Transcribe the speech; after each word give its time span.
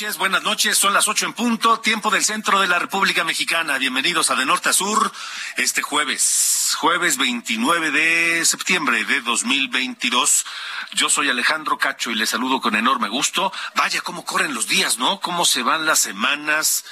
Noches, 0.00 0.18
buenas 0.18 0.44
noches. 0.44 0.78
Son 0.78 0.94
las 0.94 1.08
ocho 1.08 1.26
en 1.26 1.32
punto, 1.32 1.80
tiempo 1.80 2.08
del 2.08 2.24
centro 2.24 2.60
de 2.60 2.68
la 2.68 2.78
República 2.78 3.24
Mexicana. 3.24 3.78
Bienvenidos 3.78 4.30
a 4.30 4.36
De 4.36 4.46
Norte 4.46 4.68
a 4.68 4.72
Sur 4.72 5.10
este 5.56 5.82
jueves, 5.82 6.76
jueves 6.78 7.16
29 7.16 7.90
de 7.90 8.44
septiembre 8.44 9.04
de 9.04 9.20
2022. 9.22 10.46
Yo 10.92 11.10
soy 11.10 11.30
Alejandro 11.30 11.78
Cacho 11.78 12.12
y 12.12 12.14
les 12.14 12.30
saludo 12.30 12.60
con 12.60 12.76
enorme 12.76 13.08
gusto. 13.08 13.52
Vaya 13.74 14.00
cómo 14.00 14.24
corren 14.24 14.54
los 14.54 14.68
días, 14.68 14.98
¿no? 14.98 15.18
Cómo 15.18 15.44
se 15.44 15.64
van 15.64 15.84
las 15.84 15.98
semanas 15.98 16.84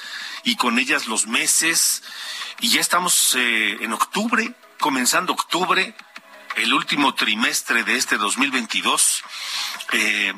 y 0.43 0.57
con 0.57 0.77
ellas 0.81 1.07
los 1.07 1.29
meses. 1.29 2.03
Y 2.59 2.71
ya 2.71 2.81
estamos 2.81 3.37
eh, 3.37 3.85
en 3.85 3.93
octubre, 3.93 4.53
comenzando 4.81 5.33
octubre, 5.33 5.95
el 6.57 6.75
último 6.75 7.15
trimestre 7.15 7.85
de 7.85 7.99
este 7.99 8.17
2022. 8.17 9.23
Eh, 9.93 10.35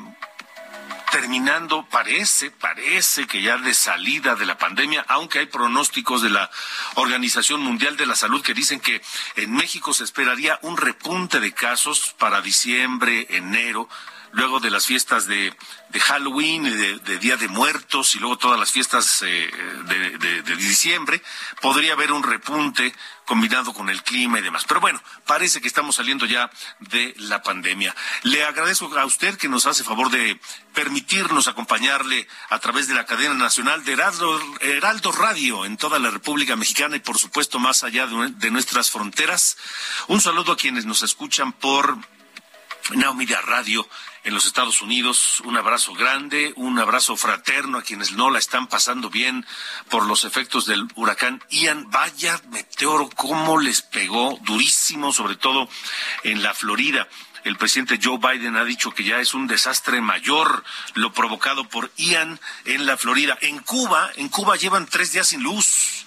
terminando, 1.11 1.87
parece, 1.89 2.51
parece 2.51 3.27
que 3.27 3.41
ya 3.41 3.57
de 3.57 3.73
salida 3.73 4.35
de 4.35 4.45
la 4.45 4.57
pandemia, 4.57 5.05
aunque 5.07 5.39
hay 5.39 5.45
pronósticos 5.47 6.21
de 6.21 6.29
la 6.29 6.49
Organización 6.95 7.61
Mundial 7.61 7.97
de 7.97 8.05
la 8.05 8.15
Salud 8.15 8.41
que 8.41 8.53
dicen 8.53 8.79
que 8.79 9.01
en 9.35 9.53
México 9.53 9.93
se 9.93 10.03
esperaría 10.03 10.59
un 10.61 10.77
repunte 10.77 11.39
de 11.39 11.53
casos 11.53 12.15
para 12.17 12.41
diciembre, 12.41 13.27
enero, 13.29 13.89
luego 14.31 14.59
de 14.59 14.69
las 14.69 14.85
fiestas 14.85 15.27
de, 15.27 15.53
de 15.89 15.99
Halloween, 15.99 16.63
de, 16.63 16.99
de, 16.99 17.17
Día 17.17 17.37
de 17.37 17.47
Muertos 17.47 18.15
y 18.15 18.19
luego 18.19 18.37
todas 18.37 18.59
las 18.59 18.71
fiestas 18.71 19.21
eh, 19.23 19.51
de, 19.85 20.17
de, 20.17 20.41
de, 20.41 20.55
diciembre, 20.55 21.21
podría 21.61 21.93
haber 21.93 22.11
un 22.11 22.23
repunte 22.23 22.93
combinado 23.25 23.73
con 23.73 23.89
el 23.89 24.01
clima 24.03 24.39
y 24.39 24.41
demás. 24.41 24.65
Pero 24.67 24.81
bueno, 24.81 25.01
parece 25.25 25.61
que 25.61 25.67
estamos 25.67 25.95
saliendo 25.95 26.25
ya 26.25 26.49
de 26.79 27.13
la 27.17 27.43
pandemia. 27.43 27.95
Le 28.23 28.43
agradezco 28.43 28.95
a 28.97 29.05
usted 29.05 29.37
que 29.37 29.49
nos 29.49 29.65
hace 29.65 29.83
favor 29.83 30.09
de 30.09 30.39
permitirnos 30.73 31.47
acompañarle 31.47 32.27
a 32.49 32.59
través 32.59 32.87
de 32.87 32.95
la 32.95 33.05
cadena 33.05 33.35
nacional 33.35 33.83
de 33.83 33.93
Heraldo, 33.93 34.39
Heraldo 34.61 35.11
Radio 35.11 35.65
en 35.65 35.77
toda 35.77 35.99
la 35.99 36.09
República 36.09 36.55
Mexicana 36.55 36.95
y 36.95 36.99
por 36.99 37.17
supuesto 37.17 37.59
más 37.59 37.83
allá 37.83 38.07
de 38.07 38.51
nuestras 38.51 38.89
fronteras. 38.89 39.57
Un 40.07 40.21
saludo 40.21 40.53
a 40.53 40.57
quienes 40.57 40.85
nos 40.85 41.03
escuchan 41.03 41.53
por 41.53 41.97
Now 42.95 43.15
Radio 43.45 43.87
en 44.23 44.33
los 44.33 44.45
Estados 44.45 44.81
Unidos. 44.81 45.41
Un 45.45 45.57
abrazo 45.57 45.93
grande, 45.93 46.53
un 46.55 46.79
abrazo 46.79 47.15
fraterno 47.15 47.77
a 47.77 47.81
quienes 47.81 48.11
no 48.11 48.29
la 48.29 48.39
están 48.39 48.67
pasando 48.67 49.09
bien 49.09 49.45
por 49.89 50.05
los 50.05 50.23
efectos 50.23 50.65
del 50.65 50.87
huracán 50.95 51.43
Ian. 51.49 51.89
Vaya 51.89 52.41
meteoro, 52.51 53.09
cómo 53.15 53.59
les 53.59 53.81
pegó 53.81 54.39
durísimo, 54.43 55.11
sobre 55.11 55.35
todo 55.35 55.69
en 56.23 56.43
la 56.43 56.53
Florida. 56.53 57.07
El 57.43 57.57
presidente 57.57 57.99
Joe 58.01 58.17
Biden 58.17 58.57
ha 58.57 58.65
dicho 58.65 58.91
que 58.91 59.03
ya 59.03 59.19
es 59.19 59.33
un 59.33 59.47
desastre 59.47 60.01
mayor 60.01 60.63
lo 60.93 61.13
provocado 61.13 61.67
por 61.69 61.91
Ian 61.95 62.39
en 62.65 62.85
la 62.85 62.97
Florida. 62.97 63.37
En 63.41 63.59
Cuba, 63.59 64.11
en 64.15 64.29
Cuba 64.29 64.57
llevan 64.57 64.87
tres 64.87 65.13
días 65.13 65.27
sin 65.29 65.41
luz 65.41 66.05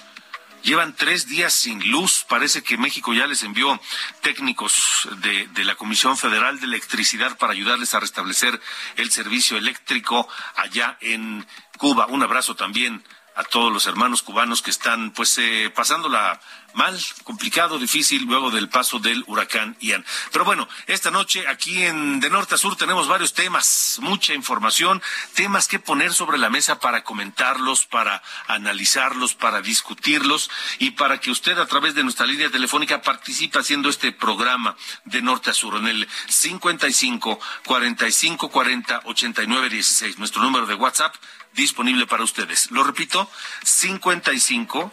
Llevan 0.62 0.94
tres 0.94 1.26
días 1.26 1.52
sin 1.52 1.90
luz. 1.90 2.24
Parece 2.28 2.62
que 2.62 2.76
México 2.76 3.12
ya 3.12 3.26
les 3.26 3.42
envió 3.42 3.80
técnicos 4.20 5.08
de, 5.18 5.48
de, 5.48 5.64
la 5.64 5.74
Comisión 5.74 6.16
Federal 6.16 6.60
de 6.60 6.66
Electricidad 6.66 7.36
para 7.36 7.52
ayudarles 7.52 7.94
a 7.94 8.00
restablecer 8.00 8.60
el 8.96 9.10
servicio 9.10 9.56
eléctrico 9.56 10.28
allá 10.56 10.98
en 11.00 11.44
Cuba. 11.78 12.06
Un 12.06 12.22
abrazo 12.22 12.54
también 12.54 13.02
a 13.34 13.44
todos 13.44 13.72
los 13.72 13.86
hermanos 13.86 14.22
cubanos 14.22 14.62
que 14.62 14.70
están 14.70 15.10
pues 15.12 15.36
eh, 15.38 15.72
pasándola 15.74 16.40
mal, 16.74 16.98
complicado, 17.24 17.78
difícil 17.78 18.24
luego 18.24 18.50
del 18.50 18.68
paso 18.68 18.98
del 18.98 19.24
huracán 19.26 19.76
Ian. 19.80 20.04
Pero 20.32 20.44
bueno, 20.44 20.68
esta 20.86 21.10
noche 21.10 21.46
aquí 21.48 21.82
en 21.82 22.20
De 22.20 22.30
Norte 22.30 22.54
a 22.54 22.58
Sur 22.58 22.76
tenemos 22.76 23.08
varios 23.08 23.34
temas, 23.34 23.98
mucha 24.00 24.34
información, 24.34 25.02
temas 25.34 25.68
que 25.68 25.78
poner 25.78 26.12
sobre 26.12 26.38
la 26.38 26.50
mesa 26.50 26.80
para 26.80 27.04
comentarlos, 27.04 27.86
para 27.86 28.22
analizarlos, 28.46 29.34
para 29.34 29.60
discutirlos 29.60 30.50
y 30.78 30.92
para 30.92 31.18
que 31.18 31.30
usted 31.30 31.58
a 31.58 31.66
través 31.66 31.94
de 31.94 32.04
nuestra 32.04 32.26
línea 32.26 32.50
telefónica 32.50 33.02
participe 33.02 33.58
haciendo 33.58 33.88
este 33.88 34.12
programa 34.12 34.76
de 35.04 35.22
Norte 35.22 35.50
a 35.50 35.54
Sur 35.54 35.76
en 35.76 35.88
el 35.88 36.08
55 36.28 37.38
45 37.64 38.50
40 38.50 39.00
89 39.04 39.68
16, 39.70 40.18
nuestro 40.18 40.42
número 40.42 40.66
de 40.66 40.74
WhatsApp 40.74 41.14
disponible 41.54 42.06
para 42.06 42.24
ustedes. 42.24 42.70
Lo 42.70 42.82
repito, 42.82 43.28
55 43.62 44.92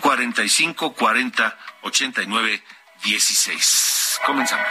45 0.00 0.94
40 0.94 1.58
89 1.82 2.62
16. 3.04 4.18
Comenzamos. 4.24 4.66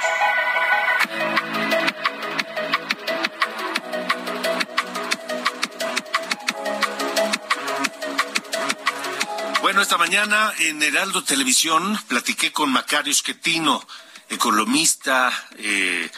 Bueno, 9.62 9.82
esta 9.82 9.98
mañana 9.98 10.54
en 10.60 10.82
Heraldo 10.82 11.24
Televisión 11.24 11.98
platiqué 12.08 12.52
con 12.52 12.72
Macario 12.72 13.12
Esquetino, 13.12 13.86
economista, 14.30 15.32
eh, 15.58 16.10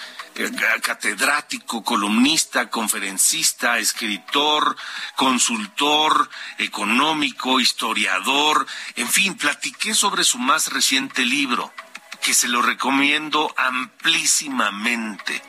catedrático, 0.81 1.83
columnista, 1.83 2.69
conferencista, 2.69 3.79
escritor, 3.79 4.77
consultor 5.15 6.29
económico, 6.57 7.59
historiador, 7.59 8.67
en 8.95 9.07
fin, 9.07 9.35
platiqué 9.35 9.93
sobre 9.93 10.23
su 10.23 10.37
más 10.37 10.71
reciente 10.71 11.25
libro, 11.25 11.73
que 12.21 12.33
se 12.33 12.47
lo 12.47 12.61
recomiendo 12.61 13.53
amplísimamente. 13.57 15.41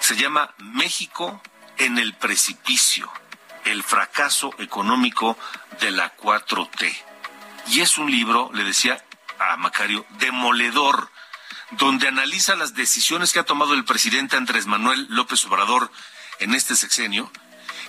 Se 0.00 0.16
llama 0.16 0.54
México 0.58 1.42
en 1.78 1.98
el 1.98 2.14
precipicio, 2.14 3.10
el 3.64 3.82
fracaso 3.82 4.54
económico 4.58 5.38
de 5.80 5.90
la 5.90 6.16
4T. 6.16 6.94
Y 7.68 7.80
es 7.80 7.98
un 7.98 8.10
libro, 8.10 8.50
le 8.52 8.64
decía 8.64 9.02
a 9.38 9.56
Macario, 9.56 10.06
demoledor 10.18 11.10
donde 11.78 12.08
analiza 12.08 12.56
las 12.56 12.74
decisiones 12.74 13.32
que 13.32 13.40
ha 13.40 13.44
tomado 13.44 13.74
el 13.74 13.84
presidente 13.84 14.36
Andrés 14.36 14.66
Manuel 14.66 15.06
López 15.10 15.44
Obrador 15.44 15.90
en 16.40 16.54
este 16.54 16.76
sexenio 16.76 17.30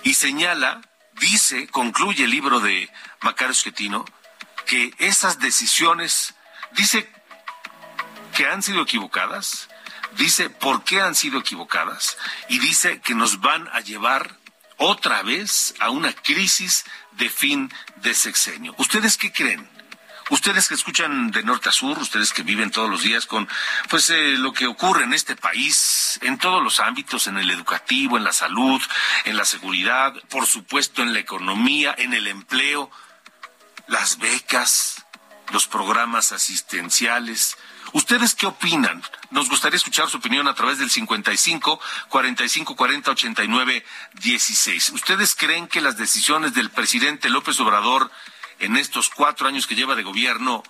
y 0.02 0.14
señala, 0.14 0.80
dice, 1.20 1.68
concluye 1.68 2.24
el 2.24 2.30
libro 2.30 2.60
de 2.60 2.90
Macario 3.20 3.54
Schettino, 3.54 4.04
que 4.66 4.94
esas 4.98 5.38
decisiones, 5.38 6.34
dice 6.72 7.10
que 8.34 8.46
han 8.46 8.62
sido 8.62 8.82
equivocadas, 8.82 9.68
dice 10.16 10.50
por 10.50 10.84
qué 10.84 11.00
han 11.00 11.14
sido 11.14 11.38
equivocadas 11.38 12.16
y 12.48 12.58
dice 12.58 13.00
que 13.00 13.14
nos 13.14 13.40
van 13.40 13.68
a 13.72 13.80
llevar 13.80 14.36
otra 14.78 15.22
vez 15.22 15.74
a 15.80 15.90
una 15.90 16.12
crisis 16.12 16.84
de 17.12 17.30
fin 17.30 17.72
de 17.96 18.14
sexenio. 18.14 18.74
¿Ustedes 18.78 19.16
qué 19.16 19.32
creen? 19.32 19.75
Ustedes 20.28 20.66
que 20.66 20.74
escuchan 20.74 21.30
de 21.30 21.44
norte 21.44 21.68
a 21.68 21.72
sur, 21.72 21.98
ustedes 21.98 22.32
que 22.32 22.42
viven 22.42 22.72
todos 22.72 22.90
los 22.90 23.02
días 23.02 23.26
con 23.26 23.48
pues 23.88 24.10
eh, 24.10 24.36
lo 24.38 24.52
que 24.52 24.66
ocurre 24.66 25.04
en 25.04 25.14
este 25.14 25.36
país, 25.36 26.18
en 26.22 26.36
todos 26.38 26.62
los 26.62 26.80
ámbitos, 26.80 27.28
en 27.28 27.38
el 27.38 27.48
educativo, 27.50 28.16
en 28.16 28.24
la 28.24 28.32
salud, 28.32 28.82
en 29.24 29.36
la 29.36 29.44
seguridad, 29.44 30.12
por 30.28 30.46
supuesto 30.46 31.02
en 31.02 31.12
la 31.12 31.20
economía, 31.20 31.94
en 31.96 32.12
el 32.12 32.26
empleo. 32.26 32.90
las 33.86 34.18
becas, 34.18 35.06
los 35.52 35.68
programas 35.68 36.32
asistenciales. 36.32 37.56
¿Ustedes 37.92 38.34
qué 38.34 38.46
opinan? 38.46 39.02
Nos 39.30 39.48
gustaría 39.48 39.76
escuchar 39.76 40.10
su 40.10 40.16
opinión 40.16 40.48
a 40.48 40.54
través 40.54 40.78
del 40.78 40.90
55 40.90 41.80
45 42.08 42.74
40 42.74 43.10
89 43.12 43.84
16. 44.14 44.90
¿Ustedes 44.90 45.36
creen 45.36 45.68
que 45.68 45.80
las 45.80 45.96
decisiones 45.96 46.52
del 46.52 46.70
presidente 46.70 47.30
López 47.30 47.60
Obrador 47.60 48.10
en 48.58 48.76
estos 48.76 49.10
cuatro 49.10 49.48
años 49.48 49.66
que 49.66 49.74
lleva 49.74 49.94
de 49.94 50.02
gobierno 50.02 50.62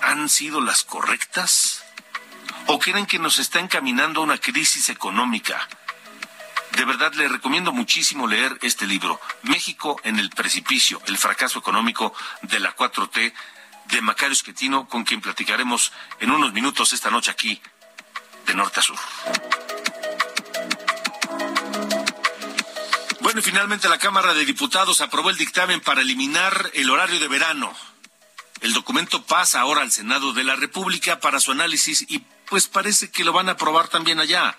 han 0.00 0.28
sido 0.28 0.60
las 0.60 0.84
correctas? 0.84 1.84
¿O 2.66 2.78
creen 2.78 3.06
que 3.06 3.18
nos 3.18 3.38
está 3.38 3.60
encaminando 3.60 4.20
a 4.20 4.24
una 4.24 4.38
crisis 4.38 4.88
económica? 4.88 5.68
De 6.76 6.84
verdad 6.84 7.12
le 7.14 7.28
recomiendo 7.28 7.72
muchísimo 7.72 8.26
leer 8.26 8.58
este 8.62 8.86
libro, 8.86 9.20
México 9.42 10.00
en 10.04 10.18
el 10.18 10.30
precipicio, 10.30 11.02
el 11.06 11.18
fracaso 11.18 11.58
económico 11.58 12.14
de 12.42 12.60
la 12.60 12.74
4T, 12.74 13.32
de 13.86 14.00
Macario 14.00 14.32
Esquetino, 14.32 14.88
con 14.88 15.04
quien 15.04 15.20
platicaremos 15.20 15.92
en 16.20 16.30
unos 16.30 16.52
minutos 16.52 16.92
esta 16.92 17.10
noche 17.10 17.30
aquí, 17.30 17.60
de 18.46 18.54
norte 18.54 18.80
a 18.80 18.82
sur. 18.82 18.98
Bueno, 23.32 23.48
y 23.48 23.50
finalmente 23.50 23.88
la 23.88 23.96
Cámara 23.96 24.34
de 24.34 24.44
Diputados 24.44 25.00
aprobó 25.00 25.30
el 25.30 25.38
dictamen 25.38 25.80
para 25.80 26.02
eliminar 26.02 26.70
el 26.74 26.90
horario 26.90 27.18
de 27.18 27.28
verano. 27.28 27.74
El 28.60 28.74
documento 28.74 29.24
pasa 29.24 29.60
ahora 29.60 29.80
al 29.80 29.90
Senado 29.90 30.34
de 30.34 30.44
la 30.44 30.54
República 30.54 31.18
para 31.18 31.40
su 31.40 31.50
análisis 31.50 32.04
y 32.10 32.18
pues 32.50 32.68
parece 32.68 33.10
que 33.10 33.24
lo 33.24 33.32
van 33.32 33.48
a 33.48 33.52
aprobar 33.52 33.88
también 33.88 34.20
allá. 34.20 34.54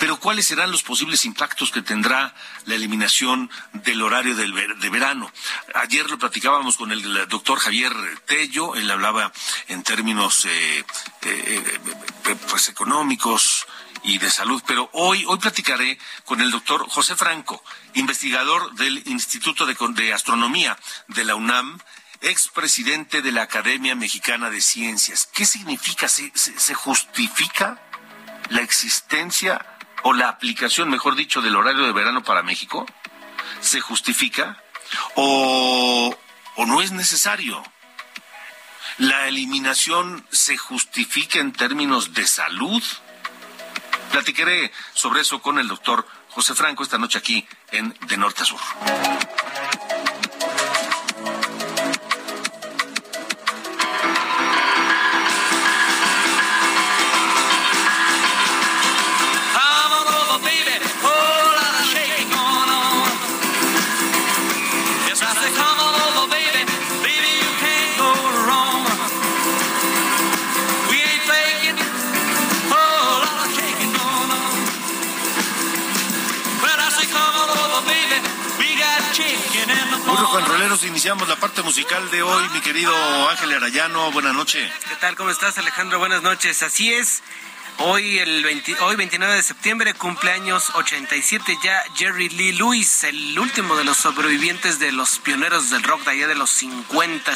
Pero 0.00 0.18
¿cuáles 0.18 0.46
serán 0.46 0.72
los 0.72 0.82
posibles 0.82 1.24
impactos 1.24 1.70
que 1.70 1.82
tendrá 1.82 2.34
la 2.64 2.74
eliminación 2.74 3.48
del 3.72 4.02
horario 4.02 4.34
de 4.34 4.90
verano? 4.90 5.30
Ayer 5.76 6.10
lo 6.10 6.18
platicábamos 6.18 6.76
con 6.76 6.90
el 6.90 7.28
doctor 7.28 7.60
Javier 7.60 7.94
Tello, 8.26 8.74
él 8.74 8.90
hablaba 8.90 9.32
en 9.68 9.84
términos 9.84 10.46
eh, 10.46 10.78
eh, 10.78 10.84
eh, 11.22 12.36
pues 12.48 12.68
económicos 12.68 13.68
y 14.04 14.18
de 14.18 14.30
salud, 14.30 14.62
pero 14.66 14.90
hoy, 14.92 15.24
hoy 15.26 15.38
platicaré 15.38 15.98
con 16.24 16.40
el 16.40 16.50
doctor 16.50 16.88
José 16.88 17.16
Franco, 17.16 17.62
investigador 17.94 18.74
del 18.74 19.02
Instituto 19.06 19.66
de, 19.66 20.12
Astronomía 20.12 20.78
de 21.08 21.24
la 21.24 21.34
UNAM, 21.34 21.78
expresidente 22.20 23.22
de 23.22 23.32
la 23.32 23.42
Academia 23.42 23.94
Mexicana 23.94 24.50
de 24.50 24.60
Ciencias. 24.60 25.28
¿Qué 25.32 25.44
significa? 25.44 26.08
se 26.08 26.74
justifica 26.74 27.80
la 28.50 28.62
existencia 28.62 29.64
o 30.02 30.12
la 30.12 30.28
aplicación, 30.28 30.90
mejor 30.90 31.16
dicho, 31.16 31.40
del 31.40 31.56
horario 31.56 31.86
de 31.86 31.92
verano 31.92 32.22
para 32.22 32.42
México? 32.42 32.86
¿Se 33.60 33.80
justifica? 33.80 34.62
¿O, 35.14 36.14
o 36.56 36.66
no 36.66 36.82
es 36.82 36.92
necesario? 36.92 37.62
¿La 38.98 39.26
eliminación 39.26 40.26
se 40.30 40.56
justifica 40.56 41.40
en 41.40 41.52
términos 41.52 42.12
de 42.12 42.26
salud? 42.26 42.82
Platicaré 44.12 44.70
sobre 44.92 45.22
eso 45.22 45.40
con 45.40 45.58
el 45.58 45.68
doctor 45.68 46.06
José 46.34 46.54
Franco 46.54 46.82
esta 46.82 46.98
noche 46.98 47.18
aquí 47.18 47.46
en 47.70 47.94
De 48.08 48.16
Norte 48.16 48.42
a 48.42 48.44
Sur. 48.44 48.58
Iniciamos 80.82 81.28
la 81.28 81.36
parte 81.36 81.62
musical 81.62 82.10
de 82.10 82.22
hoy, 82.22 82.48
mi 82.48 82.60
querido 82.60 82.92
Ángel 83.28 83.52
Arayano. 83.52 84.10
Buenas 84.10 84.34
noches. 84.34 84.72
¿Qué 84.88 84.96
tal? 84.96 85.14
¿Cómo 85.14 85.30
estás, 85.30 85.56
Alejandro? 85.58 86.00
Buenas 86.00 86.22
noches. 86.22 86.64
Así 86.64 86.92
es. 86.92 87.22
Hoy, 87.78 88.18
el 88.18 88.44
hoy 88.80 88.96
29 88.96 89.34
de 89.34 89.42
septiembre, 89.42 89.94
cumpleaños 89.94 90.70
87 90.74 91.58
ya 91.62 91.82
Jerry 91.94 92.28
Lee 92.28 92.52
Lewis, 92.52 93.04
el 93.04 93.38
último 93.38 93.76
de 93.76 93.84
los 93.84 93.98
sobrevivientes 93.98 94.80
de 94.80 94.90
los 94.90 95.18
pioneros 95.18 95.70
del 95.70 95.82
rock 95.82 96.04
de 96.04 96.10
allá 96.12 96.26
de 96.26 96.34
los 96.34 96.50
50. 96.50 97.32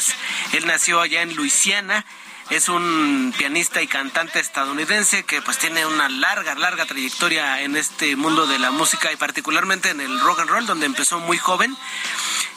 Él 0.53 0.65
nació 0.65 0.99
allá 0.99 1.21
en 1.21 1.35
Luisiana 1.35 2.05
es 2.49 2.67
un 2.67 3.33
pianista 3.37 3.81
y 3.81 3.87
cantante 3.87 4.39
estadounidense 4.39 5.23
que 5.23 5.41
pues 5.41 5.57
tiene 5.59 5.85
una 5.85 6.09
larga, 6.09 6.55
larga 6.55 6.85
trayectoria 6.85 7.61
en 7.61 7.75
este 7.75 8.15
mundo 8.15 8.47
de 8.47 8.57
la 8.57 8.71
música 8.71 9.11
y 9.11 9.17
particularmente 9.17 9.89
en 9.89 10.01
el 10.01 10.19
rock 10.19 10.39
and 10.39 10.49
roll, 10.49 10.65
donde 10.65 10.87
empezó 10.87 11.19
muy 11.19 11.37
joven. 11.37 11.77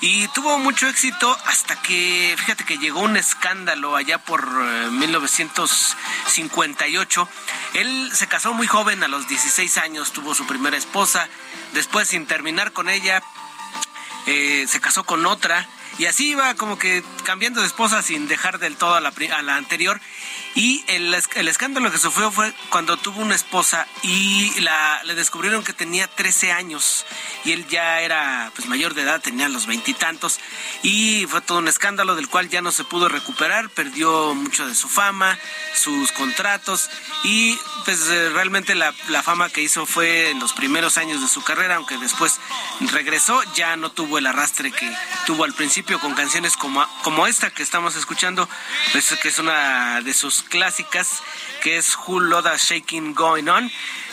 Y 0.00 0.28
tuvo 0.28 0.58
mucho 0.58 0.88
éxito 0.88 1.36
hasta 1.46 1.80
que, 1.82 2.34
fíjate 2.38 2.64
que 2.64 2.78
llegó 2.78 3.00
un 3.00 3.16
escándalo 3.16 3.94
allá 3.94 4.18
por 4.18 4.50
1958. 4.50 7.28
Eh, 7.74 7.80
Él 7.80 8.10
se 8.14 8.26
casó 8.26 8.54
muy 8.54 8.66
joven, 8.66 9.04
a 9.04 9.08
los 9.08 9.28
16 9.28 9.76
años 9.78 10.12
tuvo 10.12 10.34
su 10.34 10.46
primera 10.46 10.76
esposa. 10.76 11.28
Después, 11.74 12.08
sin 12.08 12.26
terminar 12.26 12.72
con 12.72 12.88
ella, 12.88 13.22
eh, 14.26 14.66
se 14.68 14.80
casó 14.80 15.04
con 15.04 15.26
otra 15.26 15.68
y 15.98 16.06
así 16.06 16.30
iba 16.30 16.54
como 16.54 16.78
que 16.78 17.02
cambiando 17.24 17.60
de 17.60 17.66
esposa 17.66 18.02
sin 18.02 18.28
dejar 18.28 18.58
del 18.58 18.76
todo 18.76 18.94
a 18.94 19.00
la, 19.00 19.12
a 19.36 19.42
la 19.42 19.56
anterior. 19.56 20.00
Y 20.54 20.84
el, 20.88 21.14
el, 21.34 21.49
escándalo 21.49 21.90
que 21.90 21.96
sufrió 21.96 22.31
fue 22.31 22.52
cuando 22.69 22.99
tuvo 22.99 23.22
una 23.22 23.34
esposa 23.34 23.87
y 24.02 24.60
la, 24.60 25.02
le 25.04 25.14
descubrieron 25.14 25.64
que 25.64 25.72
tenía 25.72 26.06
13 26.08 26.52
años. 26.52 27.06
Y 27.44 27.52
él 27.52 27.66
ya 27.69 28.00
era 28.00 28.52
pues 28.54 28.69
mayor 28.69 28.93
de 28.93 29.02
edad, 29.02 29.22
tenía 29.22 29.49
los 29.49 29.66
veintitantos. 29.66 30.40
Y, 30.82 31.26
fue 31.26 31.40
todo 31.40 31.58
un 31.58 31.69
escándalo 31.69 32.16
del 32.16 32.28
cual 32.28 32.50
ya 32.50 32.60
no 32.60 32.70
se 32.70 32.84
pudo 32.84 33.08
recuperar, 33.08 33.70
perdió 33.70 34.34
mucho 34.34 34.66
de 34.66 34.75
su 34.75 34.88
fama, 34.88 35.38
sus 35.75 36.12
contratos. 36.12 36.90
Y 37.25 37.58
pues 37.87 38.08
eh, 38.08 38.31
realmente 38.31 38.75
la, 38.75 38.94
la 39.08 39.22
fama 39.22 39.48
que 39.48 39.62
hizo 39.62 39.87
fue 39.87 40.31
en 40.31 40.38
los 40.38 40.52
primeros 40.52 40.98
años 40.98 41.22
de 41.22 41.28
su 41.28 41.43
carrera, 41.43 41.76
aunque 41.76 41.96
después 41.96 42.38
regresó, 42.93 43.43
ya 43.55 43.76
no 43.76 43.90
tuvo 43.90 44.19
el 44.19 44.26
arrastre 44.26 44.70
que 44.70 44.94
tuvo 45.26 45.44
al 45.44 45.55
principio 45.55 45.98
con 45.98 46.14
canciones 46.14 46.56
como, 46.56 46.87
como 47.02 47.26
esta 47.26 47.50
que 47.50 47.62
estamos 47.62 47.96
escuchando, 47.96 48.48
pues, 48.93 49.16
que 49.22 49.29
es 49.29 49.38
una 49.38 50.00
de 50.03 50.12
sus 50.12 50.42
clásicas, 50.43 51.22
que 51.63 51.77
es 51.77 51.96
Who 51.96 52.20
Loda 52.20 52.56
Shaking 52.56 53.15
Going 53.15 53.49
On, 53.49 53.70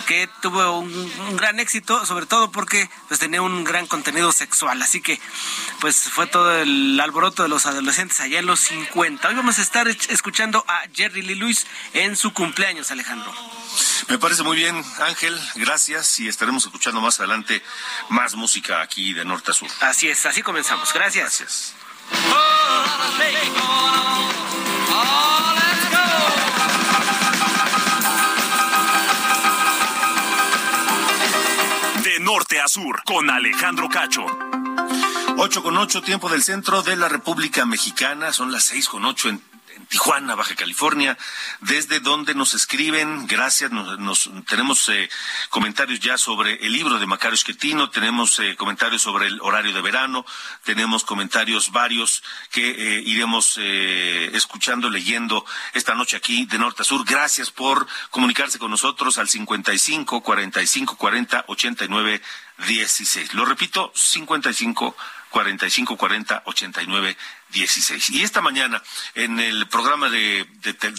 que 0.08 0.30
tuvo 0.42 0.80
un, 0.80 1.38
gran 1.38 1.60
éxito, 1.60 2.06
sobre 2.06 2.26
todo 2.26 2.52
porque 2.52 2.90
pues, 3.08 3.20
tenía 3.20 3.42
un 3.42 3.64
gran 3.64 3.88
contenido 3.88 4.32
sexual. 4.32 4.82
Así 4.82 5.02
que 5.02 5.20
pues 5.80 5.96
fue 5.96 6.28
todo 6.28 6.56
el 6.58 7.00
alboroto 7.00 7.44
de 7.44 7.50
los 7.50 7.66
adolescentes 7.66 8.20
allá 8.20 8.40
en 8.40 8.46
los 8.46 8.60
50. 8.62 9.28
Hoy 9.28 9.36
vamos 9.36 9.60
a 9.60 9.62
estar 9.62 9.88
escuchando 9.88 10.64
a 10.68 10.84
Jerry 10.94 11.22
Lee 11.22 11.36
Lewis 11.36 11.66
en 11.94 12.16
su 12.16 12.34
cumpleaños, 12.34 12.92
Alejandro. 12.92 13.34
Me 14.08 14.18
parece 14.18 14.44
muy 14.44 14.58
bien, 14.58 14.84
Ángel, 15.02 15.40
gracias 15.56 16.20
y 16.20 16.28
estaremos 16.28 16.66
escuchando 16.66 17.02
más 17.02 17.20
adelante 17.20 17.62
más 18.10 18.36
música 18.36 18.82
aquí 18.82 19.14
de 19.14 19.26
norte 19.26 19.52
a 19.52 19.54
sur. 19.54 19.70
Así 19.82 20.10
es, 20.10 20.26
así 20.26 20.42
comenzamos. 20.42 20.92
Gracias. 20.94 21.10
Gracias. 21.40 21.76
Norte 32.32 32.60
a 32.60 32.68
sur, 32.68 33.02
con 33.06 33.28
Alejandro 33.28 33.90
Cacho. 33.90 34.24
8 35.36 35.64
con 35.64 35.76
8, 35.76 36.04
tiempo 36.04 36.30
del 36.30 36.44
centro 36.44 36.84
de 36.84 36.96
la 36.96 37.10
República 37.10 37.66
Mexicana. 37.66 38.32
Son 38.34 38.52
las 38.52 38.66
6 38.66 38.88
con 38.88 39.04
8 39.04 39.30
en 39.30 39.49
Tijuana, 39.88 40.36
Baja 40.36 40.56
California, 40.56 41.18
desde 41.62 42.00
donde 42.00 42.36
nos 42.36 42.54
escriben, 42.54 43.28
gracias, 43.28 43.72
nos, 43.72 44.30
tenemos 44.48 44.90
eh, 44.90 45.10
comentarios 45.50 46.00
ya 46.00 46.18
sobre 46.18 46.56
el 46.66 46.74
libro 46.74 47.00
de 47.00 47.06
Macario 47.06 47.36
Esquetino, 47.36 47.90
tenemos 47.90 48.40
eh, 48.40 48.56
comentarios 48.56 49.02
sobre 49.02 49.28
el 49.28 49.40
horario 49.42 49.74
de 49.74 49.82
verano, 49.82 50.26
tenemos 50.64 51.04
comentarios 51.04 51.72
varios 51.72 52.24
que 52.52 52.70
eh, 52.70 53.02
iremos 53.06 53.58
escuchando, 53.58 54.90
leyendo 54.90 55.46
esta 55.74 55.96
noche 55.96 56.18
aquí 56.18 56.46
de 56.46 56.58
norte 56.58 56.82
a 56.82 56.86
sur. 56.86 57.06
Gracias 57.06 57.52
por 57.52 57.88
comunicarse 58.10 58.60
con 58.60 58.72
nosotros 58.72 59.18
al 59.18 59.30
55 59.30 60.22
45 60.22 60.98
40 60.98 61.46
89 61.48 62.22
16. 62.68 63.34
Lo 63.34 63.46
repito, 63.46 63.92
55 63.96 64.96
4540 65.30 66.44
89 66.46 67.08
16. 67.08 67.39
Y 67.52 68.22
esta 68.22 68.42
mañana, 68.42 68.82
en 69.16 69.40
el 69.40 69.68
programa 69.68 70.08
de, 70.10 70.48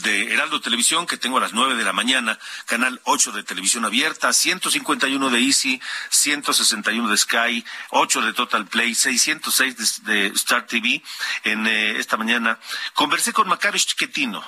de, 0.02 0.32
Heraldo 0.34 0.60
Televisión, 0.60 1.06
que 1.06 1.16
tengo 1.16 1.38
a 1.38 1.40
las 1.40 1.52
9 1.52 1.76
de 1.76 1.84
la 1.84 1.92
mañana, 1.92 2.40
canal 2.66 3.00
8 3.04 3.30
de 3.30 3.44
televisión 3.44 3.84
abierta, 3.84 4.32
151 4.32 5.30
de 5.30 5.38
Easy, 5.38 5.80
161 6.08 7.08
de 7.08 7.16
Sky, 7.16 7.64
8 7.90 8.22
de 8.22 8.32
Total 8.32 8.66
Play, 8.66 8.96
606 8.96 10.04
de, 10.04 10.26
Star 10.28 10.66
TV, 10.66 11.00
en 11.44 11.68
eh, 11.68 11.98
esta 11.98 12.16
mañana, 12.16 12.58
conversé 12.94 13.32
con 13.32 13.46
Macario 13.46 13.78
Chiquetino, 13.78 14.44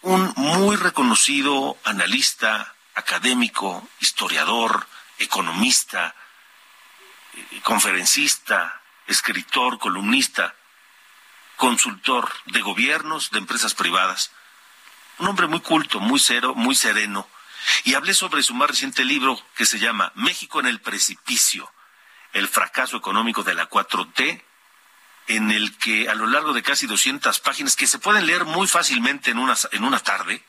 un 0.00 0.32
muy 0.36 0.76
reconocido 0.76 1.76
analista, 1.84 2.74
académico, 2.94 3.86
historiador, 4.00 4.86
economista, 5.18 6.14
eh, 7.34 7.60
conferencista, 7.62 8.80
escritor, 9.06 9.78
columnista, 9.78 10.54
consultor 11.62 12.28
de 12.46 12.60
gobiernos, 12.60 13.30
de 13.30 13.38
empresas 13.38 13.72
privadas. 13.72 14.32
Un 15.18 15.28
hombre 15.28 15.46
muy 15.46 15.60
culto, 15.60 16.00
muy 16.00 16.18
cero, 16.18 16.54
muy 16.56 16.74
sereno. 16.74 17.28
Y 17.84 17.94
hablé 17.94 18.14
sobre 18.14 18.42
su 18.42 18.52
más 18.52 18.68
reciente 18.68 19.04
libro 19.04 19.40
que 19.54 19.64
se 19.64 19.78
llama 19.78 20.10
México 20.16 20.58
en 20.58 20.66
el 20.66 20.80
precipicio, 20.80 21.72
el 22.32 22.48
fracaso 22.48 22.96
económico 22.96 23.44
de 23.44 23.54
la 23.54 23.70
4T, 23.70 24.42
en 25.28 25.52
el 25.52 25.78
que 25.78 26.08
a 26.08 26.16
lo 26.16 26.26
largo 26.26 26.52
de 26.52 26.64
casi 26.64 26.88
200 26.88 27.38
páginas, 27.38 27.76
que 27.76 27.86
se 27.86 28.00
pueden 28.00 28.26
leer 28.26 28.44
muy 28.44 28.66
fácilmente 28.66 29.30
en 29.30 29.38
una, 29.38 29.54
en 29.70 29.84
una 29.84 30.00
tarde, 30.00 30.44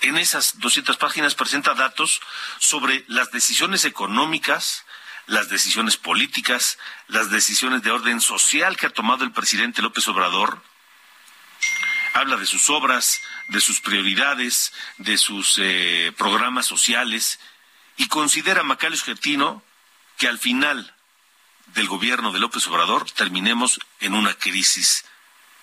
en 0.00 0.16
esas 0.16 0.58
200 0.58 0.96
páginas 0.96 1.34
presenta 1.34 1.74
datos 1.74 2.22
sobre 2.58 3.04
las 3.08 3.30
decisiones 3.30 3.84
económicas, 3.84 4.86
las 5.30 5.48
decisiones 5.48 5.96
políticas, 5.96 6.76
las 7.06 7.30
decisiones 7.30 7.82
de 7.82 7.92
orden 7.92 8.20
social 8.20 8.76
que 8.76 8.86
ha 8.86 8.90
tomado 8.90 9.22
el 9.22 9.30
presidente 9.30 9.80
López 9.80 10.06
Obrador. 10.08 10.60
Habla 12.14 12.36
de 12.36 12.46
sus 12.46 12.68
obras, 12.68 13.22
de 13.46 13.60
sus 13.60 13.80
prioridades, 13.80 14.72
de 14.98 15.16
sus 15.16 15.54
eh, 15.58 16.12
programas 16.18 16.66
sociales 16.66 17.38
y 17.96 18.08
considera 18.08 18.64
Macario 18.64 18.98
Getino 18.98 19.62
que 20.18 20.26
al 20.26 20.40
final 20.40 20.96
del 21.74 21.86
gobierno 21.86 22.32
de 22.32 22.40
López 22.40 22.66
Obrador 22.66 23.08
terminemos 23.12 23.78
en 24.00 24.14
una 24.14 24.34
crisis 24.34 25.04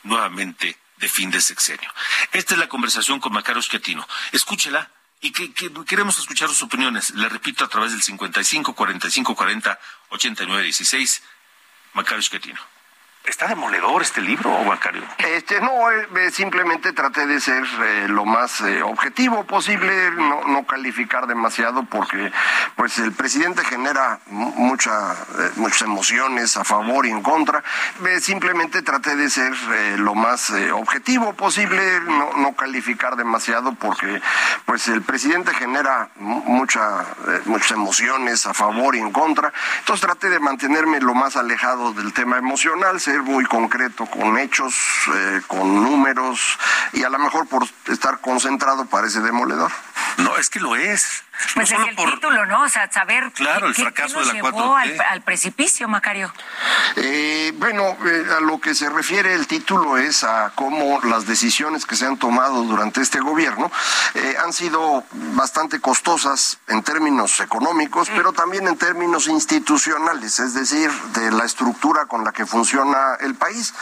nuevamente 0.03 0.79
de 0.95 1.09
fin 1.09 1.29
de 1.29 1.41
sexenio. 1.41 1.93
Esta 2.31 2.53
es 2.53 2.59
la 2.59 2.69
conversación 2.69 3.19
con 3.19 3.33
Macario 3.33 3.61
Getino. 3.61 4.07
Escúchela 4.31 4.89
y 5.21 5.31
que, 5.31 5.51
queremos 5.85 6.17
escuchar 6.19 6.49
sus 6.49 6.63
opiniones. 6.63 7.11
Le 7.11 7.27
repito 7.29 7.65
a 7.65 7.67
través 7.67 7.91
del 7.91 8.01
55 8.01 8.73
45 8.73 9.35
40 9.35 9.79
89 10.09 10.63
16. 10.63 11.23
Macario 11.93 12.19
Esquetino. 12.19 12.76
¿Está 13.27 13.47
demoledor 13.47 14.01
este 14.01 14.21
libro, 14.21 14.49
Macario? 14.63 15.03
Este, 15.17 15.59
no, 15.59 15.91
eh, 15.91 16.07
eh, 16.15 16.31
simplemente 16.31 16.93
traté 16.93 17.27
de 17.27 17.41
ser 17.41 17.61
eh, 17.83 18.05
lo 18.07 18.23
más 18.23 18.61
objetivo 18.83 19.43
posible, 19.43 20.11
no, 20.11 20.65
calificar 20.65 21.27
demasiado 21.27 21.83
porque 21.83 22.31
pues 22.75 22.97
el 22.99 23.11
presidente 23.11 23.63
genera 23.65 24.19
mucha, 24.27 25.15
muchas 25.55 25.81
emociones 25.81 26.55
a 26.57 26.63
favor 26.63 27.05
y 27.05 27.11
en 27.11 27.21
contra. 27.21 27.63
simplemente 28.21 28.81
traté 28.81 29.15
de 29.15 29.29
ser 29.29 29.53
lo 29.99 30.15
más 30.15 30.51
objetivo 30.73 31.33
posible, 31.33 31.99
no, 32.01 32.33
no, 32.37 32.53
calificar 32.55 33.15
demasiado 33.15 33.73
porque 33.73 34.21
pues 34.65 34.87
el 34.87 35.01
presidente 35.01 35.53
genera 35.53 36.09
mucha, 36.17 37.05
muchas 37.45 37.71
emociones 37.71 38.45
a 38.45 38.53
favor 38.53 38.95
y 38.95 38.99
en 38.99 39.11
contra. 39.11 39.51
Entonces 39.79 40.05
traté 40.05 40.29
de 40.29 40.39
mantenerme 40.39 40.99
lo 40.99 41.13
más 41.13 41.35
alejado 41.35 41.93
del 41.93 42.13
tema 42.13 42.37
emocional, 42.37 42.99
muy 43.21 43.45
concreto, 43.45 44.05
con 44.05 44.37
hechos, 44.37 44.75
eh, 45.13 45.41
con 45.47 45.83
números, 45.83 46.57
y 46.93 47.03
a 47.03 47.09
lo 47.09 47.19
mejor 47.19 47.47
por 47.47 47.67
estar 47.87 48.19
concentrado 48.21 48.85
parece 48.85 49.21
demoledor. 49.21 49.71
No, 50.17 50.37
es 50.37 50.49
que 50.49 50.59
lo 50.59 50.75
es. 50.75 51.23
Pues 51.53 51.71
es 51.71 51.79
el 51.79 51.95
título, 51.95 52.45
¿no? 52.45 52.63
O 52.63 52.69
sea, 52.69 52.91
saber 52.91 53.31
claro, 53.33 53.67
el 53.67 53.75
fracaso 53.75 54.19
de 54.19 54.25
la 54.25 54.33
llevó 54.33 54.75
al, 54.75 55.21
precipicio, 55.21 55.87
Macario. 55.87 56.33
Eh, 56.95 57.53
bueno, 57.57 57.97
eh, 58.05 58.25
a 58.37 58.39
lo 58.39 58.59
que 58.59 58.73
se 58.73 58.89
refiere 58.89 59.33
el 59.33 59.47
título 59.47 59.97
es 59.97 60.23
a 60.23 60.51
cómo 60.55 60.99
las 61.03 61.27
decisiones 61.27 61.85
que 61.85 61.95
se 61.95 62.05
han 62.05 62.17
tomado 62.17 62.63
durante 62.63 63.01
este 63.01 63.19
gobierno 63.19 63.71
eh, 64.13 64.35
han 64.43 64.53
sido 64.53 65.03
bastante 65.11 65.79
costosas 65.79 66.59
en 66.67 66.83
términos 66.83 67.39
económicos, 67.39 68.09
pero 68.15 68.33
también 68.33 68.67
en 68.67 68.77
términos 68.77 69.27
institucionales, 69.27 70.39
es 70.39 70.53
decir, 70.53 70.91
de 71.13 71.31
la 71.31 71.45
estructura 71.45 72.05
con 72.05 72.23
la 72.23 72.31
que 72.31 72.45
funciona 72.45 73.15
el 73.19 73.35
país. 73.35 73.73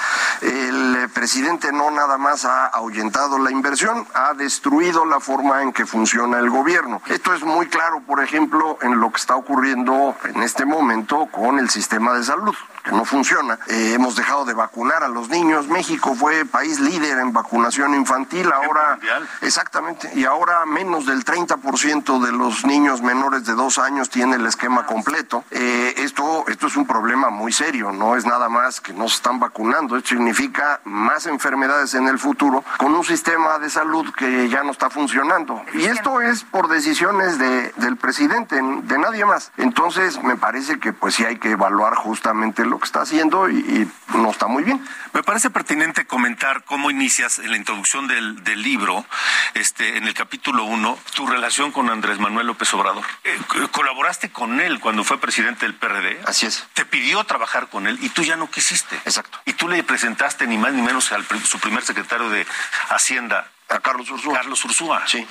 El 0.41 1.09
presidente 1.13 1.71
no 1.71 1.91
nada 1.91 2.17
más 2.17 2.45
ha 2.45 2.67
ahuyentado 2.67 3.39
la 3.39 3.51
inversión, 3.51 4.07
ha 4.13 4.33
destruido 4.33 5.05
la 5.05 5.19
forma 5.19 5.61
en 5.61 5.73
que 5.73 5.85
funciona 5.85 6.39
el 6.39 6.49
gobierno. 6.49 7.01
Esto 7.07 7.33
es 7.33 7.44
muy 7.45 7.67
claro, 7.67 8.01
por 8.05 8.23
ejemplo, 8.23 8.77
en 8.81 8.99
lo 8.99 9.11
que 9.11 9.17
está 9.17 9.35
ocurriendo 9.35 10.15
en 10.25 10.43
este 10.43 10.65
momento 10.65 11.27
con 11.31 11.59
el 11.59 11.69
sistema 11.69 12.13
de 12.13 12.23
salud 12.23 12.55
que 12.85 12.91
no 12.91 13.03
funciona. 13.03 13.57
Eh, 13.67 13.93
hemos 13.95 14.15
dejado 14.15 14.45
de 14.45 14.53
vacunar 14.53 15.03
a 15.03 15.07
los 15.07 15.29
niños. 15.29 15.67
México 15.67 16.13
fue 16.15 16.45
país 16.45 16.79
líder 16.79 17.17
en 17.17 17.33
vacunación 17.33 17.95
infantil. 17.95 18.51
Ahora, 18.53 18.99
exactamente, 19.41 20.11
y 20.13 20.25
ahora 20.25 20.65
menos 20.65 21.07
del 21.07 21.25
30% 21.25 22.23
de 22.23 22.31
los 22.31 22.63
niños 22.63 23.01
menores 23.01 23.45
de 23.45 23.53
dos 23.53 23.79
años 23.79 24.09
tiene 24.09 24.35
el 24.35 24.45
esquema 24.45 24.85
completo. 24.85 25.43
Eh, 25.49 25.95
esto, 25.97 26.45
esto 26.47 26.67
es 26.67 26.77
un 26.77 26.85
problema 26.85 27.29
muy 27.31 27.51
serio. 27.51 27.91
No 27.91 28.15
es 28.15 28.25
nada 28.25 28.49
más 28.49 28.79
que 28.79 28.93
no 28.93 29.09
se 29.09 29.15
están 29.15 29.39
vacunando. 29.39 29.97
Esto 29.97 30.09
significa 30.09 30.79
más 30.83 31.25
enfermedades 31.25 31.95
en 31.95 32.07
el 32.07 32.19
futuro 32.19 32.63
con 32.77 32.93
un 32.93 33.03
sistema 33.03 33.57
de 33.57 33.69
salud 33.69 34.13
que 34.13 34.47
ya 34.47 34.63
no 34.63 34.71
está 34.71 34.91
funcionando. 34.91 35.63
Y 35.73 35.85
esto 35.85 36.21
es 36.21 36.43
por 36.43 36.67
decisiones 36.67 37.34
de, 37.37 37.71
del 37.77 37.97
presidente, 37.97 38.55
de 38.55 38.97
nadie 38.97 39.25
más. 39.25 39.51
Entonces, 39.57 40.21
me 40.23 40.35
parece 40.35 40.79
que 40.79 40.93
pues 40.93 41.15
sí 41.15 41.25
hay 41.25 41.37
que 41.37 41.51
evaluar 41.51 41.95
justamente 41.95 42.65
lo 42.65 42.79
que 42.79 42.85
está 42.85 43.01
haciendo 43.01 43.49
y, 43.49 43.89
no 44.15 44.31
está 44.31 44.47
muy 44.47 44.63
bien. 44.63 44.83
Me 45.13 45.23
parece 45.23 45.49
pertinente 45.49 46.05
comentar 46.05 46.63
cómo 46.63 46.89
inicias 46.89 47.39
en 47.39 47.51
la 47.51 47.57
introducción 47.57 48.07
del, 48.07 48.43
del 48.43 48.61
libro, 48.61 49.05
este, 49.53 49.97
en 49.97 50.07
el 50.07 50.13
capítulo 50.13 50.63
1, 50.63 50.97
tu 51.15 51.27
relación 51.27 51.71
con 51.71 51.89
Andrés 51.89 52.19
Manuel 52.19 52.47
López 52.47 52.73
Obrador. 52.73 53.03
Eh, 53.23 53.37
colaboraste 53.71 54.31
con 54.31 54.61
él 54.61 54.79
cuando 54.79 55.03
fue 55.03 55.19
presidente 55.19 55.65
del 55.65 55.75
PRD. 55.75 56.21
Así 56.25 56.45
es. 56.45 56.65
Te 56.73 56.85
pidió 56.85 57.23
trabajar 57.25 57.67
con 57.67 57.87
él 57.87 57.97
y 58.01 58.09
tú 58.09 58.23
ya 58.23 58.35
no 58.35 58.49
quisiste. 58.49 58.95
Exacto. 58.97 59.39
Y 59.45 59.53
tú 59.53 59.67
le 59.67 59.83
presentaste 59.83 60.47
ni 60.47 60.57
más 60.57 60.73
ni 60.73 60.81
menos 60.81 61.11
al 61.11 61.25
su 61.45 61.59
primer 61.59 61.83
secretario 61.83 62.29
de 62.29 62.45
Hacienda, 62.89 63.51
a 63.69 63.79
Carlos 63.79 64.09
Ursúa. 64.11 64.35
Carlos 64.35 64.63
Ursúa. 64.65 65.03
Sí. 65.07 65.27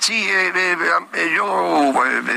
Sí, 0.00 0.14
eh, 0.14 0.52
eh, 0.54 0.76
eh, 1.14 1.32
yo 1.34 1.92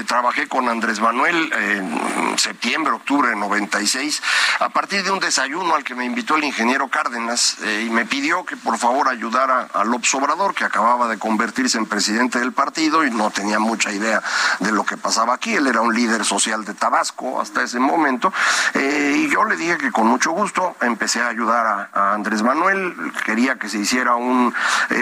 trabajé 0.08 0.48
con 0.48 0.68
Andrés 0.70 1.00
Manuel 1.00 1.52
en 1.54 2.40
septiembre, 2.40 2.94
octubre 2.94 3.30
de 3.30 3.36
96, 3.36 4.24
a 4.60 4.70
partir 4.70 5.04
de 5.04 5.12
un 5.12 5.20
desayuno 5.20 5.76
al 5.76 5.84
que 5.84 5.94
me 5.94 6.04
invitó 6.04 6.36
el 6.36 6.46
ingeniero 6.46 6.88
Cárdenas 6.88 7.58
y 7.84 7.90
me 7.92 8.06
pidió 8.06 8.44
que 8.44 8.58
por 8.58 8.80
favor 8.80 9.08
ayudara 9.08 9.68
a 9.72 9.84
López 9.84 10.12
Obrador, 10.16 10.56
que 10.56 10.64
acababa 10.64 11.08
de 11.08 11.20
convertirse 11.20 11.78
en 11.78 11.86
presidente 11.86 12.40
del 12.40 12.54
partido 12.54 13.06
y 13.06 13.12
no 13.12 13.30
tenía 13.30 13.60
mucha 13.60 13.92
idea 13.92 14.24
de 14.60 14.72
lo 14.72 14.84
que 14.84 14.98
pasaba 14.98 15.36
aquí. 15.36 15.54
Él 15.54 15.68
era 15.68 15.82
un 15.82 15.94
líder 15.94 16.26
social 16.26 16.66
de 16.66 16.74
Tabasco 16.74 17.40
hasta 17.40 17.62
ese 17.62 17.80
momento. 17.80 18.34
y 18.74 19.30
yo 19.30 19.46
le 19.46 19.56
dije 19.58 19.78
que 19.78 19.92
con 19.92 20.08
mucho 20.08 20.32
gusto 20.32 20.76
empecé 20.82 21.22
a 21.22 21.28
ayudar 21.28 21.68
a, 21.68 21.90
a 21.94 22.14
Andrés 22.16 22.42
Manuel. 22.42 22.96
Quería 23.26 23.60
que 23.60 23.70
se 23.70 23.78
hiciera 23.78 24.16
un 24.16 24.54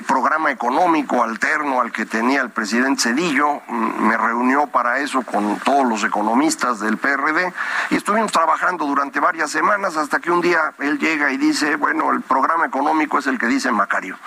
programa 0.06 0.52
económico 0.52 1.24
alterno 1.24 1.80
al 1.80 1.92
que 1.94 2.06
tenía 2.06 2.27
el 2.36 2.50
presidente 2.50 3.04
Cedillo, 3.04 3.62
mm, 3.68 4.08
me 4.08 4.18
reunió 4.18 4.68
para 4.68 5.00
eso 5.00 5.22
con 5.22 5.60
todos 5.60 5.86
los 5.86 6.04
economistas 6.04 6.80
del 6.80 6.98
PRD 6.98 7.54
y 7.90 7.96
estuvimos 7.96 8.32
trabajando 8.32 8.86
durante 8.86 9.20
varias 9.20 9.52
semanas 9.52 9.98
hasta 9.98 10.20
que 10.20 10.32
un 10.32 10.42
día 10.42 10.74
él 10.80 11.00
llega 11.00 11.32
y 11.32 11.38
dice, 11.38 11.76
bueno, 11.76 12.12
el 12.12 12.22
programa 12.22 12.66
económico 12.66 13.20
es 13.20 13.28
el 13.28 13.38
que 13.38 13.48
dice 13.48 13.72
Macario. 13.72 14.18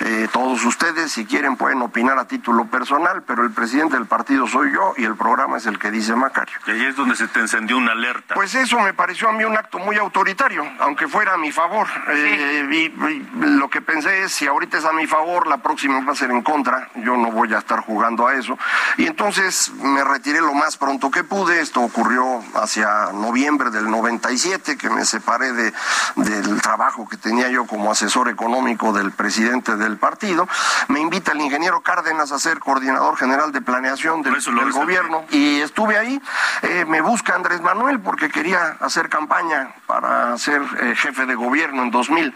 Eh, 0.00 0.28
todos 0.32 0.64
ustedes, 0.64 1.12
si 1.12 1.26
quieren, 1.26 1.56
pueden 1.56 1.82
opinar 1.82 2.18
a 2.18 2.26
título 2.26 2.66
personal, 2.66 3.22
pero 3.22 3.44
el 3.44 3.50
presidente 3.50 3.96
del 3.96 4.06
partido 4.06 4.46
soy 4.46 4.72
yo 4.72 4.94
y 4.96 5.04
el 5.04 5.16
programa 5.16 5.58
es 5.58 5.66
el 5.66 5.78
que 5.78 5.90
dice 5.90 6.14
Macario. 6.14 6.56
Y 6.66 6.70
ahí 6.70 6.84
es 6.86 6.96
donde 6.96 7.16
se 7.16 7.28
te 7.28 7.40
encendió 7.40 7.76
una 7.76 7.92
alerta. 7.92 8.34
Pues 8.34 8.54
eso 8.54 8.78
me 8.80 8.94
pareció 8.94 9.28
a 9.28 9.32
mí 9.32 9.44
un 9.44 9.56
acto 9.56 9.78
muy 9.78 9.96
autoritario, 9.96 10.64
aunque 10.80 11.08
fuera 11.08 11.34
a 11.34 11.36
mi 11.36 11.52
favor. 11.52 11.86
Eh, 12.08 12.68
y, 12.70 13.22
lo 13.46 13.68
que 13.68 13.80
pensé 13.80 14.22
es, 14.22 14.32
si 14.32 14.46
ahorita 14.46 14.78
es 14.78 14.84
a 14.84 14.92
mi 14.92 15.06
favor, 15.06 15.46
la 15.46 15.58
próxima 15.58 16.00
va 16.04 16.12
a 16.12 16.16
ser 16.16 16.30
en 16.30 16.42
contra. 16.42 16.88
Yo 16.96 17.16
no 17.16 17.30
voy 17.30 17.41
a 17.52 17.58
estar 17.58 17.80
jugando 17.80 18.26
a 18.26 18.34
eso. 18.34 18.58
Y 18.96 19.06
entonces 19.06 19.70
me 19.82 20.04
retiré 20.04 20.40
lo 20.40 20.54
más 20.54 20.76
pronto 20.76 21.10
que 21.10 21.24
pude. 21.24 21.60
Esto 21.60 21.80
ocurrió 21.80 22.42
hacia 22.54 23.12
noviembre 23.12 23.70
del 23.70 23.90
97, 23.90 24.76
que 24.76 24.90
me 24.90 25.04
separé 25.04 25.52
de, 25.52 25.72
del 26.16 26.60
trabajo 26.60 27.08
que 27.08 27.16
tenía 27.16 27.48
yo 27.48 27.66
como 27.66 27.90
asesor 27.90 28.28
económico 28.28 28.92
del 28.92 29.12
presidente 29.12 29.76
del 29.76 29.96
partido. 29.96 30.48
Me 30.88 31.00
invita 31.00 31.32
el 31.32 31.40
ingeniero 31.40 31.80
Cárdenas 31.80 32.32
a 32.32 32.38
ser 32.38 32.58
coordinador 32.58 33.16
general 33.16 33.52
de 33.52 33.60
planeación 33.60 34.22
del, 34.22 34.34
del 34.34 34.72
gobierno 34.72 35.24
y 35.30 35.60
estuve 35.60 35.98
ahí. 35.98 36.20
Eh, 36.62 36.84
me 36.86 37.00
busca 37.00 37.34
Andrés 37.34 37.60
Manuel 37.60 38.00
porque 38.00 38.28
quería 38.28 38.76
hacer 38.80 39.08
campaña 39.08 39.74
para 39.86 40.36
ser 40.38 40.62
eh, 40.80 40.94
jefe 40.96 41.26
de 41.26 41.34
gobierno 41.34 41.82
en 41.82 41.90
2000. 41.90 42.34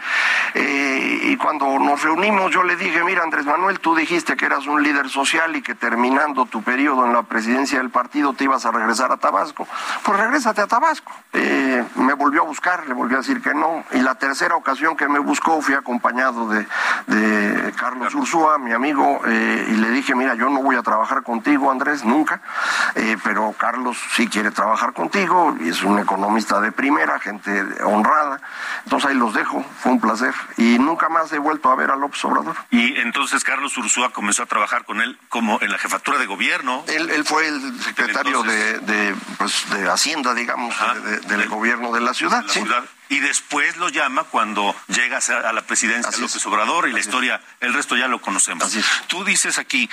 Eh, 0.53 1.19
y 1.23 1.37
cuando 1.37 1.77
nos 1.79 2.01
reunimos 2.01 2.51
yo 2.51 2.63
le 2.63 2.75
dije, 2.75 3.03
mira 3.03 3.23
Andrés 3.23 3.45
Manuel, 3.45 3.79
tú 3.79 3.95
dijiste 3.95 4.35
que 4.35 4.45
eras 4.45 4.65
un 4.67 4.81
líder 4.81 4.96
social 5.09 5.55
y 5.55 5.61
que 5.61 5.75
terminando 5.75 6.45
tu 6.45 6.63
periodo 6.63 7.05
en 7.05 7.13
la 7.13 7.23
presidencia 7.23 7.77
del 7.77 7.89
partido 7.89 8.33
te 8.33 8.45
ibas 8.45 8.65
a 8.65 8.71
regresar 8.71 9.11
a 9.11 9.17
Tabasco. 9.17 9.67
Pues 10.03 10.19
regrésate 10.19 10.61
a 10.61 10.67
Tabasco. 10.67 11.13
me 11.95 12.13
volvió 12.13 12.41
a 12.41 12.45
buscar, 12.45 12.87
le 12.87 12.93
volvió 12.93 13.17
a 13.17 13.21
decir 13.21 13.41
que 13.41 13.53
no. 13.53 13.83
Y 13.91 13.99
la 13.99 14.15
tercera 14.15 14.55
ocasión 14.55 14.97
que 14.97 15.07
me 15.07 15.19
buscó 15.19 15.61
fui 15.61 15.75
acompañado 15.75 16.49
de, 16.49 16.65
de 17.07 17.73
Carlos 17.73 18.13
Ursúa, 18.15 18.57
mi 18.57 18.73
amigo, 18.73 19.21
y 19.25 19.75
le 19.75 19.89
dije, 19.91 20.15
mira, 20.15 20.35
yo 20.35 20.49
no 20.49 20.61
voy 20.61 20.75
a 20.75 20.81
trabajar 20.81 21.23
contigo, 21.23 21.71
Andrés, 21.71 22.03
nunca, 22.03 22.41
pero 23.23 23.53
Carlos 23.57 23.97
sí 24.15 24.27
quiere 24.27 24.51
trabajar 24.51 24.93
contigo 24.93 25.55
y 25.59 25.69
es 25.69 25.83
un 25.83 25.99
economista 25.99 26.59
de 26.59 26.71
primera, 26.71 27.19
gente 27.19 27.63
honrada. 27.83 28.41
Entonces 28.83 29.09
ahí 29.09 29.15
los 29.15 29.33
dejo, 29.33 29.63
fue 29.79 29.91
un 29.91 29.99
placer. 29.99 30.33
Y 30.57 30.79
nunca 30.79 31.09
más 31.09 31.31
he 31.31 31.39
vuelto 31.39 31.71
a 31.71 31.75
ver 31.75 31.91
a 31.91 31.95
López 31.95 32.23
Obrador. 32.25 32.55
Y 32.69 32.97
entonces 32.97 33.43
Carlos 33.43 33.77
Ursúa 33.77 34.11
comenzó 34.11 34.43
a 34.43 34.45
trabajar 34.45 34.76
con 34.85 35.01
él 35.01 35.17
como 35.29 35.59
en 35.61 35.71
la 35.71 35.77
jefatura 35.77 36.17
de 36.17 36.25
gobierno. 36.25 36.83
Él, 36.87 37.09
él 37.09 37.25
fue 37.25 37.47
el 37.47 37.81
secretario 37.81 38.43
de, 38.43 38.79
de, 38.79 39.15
pues, 39.37 39.69
de 39.71 39.89
Hacienda, 39.89 40.33
digamos, 40.33 40.75
del 41.27 41.47
gobierno 41.47 41.91
de 41.91 42.01
la 42.01 42.13
ciudad. 42.13 42.43
La 42.43 42.53
ciudad 42.53 42.83
y 43.09 43.19
después 43.19 43.77
lo 43.77 43.89
llama 43.89 44.25
cuando 44.25 44.75
llega 44.87 45.19
a 45.19 45.53
la 45.53 45.61
presidencia 45.61 46.11
de 46.11 46.19
López 46.19 46.45
Obrador 46.45 46.89
y 46.89 46.91
la 46.91 46.99
historia, 46.99 47.41
el 47.59 47.73
resto 47.73 47.95
ya 47.95 48.07
lo 48.07 48.19
conocemos. 48.19 48.75
Tú 49.07 49.23
dices 49.23 49.57
aquí, 49.57 49.89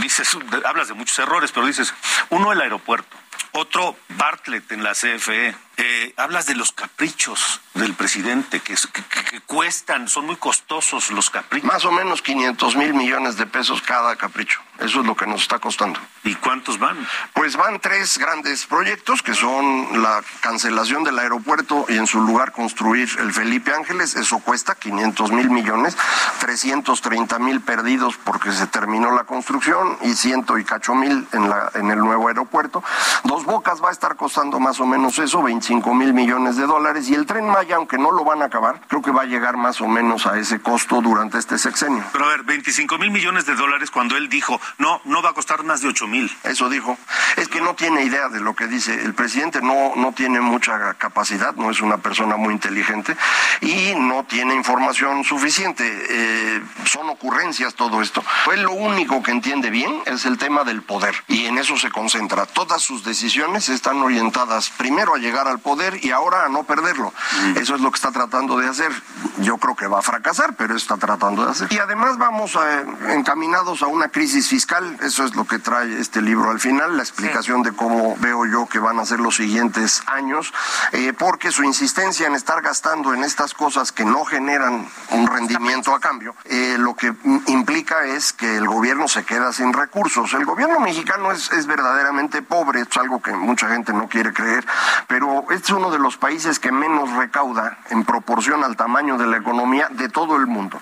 dices, 0.00 0.36
hablas 0.64 0.88
de 0.88 0.94
muchos 0.94 1.18
errores, 1.18 1.52
pero 1.52 1.66
dices, 1.66 1.94
uno 2.30 2.52
el 2.52 2.60
aeropuerto, 2.60 3.16
otro 3.52 3.96
Bartlett 4.10 4.70
en 4.72 4.82
la 4.82 4.92
CFE, 4.92 5.54
eh, 5.82 6.12
hablas 6.18 6.44
de 6.44 6.54
los 6.54 6.72
caprichos 6.72 7.62
del 7.72 7.94
presidente 7.94 8.60
que, 8.60 8.74
que, 8.74 9.40
cuestan, 9.46 10.08
son 10.08 10.26
muy 10.26 10.36
costosos 10.36 11.10
los 11.10 11.30
caprichos. 11.30 11.66
Más 11.66 11.86
o 11.86 11.92
menos 11.92 12.20
500 12.20 12.76
mil 12.76 12.92
millones 12.92 13.38
de 13.38 13.46
pesos 13.46 13.80
cada 13.80 14.14
capricho. 14.16 14.60
Eso 14.78 15.00
es 15.00 15.06
lo 15.06 15.14
que 15.14 15.26
nos 15.26 15.42
está 15.42 15.58
costando. 15.58 15.98
¿Y 16.24 16.34
cuántos 16.34 16.78
van? 16.78 16.96
Pues 17.34 17.56
van 17.56 17.80
tres 17.80 18.18
grandes 18.18 18.66
proyectos 18.66 19.22
que 19.22 19.34
son 19.34 20.02
la 20.02 20.22
cancelación 20.40 21.04
del 21.04 21.18
aeropuerto 21.18 21.86
y 21.88 21.96
en 21.96 22.06
su 22.06 22.20
lugar 22.20 22.52
construir 22.52 23.08
el 23.18 23.32
Felipe 23.32 23.72
Ángeles. 23.74 24.16
Eso 24.16 24.38
cuesta 24.38 24.74
500 24.74 25.32
mil 25.32 25.50
millones, 25.50 25.96
330 26.40 27.38
mil 27.38 27.60
perdidos 27.60 28.16
porque 28.24 28.52
se 28.52 28.66
terminó 28.66 29.12
la 29.12 29.24
construcción 29.24 29.96
y 30.02 30.14
ciento 30.14 30.58
y 30.58 30.64
cacho 30.64 30.94
mil 30.94 31.26
en, 31.32 31.48
la, 31.48 31.70
en 31.74 31.90
el 31.90 31.98
nuevo 31.98 32.28
aeropuerto. 32.28 32.82
Dos 33.24 33.44
Bocas 33.44 33.82
va 33.82 33.90
a 33.90 33.92
estar 33.92 34.16
costando 34.16 34.60
más 34.60 34.80
o 34.80 34.86
menos 34.86 35.18
eso, 35.18 35.42
25 35.42 35.69
mil 35.70 36.12
millones 36.12 36.56
de 36.56 36.66
dólares. 36.66 37.08
Y 37.08 37.14
el 37.14 37.26
tren 37.26 37.46
Maya, 37.46 37.76
aunque 37.76 37.98
no 37.98 38.10
lo 38.10 38.24
van 38.24 38.42
a 38.42 38.46
acabar, 38.46 38.80
creo 38.88 39.02
que 39.02 39.10
va 39.10 39.22
a 39.22 39.26
llegar 39.26 39.56
más 39.56 39.80
o 39.80 39.88
menos 39.88 40.26
a 40.26 40.38
ese 40.38 40.60
costo 40.60 41.00
durante 41.00 41.38
este 41.38 41.58
sexenio. 41.58 42.04
Pero 42.12 42.24
a 42.24 42.28
ver, 42.28 42.42
25 42.42 42.98
mil 42.98 43.10
millones 43.10 43.46
de 43.46 43.54
dólares 43.54 43.90
cuando 43.90 44.16
él 44.16 44.28
dijo, 44.28 44.60
no, 44.78 45.00
no 45.04 45.22
va 45.22 45.30
a 45.30 45.32
costar 45.32 45.62
más 45.62 45.80
de 45.80 45.88
8 45.88 46.06
mil. 46.06 46.30
Eso 46.44 46.68
dijo. 46.68 46.98
Es 47.36 47.48
que 47.48 47.60
no 47.60 47.74
tiene 47.74 48.04
idea 48.04 48.28
de 48.28 48.40
lo 48.40 48.54
que 48.54 48.66
dice. 48.66 48.94
El 48.94 49.14
presidente 49.14 49.62
no, 49.62 49.92
no 49.96 50.12
tiene 50.12 50.40
mucha 50.40 50.94
capacidad, 50.94 51.54
no 51.54 51.70
es 51.70 51.80
una 51.80 51.98
persona 51.98 52.36
muy 52.36 52.52
inteligente 52.54 53.16
y 53.60 53.94
no 53.96 54.24
tiene 54.24 54.54
información 54.54 55.24
suficiente. 55.24 55.84
Eh, 56.10 56.62
son 56.84 57.08
ocurrencias 57.08 57.74
todo 57.74 58.02
esto. 58.02 58.24
Pues 58.44 58.58
lo 58.58 58.72
único 58.72 59.22
que 59.22 59.30
entiende 59.30 59.70
bien 59.70 60.02
es 60.06 60.26
el 60.26 60.38
tema 60.38 60.64
del 60.64 60.82
poder 60.82 61.14
y 61.28 61.46
en 61.46 61.58
eso 61.58 61.76
se 61.76 61.90
concentra. 61.90 62.46
Todas 62.46 62.82
sus 62.82 63.04
decisiones 63.04 63.68
están 63.68 64.02
orientadas 64.02 64.70
primero 64.70 65.14
a 65.14 65.18
llegar 65.18 65.46
al 65.50 65.58
poder 65.58 66.04
y 66.04 66.10
ahora 66.10 66.44
a 66.44 66.48
no 66.48 66.64
perderlo. 66.64 67.12
Eso 67.56 67.74
es 67.74 67.80
lo 67.80 67.90
que 67.90 67.96
está 67.96 68.10
tratando 68.10 68.58
de 68.58 68.68
hacer. 68.68 68.92
Yo 69.38 69.58
creo 69.58 69.74
que 69.74 69.86
va 69.86 69.98
a 69.98 70.02
fracasar, 70.02 70.54
pero 70.54 70.76
está 70.76 70.96
tratando 70.96 71.44
de 71.44 71.50
hacer. 71.50 71.72
Y 71.72 71.78
además 71.78 72.18
vamos 72.18 72.56
a, 72.56 72.80
encaminados 73.12 73.82
a 73.82 73.86
una 73.86 74.08
crisis 74.08 74.48
fiscal. 74.48 74.98
Eso 75.02 75.24
es 75.24 75.34
lo 75.34 75.46
que 75.46 75.58
trae 75.58 76.00
este 76.00 76.22
libro 76.22 76.50
al 76.50 76.60
final, 76.60 76.96
la 76.96 77.02
explicación 77.02 77.62
de 77.62 77.72
cómo 77.72 78.16
veo 78.18 78.46
yo 78.46 78.66
que 78.66 78.78
van 78.78 78.98
a 78.98 79.04
ser 79.04 79.20
los 79.20 79.36
siguientes 79.36 80.02
años, 80.06 80.52
eh, 80.92 81.12
porque 81.18 81.50
su 81.50 81.64
insistencia 81.64 82.26
en 82.26 82.34
estar 82.34 82.62
gastando 82.62 83.14
en 83.14 83.24
estas 83.24 83.54
cosas 83.54 83.92
que 83.92 84.04
no 84.04 84.24
generan 84.24 84.88
un 85.10 85.26
rendimiento 85.26 85.94
a 85.94 86.00
cambio, 86.00 86.34
eh, 86.44 86.76
lo 86.78 86.94
que 86.94 87.12
implica 87.46 88.04
es 88.04 88.32
que 88.32 88.56
el 88.56 88.66
gobierno 88.66 89.08
se 89.08 89.24
queda 89.24 89.52
sin 89.52 89.72
recursos. 89.72 90.32
El 90.34 90.44
gobierno 90.44 90.80
mexicano 90.80 91.32
es, 91.32 91.50
es 91.52 91.66
verdaderamente 91.66 92.42
pobre, 92.42 92.82
es 92.82 92.96
algo 92.96 93.20
que 93.20 93.32
mucha 93.32 93.68
gente 93.68 93.92
no 93.92 94.08
quiere 94.08 94.32
creer, 94.32 94.66
pero 95.08 95.39
este 95.50 95.64
es 95.64 95.70
uno 95.70 95.90
de 95.90 95.98
los 95.98 96.16
países 96.16 96.58
que 96.58 96.72
menos 96.72 97.10
recauda 97.12 97.78
en 97.90 98.04
proporción 98.04 98.64
al 98.64 98.76
tamaño 98.76 99.18
de 99.18 99.26
la 99.26 99.36
economía 99.36 99.88
de 99.90 100.08
todo 100.08 100.36
el 100.36 100.46
mundo. 100.46 100.80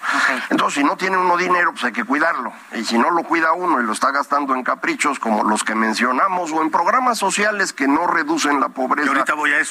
Entonces, 0.50 0.80
si 0.80 0.84
no 0.84 0.96
tiene 0.96 1.16
uno 1.16 1.36
dinero, 1.36 1.72
pues 1.72 1.84
hay 1.84 1.92
que 1.92 2.04
cuidarlo. 2.04 2.52
Y 2.74 2.84
si 2.84 2.98
no 2.98 3.10
lo 3.10 3.22
cuida 3.22 3.52
uno 3.52 3.80
y 3.80 3.84
lo 3.84 3.92
está 3.92 4.10
gastando 4.10 4.54
en 4.54 4.62
caprichos 4.62 5.18
como 5.18 5.44
los 5.44 5.64
que 5.64 5.74
mencionamos 5.74 6.52
o 6.52 6.62
en 6.62 6.70
programas 6.70 7.18
sociales 7.18 7.72
que 7.72 7.88
no 7.88 8.06
reducen 8.06 8.60
la 8.60 8.68
pobreza, 8.68 9.12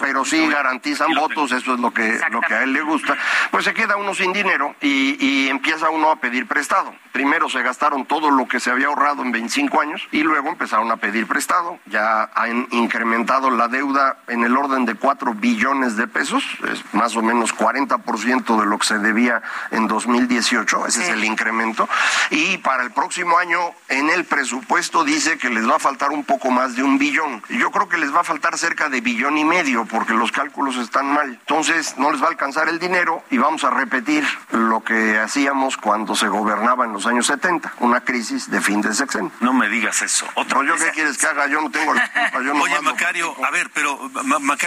pero 0.02 0.26
sí 0.26 0.48
garantizan 0.48 1.14
votos, 1.14 1.52
eso 1.52 1.74
es 1.74 1.80
lo 1.80 1.92
que, 1.92 2.20
lo 2.32 2.42
que 2.42 2.54
a 2.54 2.64
él 2.64 2.74
le 2.74 2.82
gusta, 2.82 3.16
pues 3.52 3.66
se 3.66 3.74
queda 3.74 3.98
uno 3.98 4.14
sin 4.14 4.34
dinero 4.34 4.76
y, 4.82 5.18
y 5.26 5.50
empieza 5.50 5.90
uno 5.90 6.12
a 6.12 6.18
pedir 6.18 6.48
prestado. 6.48 6.94
Primero 7.12 7.50
se 7.50 7.64
gastaron 7.64 8.06
todo 8.06 8.30
lo 8.30 8.48
que 8.48 8.60
se 8.60 8.70
había 8.70 8.88
ahorrado 8.88 9.24
en 9.24 9.32
25 9.32 9.82
años 9.82 10.08
y 10.12 10.22
luego 10.22 10.50
empezaron 10.50 10.92
a 10.92 10.98
pedir 10.98 11.28
prestado. 11.28 11.80
Ya 11.86 12.30
han 12.36 12.68
incrementado 12.72 13.50
la 13.50 13.68
deuda 13.68 14.18
en 14.28 14.44
el 14.44 14.56
orden 14.56 14.77
de 14.86 14.96
4 14.96 15.34
billones 15.36 15.96
de 15.96 16.08
pesos, 16.08 16.44
es 16.72 16.84
más 16.94 17.16
o 17.16 17.22
menos 17.22 17.56
40% 17.56 18.60
de 18.60 18.66
lo 18.66 18.78
que 18.78 18.88
se 18.88 19.00
debía 19.00 19.42
en 19.72 19.88
2018, 19.88 20.88
ese 20.88 21.04
es 21.04 21.10
el 21.10 21.24
incremento. 21.24 21.88
Y 22.32 22.58
para 22.58 22.84
el 22.84 22.92
próximo 22.92 23.38
año 23.38 23.60
en 23.90 24.10
el 24.10 24.26
presupuesto 24.26 25.04
dice 25.04 25.38
que 25.38 25.50
les 25.50 25.68
va 25.68 25.78
a 25.78 25.80
faltar 25.80 26.12
un 26.12 26.24
poco 26.24 26.52
más 26.52 26.76
de 26.76 26.84
un 26.84 26.98
billón. 26.98 27.44
Yo 27.50 27.72
creo 27.72 27.90
que 27.90 27.98
les 27.98 28.14
va 28.14 28.22
a 28.22 28.24
faltar 28.24 28.58
cerca 28.58 28.90
de 28.90 29.02
billón 29.02 29.38
y 29.38 29.46
medio 29.46 29.86
porque 29.86 30.14
los 30.14 30.32
cálculos 30.32 30.78
están 30.78 31.08
mal. 31.12 31.30
Entonces 31.30 31.98
no 31.98 32.12
les 32.12 32.22
va 32.22 32.28
a 32.28 32.30
alcanzar 32.30 32.70
el 32.70 32.80
dinero 32.80 33.24
y 33.30 33.38
vamos 33.38 33.64
a 33.64 33.70
repetir 33.70 34.26
lo 34.52 34.84
que 34.84 35.18
hacíamos 35.20 35.78
cuando 35.78 36.16
se 36.16 36.28
gobernaba 36.28 36.86
en 36.86 36.94
los 36.94 37.06
años 37.06 37.28
70, 37.28 37.74
una 37.80 38.02
crisis 38.02 38.50
de 38.50 38.62
fin 38.62 38.82
de 38.82 38.94
sexenio. 38.94 39.32
No 39.40 39.54
me 39.54 39.70
digas 39.70 40.02
eso. 40.02 40.26
Otra 40.36 40.64
¿Yo 40.64 40.76
qué 40.76 40.92
quieres 40.92 41.18
que 41.18 41.28
haga? 41.28 41.48
Yo 41.48 41.62
no 41.62 41.70
tengo 41.70 41.94
la 41.94 42.12
culpa. 42.12 42.42
Yo 42.44 42.54
no 42.54 42.64
Oye, 42.68 42.82
Macario, 42.82 43.34
a 43.46 43.52
ver, 43.52 43.70
pero 43.74 43.98
Macario 44.42 44.67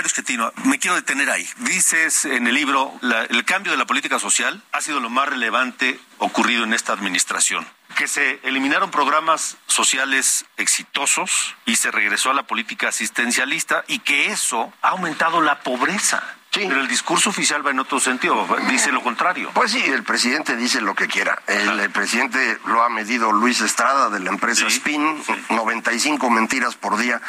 Me 0.64 0.78
quiero 0.78 0.96
detener 0.96 1.30
ahí. 1.30 1.48
Dices 1.58 2.24
en 2.24 2.46
el 2.46 2.54
libro, 2.54 2.92
el 3.28 3.44
cambio 3.44 3.72
de 3.72 3.78
la 3.78 3.86
política 3.86 4.18
social 4.18 4.62
ha 4.72 4.80
sido 4.80 5.00
lo 5.00 5.10
más 5.10 5.28
relevante 5.28 6.00
ocurrido 6.18 6.64
en 6.64 6.74
esta 6.74 6.92
administración 6.92 7.66
que 7.96 8.08
se 8.08 8.40
eliminaron 8.44 8.90
programas 8.90 9.58
sociales 9.66 10.46
exitosos 10.56 11.54
y 11.66 11.76
se 11.76 11.90
regresó 11.90 12.30
a 12.30 12.34
la 12.34 12.44
política 12.44 12.88
asistencialista 12.88 13.84
y 13.88 13.98
que 13.98 14.26
eso 14.26 14.72
ha 14.80 14.90
aumentado 14.90 15.42
la 15.42 15.60
pobreza. 15.60 16.22
Sí. 16.52 16.64
Pero 16.66 16.80
el 16.80 16.88
discurso 16.88 17.30
oficial 17.30 17.64
va 17.64 17.70
en 17.70 17.78
otro 17.78 18.00
sentido, 18.00 18.44
dice 18.68 18.90
lo 18.90 19.02
contrario. 19.04 19.50
Pues 19.54 19.70
sí, 19.70 19.80
el 19.84 20.02
presidente 20.02 20.56
dice 20.56 20.80
lo 20.80 20.96
que 20.96 21.06
quiera. 21.06 21.40
El, 21.46 21.78
el 21.78 21.90
presidente 21.90 22.58
lo 22.66 22.82
ha 22.82 22.88
medido 22.88 23.30
Luis 23.30 23.60
Estrada 23.60 24.10
de 24.10 24.18
la 24.18 24.30
empresa 24.30 24.68
sí, 24.68 24.78
Spin, 24.78 25.22
sí. 25.24 25.32
95 25.50 26.28
mentiras 26.28 26.74
por 26.74 26.96
día. 26.96 27.20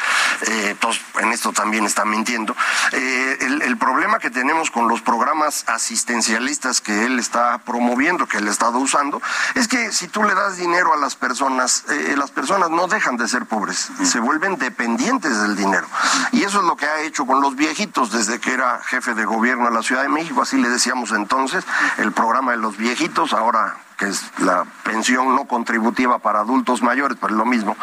Eh, 0.48 0.70
entonces, 0.72 1.04
en 1.20 1.32
esto 1.34 1.54
también 1.54 1.86
está 1.86 2.04
mintiendo. 2.04 2.56
Eh, 2.94 3.38
el, 3.42 3.62
el, 3.62 3.78
problema 3.78 4.18
que 4.18 4.32
tenemos 4.32 4.72
con 4.72 4.88
los 4.88 5.02
programas 5.02 5.66
asistencialistas 5.68 6.82
que 6.82 7.06
él 7.06 7.20
está 7.20 7.60
promoviendo, 7.60 8.28
que 8.28 8.38
él 8.38 8.48
ha 8.48 8.52
estado 8.52 8.80
usando, 8.80 9.22
es 9.54 9.68
que 9.68 9.92
si 9.92 10.08
tú 10.08 10.24
le 10.24 10.34
das 10.34 10.58
dinero 10.58 10.94
a 10.94 10.98
las 10.98 11.16
personas, 11.16 11.86
eh, 11.90 12.16
las 12.18 12.32
personas 12.32 12.72
no 12.72 12.88
dejan 12.88 13.18
de 13.18 13.28
ser 13.28 13.46
pobres, 13.46 13.92
mm. 14.00 14.06
se 14.06 14.20
vuelven 14.20 14.58
dependientes 14.58 15.40
del 15.44 15.56
dinero. 15.56 15.88
Y 16.32 16.44
eso 16.44 16.60
es 16.62 16.66
lo 16.66 16.76
que 16.76 16.88
ha 16.88 17.02
hecho 17.02 17.28
con 17.28 17.40
los 17.40 17.56
viejitos 17.56 18.12
desde 18.12 18.40
que 18.40 18.54
era 18.54 18.80
jefe 18.84 19.11
de 19.16 19.26
gobierno 19.26 19.66
de 19.66 19.72
la 19.72 19.84
Ciudad 19.84 20.04
de 20.04 20.10
México, 20.10 20.42
así 20.42 20.58
le 20.58 20.70
decíamos 20.70 21.12
entonces, 21.12 21.66
el 21.98 22.12
programa 22.12 22.52
de 22.52 22.58
los 22.58 22.78
viejitos, 22.78 23.34
ahora 23.34 23.78
que 24.02 24.08
es 24.08 24.32
la 24.40 24.66
pensión 24.84 25.36
no 25.36 25.46
contributiva 25.46 26.18
para 26.18 26.40
adultos 26.40 26.82
mayores, 26.82 27.20
pero 27.22 27.34
es 27.34 27.38
lo 27.38 27.46
mismo. 27.46 27.78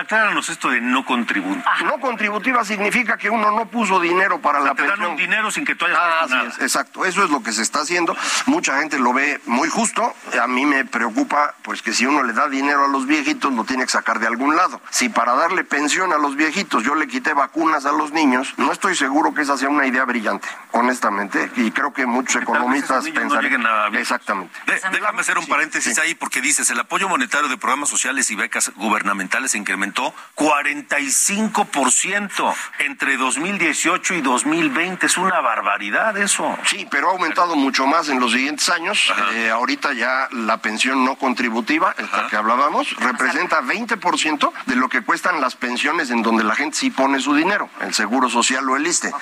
Acláranos 0.00 0.48
esto 0.48 0.68
de 0.70 0.80
no 0.80 1.04
contributiva. 1.04 1.64
No 1.84 2.00
contributiva 2.00 2.64
significa 2.64 3.16
que 3.16 3.30
uno 3.30 3.52
no 3.52 3.66
puso 3.66 4.00
dinero 4.00 4.40
para 4.40 4.58
o 4.58 4.62
sea, 4.62 4.70
la 4.72 4.74
te 4.74 4.82
pensión. 4.82 5.00
dan 5.00 5.10
un 5.12 5.16
dinero 5.16 5.48
sin 5.52 5.64
que 5.64 5.76
tú 5.76 5.84
hayas 5.84 5.96
Ah, 6.00 6.08
puesto 6.22 6.24
así 6.24 6.34
nada. 6.34 6.48
es, 6.56 6.60
exacto. 6.62 7.04
Eso 7.04 7.22
es 7.22 7.30
lo 7.30 7.44
que 7.44 7.52
se 7.52 7.62
está 7.62 7.82
haciendo. 7.82 8.16
Mucha 8.46 8.78
gente 8.80 8.98
lo 8.98 9.12
ve 9.12 9.40
muy 9.46 9.68
justo. 9.68 10.12
A 10.42 10.48
mí 10.48 10.66
me 10.66 10.84
preocupa, 10.84 11.54
pues 11.62 11.82
que 11.82 11.92
si 11.92 12.04
uno 12.04 12.24
le 12.24 12.32
da 12.32 12.48
dinero 12.48 12.86
a 12.86 12.88
los 12.88 13.06
viejitos, 13.06 13.52
lo 13.52 13.62
tiene 13.62 13.84
que 13.84 13.90
sacar 13.90 14.18
de 14.18 14.26
algún 14.26 14.56
lado. 14.56 14.80
Si 14.90 15.08
para 15.08 15.34
darle 15.34 15.62
pensión 15.62 16.12
a 16.12 16.18
los 16.18 16.34
viejitos 16.34 16.82
yo 16.82 16.96
le 16.96 17.06
quité 17.06 17.32
vacunas 17.32 17.86
a 17.86 17.92
los 17.92 18.10
niños, 18.10 18.54
no 18.56 18.72
estoy 18.72 18.96
seguro 18.96 19.34
que 19.34 19.42
esa 19.42 19.56
sea 19.56 19.68
una 19.68 19.86
idea 19.86 20.04
brillante, 20.04 20.48
honestamente. 20.72 21.48
Y 21.54 21.70
creo 21.70 21.92
que 21.92 22.06
muchos 22.06 22.42
economistas 22.42 23.04
no 23.06 23.14
pensarían. 23.14 23.64
a- 23.66 23.86
Exactamente. 24.00 24.58
De- 24.66 24.80
déjame 24.90 25.20
hacer 25.20 25.38
un 25.38 25.44
Sí, 25.44 25.50
paréntesis 25.60 25.98
ahí 25.98 26.14
porque 26.14 26.40
dices, 26.40 26.70
el 26.70 26.80
apoyo 26.80 27.06
monetario 27.06 27.46
de 27.46 27.58
programas 27.58 27.90
sociales 27.90 28.30
y 28.30 28.34
becas 28.34 28.72
gubernamentales 28.76 29.50
se 29.50 29.58
incrementó 29.58 30.14
45% 30.36 32.54
entre 32.78 33.18
2018 33.18 34.14
y 34.14 34.22
2020. 34.22 35.04
Es 35.04 35.18
una 35.18 35.42
barbaridad 35.42 36.16
eso. 36.16 36.56
Sí, 36.64 36.88
pero 36.90 37.08
ha 37.08 37.10
aumentado 37.10 37.56
mucho 37.56 37.86
más 37.86 38.08
en 38.08 38.20
los 38.20 38.32
siguientes 38.32 38.70
años. 38.70 39.12
Eh, 39.34 39.50
ahorita 39.50 39.92
ya 39.92 40.28
la 40.30 40.62
pensión 40.62 41.04
no 41.04 41.16
contributiva, 41.16 41.94
esta 41.98 42.28
que 42.28 42.36
hablábamos, 42.36 42.96
representa 42.96 43.60
20% 43.60 44.52
de 44.64 44.76
lo 44.76 44.88
que 44.88 45.02
cuestan 45.02 45.42
las 45.42 45.56
pensiones 45.56 46.10
en 46.10 46.22
donde 46.22 46.42
la 46.42 46.54
gente 46.54 46.78
sí 46.78 46.90
pone 46.90 47.20
su 47.20 47.34
dinero, 47.34 47.68
el 47.82 47.92
Seguro 47.92 48.30
Social 48.30 48.66
o 48.66 48.76
el 48.76 48.86
ISTE. 48.86 49.12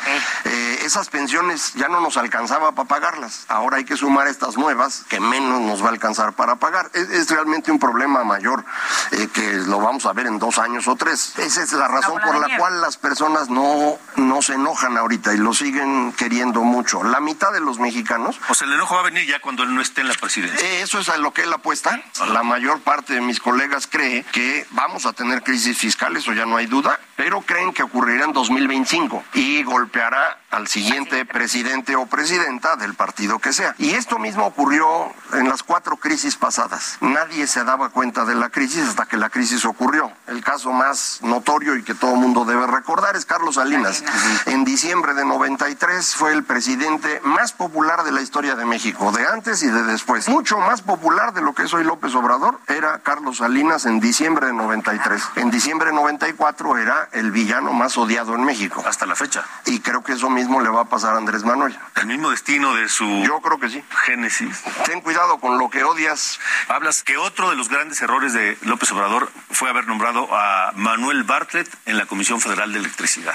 Eh, 0.44 0.82
esas 0.84 1.08
pensiones 1.08 1.74
ya 1.74 1.88
no 1.88 2.00
nos 2.00 2.16
alcanzaba 2.16 2.76
para 2.76 2.86
pagarlas. 2.86 3.44
Ahora 3.48 3.78
hay 3.78 3.84
que 3.84 3.96
sumar 3.96 4.28
estas 4.28 4.56
nuevas 4.56 5.04
que 5.08 5.18
menos 5.18 5.62
nos 5.62 5.82
va 5.82 5.86
a 5.86 5.90
alcanzar 5.90 6.27
para 6.32 6.56
pagar. 6.56 6.90
Es, 6.94 7.28
realmente 7.28 7.70
un 7.70 7.78
problema 7.78 8.24
mayor 8.24 8.64
eh, 9.12 9.28
que 9.32 9.52
lo 9.66 9.80
vamos 9.80 10.06
a 10.06 10.12
ver 10.12 10.26
en 10.26 10.38
dos 10.38 10.58
años 10.58 10.88
o 10.88 10.96
tres. 10.96 11.38
Esa 11.38 11.62
es 11.62 11.72
la 11.72 11.88
razón 11.88 12.20
por 12.20 12.38
la 12.38 12.56
cual 12.56 12.80
las 12.80 12.96
personas 12.96 13.50
no, 13.50 13.98
no 14.16 14.42
se 14.42 14.54
enojan 14.54 14.96
ahorita 14.96 15.34
y 15.34 15.38
lo 15.38 15.52
siguen 15.52 16.12
queriendo 16.12 16.62
mucho. 16.62 17.02
La 17.02 17.20
mitad 17.20 17.52
de 17.52 17.60
los 17.60 17.78
mexicanos. 17.78 18.40
O 18.48 18.54
sea, 18.54 18.66
el 18.66 18.74
enojo 18.74 18.94
va 18.94 19.02
a 19.02 19.04
venir 19.04 19.26
ya 19.26 19.40
cuando 19.40 19.62
él 19.62 19.74
no 19.74 19.80
esté 19.80 20.00
en 20.00 20.08
la 20.08 20.14
presidencia. 20.14 20.66
Eh, 20.66 20.82
eso 20.82 20.98
es 20.98 21.08
a 21.08 21.16
lo 21.18 21.32
que 21.32 21.42
él 21.42 21.52
apuesta. 21.52 22.00
La 22.32 22.42
mayor 22.42 22.80
parte 22.80 23.14
de 23.14 23.20
mis 23.20 23.40
colegas 23.40 23.86
cree 23.86 24.24
que 24.32 24.66
vamos 24.70 25.06
a 25.06 25.12
tener 25.12 25.42
crisis 25.42 25.76
fiscal, 25.76 26.16
eso 26.16 26.32
ya 26.32 26.46
no 26.46 26.56
hay 26.56 26.66
duda, 26.66 26.98
pero 27.16 27.40
creen 27.42 27.72
que 27.72 27.82
ocurrirá 27.82 28.24
en 28.24 28.32
2025 28.32 29.24
y 29.34 29.62
golpeará 29.62 30.38
al 30.50 30.66
siguiente 30.68 31.24
presidente 31.26 31.96
o 31.96 32.06
presidenta 32.06 32.76
del 32.76 32.94
partido 32.94 33.38
que 33.38 33.52
sea. 33.52 33.74
Y 33.78 33.90
esto 33.90 34.18
mismo 34.18 34.46
ocurrió 34.46 34.86
en 35.34 35.48
las 35.48 35.62
cuatro 35.62 35.96
crisis 35.96 36.36
pasadas. 36.36 36.96
Nadie 37.00 37.46
se 37.46 37.64
daba 37.64 37.90
cuenta 37.90 38.24
de 38.24 38.34
la 38.34 38.48
crisis 38.48 38.88
hasta 38.88 39.06
que 39.06 39.16
la 39.16 39.30
crisis 39.30 39.64
ocurrió. 39.64 40.10
El 40.26 40.42
caso 40.42 40.72
más 40.72 41.20
notorio 41.22 41.76
y 41.76 41.82
que 41.82 41.94
todo 41.94 42.14
el 42.14 42.20
mundo 42.20 42.44
debe 42.44 42.66
recordar 42.66 43.16
es 43.16 43.26
Carlos 43.26 43.56
Salinas. 43.56 44.02
En 44.46 44.64
diciembre 44.64 45.14
de 45.14 45.24
93 45.24 46.14
fue 46.14 46.32
el 46.32 46.44
presidente 46.44 47.20
más 47.24 47.52
popular 47.52 48.04
de 48.04 48.12
la 48.12 48.22
historia 48.22 48.54
de 48.54 48.64
México, 48.64 49.12
de 49.12 49.26
antes 49.26 49.62
y 49.62 49.66
de 49.66 49.82
después. 49.82 50.28
Mucho 50.28 50.58
más 50.58 50.82
popular 50.82 51.34
de 51.34 51.42
lo 51.42 51.54
que 51.54 51.64
es 51.64 51.74
hoy 51.74 51.84
López 51.84 52.14
Obrador 52.14 52.58
era 52.68 53.00
Carlos 53.00 53.38
Salinas 53.38 53.84
en 53.86 54.00
diciembre 54.00 54.46
de 54.46 54.52
93. 54.54 55.22
En 55.36 55.50
diciembre 55.50 55.88
de 55.90 55.94
94 55.94 56.78
era 56.78 57.08
el 57.12 57.30
villano 57.30 57.72
más 57.72 57.98
odiado 57.98 58.34
en 58.34 58.44
México. 58.44 58.82
Hasta 58.86 59.06
la 59.06 59.14
fecha. 59.14 59.44
Y 59.66 59.80
creo 59.80 60.02
que 60.02 60.12
eso 60.12 60.30
mismo 60.38 60.60
le 60.60 60.68
va 60.68 60.82
a 60.82 60.84
pasar 60.84 61.14
a 61.14 61.18
Andrés 61.18 61.42
Manuel. 61.42 61.76
El 61.96 62.06
mismo 62.06 62.30
destino 62.30 62.72
de 62.72 62.88
su 62.88 63.04
Yo 63.24 63.40
creo 63.40 63.58
que 63.58 63.68
sí. 63.68 63.82
génesis. 64.04 64.62
Ten 64.84 65.00
cuidado 65.00 65.38
con 65.38 65.58
lo 65.58 65.68
que 65.68 65.82
odias. 65.82 66.38
Hablas 66.68 67.02
que 67.02 67.16
otro 67.16 67.50
de 67.50 67.56
los 67.56 67.68
grandes 67.68 68.00
errores 68.02 68.32
de 68.34 68.56
López 68.62 68.92
Obrador 68.92 69.32
fue 69.50 69.68
haber 69.68 69.88
nombrado 69.88 70.28
a 70.32 70.72
Manuel 70.76 71.24
Bartlett 71.24 71.68
en 71.86 71.98
la 71.98 72.06
Comisión 72.06 72.40
Federal 72.40 72.72
de 72.72 72.78
Electricidad. 72.78 73.34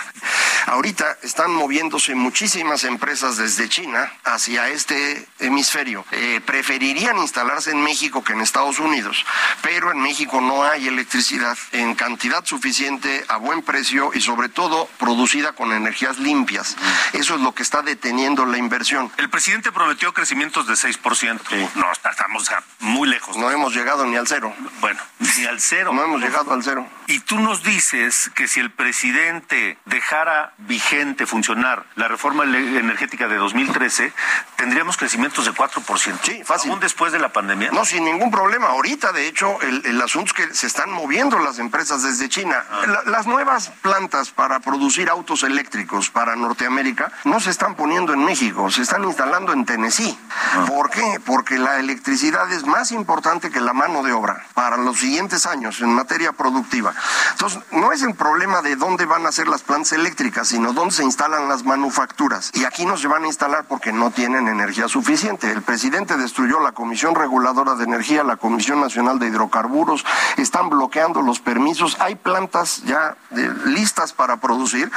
Ahorita 0.66 1.18
están 1.24 1.52
moviéndose 1.54 2.16
muchísimas 2.16 2.84
empresas 2.84 3.38
desde 3.38 3.70
China 3.70 4.12
hacia 4.24 4.70
este 4.70 5.28
hemisferio. 5.40 6.06
Eh, 6.12 6.42
preferirían 6.46 7.18
instalarse 7.18 7.72
en 7.72 7.84
México 7.84 8.24
que 8.24 8.34
en 8.34 8.42
Estados 8.42 8.80
Unidos, 8.80 9.26
pero 9.62 9.92
en 9.92 10.00
México 10.00 10.42
no 10.42 10.64
hay 10.64 10.88
electricidad 10.88 11.58
en 11.72 11.96
cantidad 11.96 12.46
suficiente, 12.46 13.26
a 13.28 13.38
buen 13.38 13.62
precio 13.62 14.12
y 14.14 14.22
sobre 14.22 14.50
todo 14.50 14.88
producida 15.00 15.54
con 15.54 15.72
energías 15.72 16.20
limpias. 16.20 16.76
Eso 17.14 17.36
es 17.36 17.42
lo 17.42 17.54
que 17.54 17.64
está 17.64 17.82
deteniendo 17.82 18.46
la 18.46 18.58
inversión. 18.58 19.12
El 19.18 19.30
presidente 19.30 19.72
prometió 19.72 20.14
crecimientos 20.14 20.68
de 20.68 20.74
6%. 20.74 21.70
No, 21.76 21.92
estamos 21.92 22.50
muy 22.80 23.08
lejos. 23.10 23.38
No 23.38 23.52
hemos 23.52 23.74
llegado 23.74 24.06
ni 24.06 24.16
al 24.16 24.28
cero. 24.28 24.54
Bueno, 24.80 25.00
ni 25.38 25.46
al 25.46 25.60
cero. 25.60 25.92
No 25.94 26.04
hemos 26.04 26.22
llegado 26.22 26.54
al 26.54 26.64
cero. 26.64 26.88
Y 27.08 27.20
tú 27.22 27.40
nos 27.40 27.64
dices 27.64 28.32
que 28.36 28.48
si 28.48 28.60
el 28.60 28.72
presidente 28.72 29.78
dejara 29.86 30.53
vigente 30.58 31.26
funcionar 31.26 31.86
la 31.96 32.08
reforma 32.08 32.44
energética 32.44 33.28
de 33.28 33.38
2013, 33.38 34.14
tendríamos 34.56 34.98
crecimientos 34.98 35.46
de 35.46 35.52
4%. 35.52 36.20
Sí, 36.24 36.44
fácil. 36.44 36.72
Aún 36.72 36.80
después 36.80 37.12
de 37.12 37.20
la 37.20 37.30
pandemia. 37.30 37.72
No, 37.72 37.86
sin 37.86 38.06
ningún 38.06 38.32
problema. 38.32 38.68
Ahorita, 38.68 39.12
de 39.12 39.28
hecho, 39.28 39.60
el, 39.62 40.02
asunto 40.02 40.34
es 40.36 40.48
que 40.48 40.54
se 40.54 40.68
están 40.68 40.92
moviendo 40.92 41.40
las 41.40 41.60
empresas 41.60 42.04
desde 42.04 42.30
China. 42.30 42.64
Ah. 42.72 43.02
las 43.06 43.28
nuevas 43.28 43.70
plantas 43.82 44.32
para 44.32 44.60
producir 44.60 45.10
autos 45.10 45.44
eléctricos 45.44 46.10
para 46.10 46.36
Norteamérica 46.36 47.12
no 47.24 47.40
se 47.40 47.50
están 47.50 47.76
poniendo 47.76 48.14
en 48.14 48.24
México, 48.24 48.70
se 48.70 48.82
están 48.82 49.04
instalando 49.04 49.54
en 49.54 49.66
Tennessee. 49.66 50.18
Ah. 50.30 50.66
¿Por 50.68 50.90
qué? 50.90 51.20
Porque 51.26 51.58
la 51.58 51.80
electricidad 51.80 52.52
es 52.52 52.66
más 52.66 52.92
importante 52.92 53.50
que 53.50 53.60
la 53.60 53.74
mano 53.74 54.04
de 54.04 54.12
obra 54.12 54.46
para 54.54 54.78
los 54.78 55.00
siguientes 55.00 55.46
años 55.46 55.82
en 55.82 55.94
materia 55.94 56.32
productiva. 56.34 56.94
Entonces, 57.32 57.60
no 57.72 57.92
es 57.92 58.02
el 58.04 58.16
problema 58.16 58.62
de 58.62 58.76
dónde 58.76 59.06
van 59.06 59.26
a 59.26 59.32
ser 59.32 59.48
las 59.48 59.62
plantas 59.62 59.94
eléctricas, 59.94 60.43
sino 60.44 60.74
dónde 60.74 60.94
se 60.94 61.04
instalan 61.04 61.48
las 61.50 61.64
manufacturas. 61.64 62.52
Y 62.54 62.66
aquí 62.66 62.86
no 62.86 62.98
se 62.98 63.08
van 63.08 63.24
a 63.24 63.28
instalar 63.28 63.66
porque 63.66 63.92
no 63.92 64.12
tienen 64.12 64.48
energía 64.48 64.88
suficiente. 64.88 65.52
El 65.52 65.62
presidente 65.62 66.18
destruyó 66.18 66.60
la 66.60 66.72
Comisión 66.72 67.16
Reguladora 67.16 67.76
de 67.76 67.84
Energía, 67.84 68.24
la 68.24 68.38
Comisión 68.38 68.82
Nacional 68.82 69.20
de 69.20 69.28
Hidrocarburos, 69.28 70.06
están 70.38 70.70
bloqueando 70.70 71.22
los 71.22 71.40
permisos. 71.40 71.98
Hay 72.00 72.16
plantas 72.16 72.84
ya 72.84 73.16
listas 73.66 74.14
para 74.14 74.38
producir, 74.38 74.92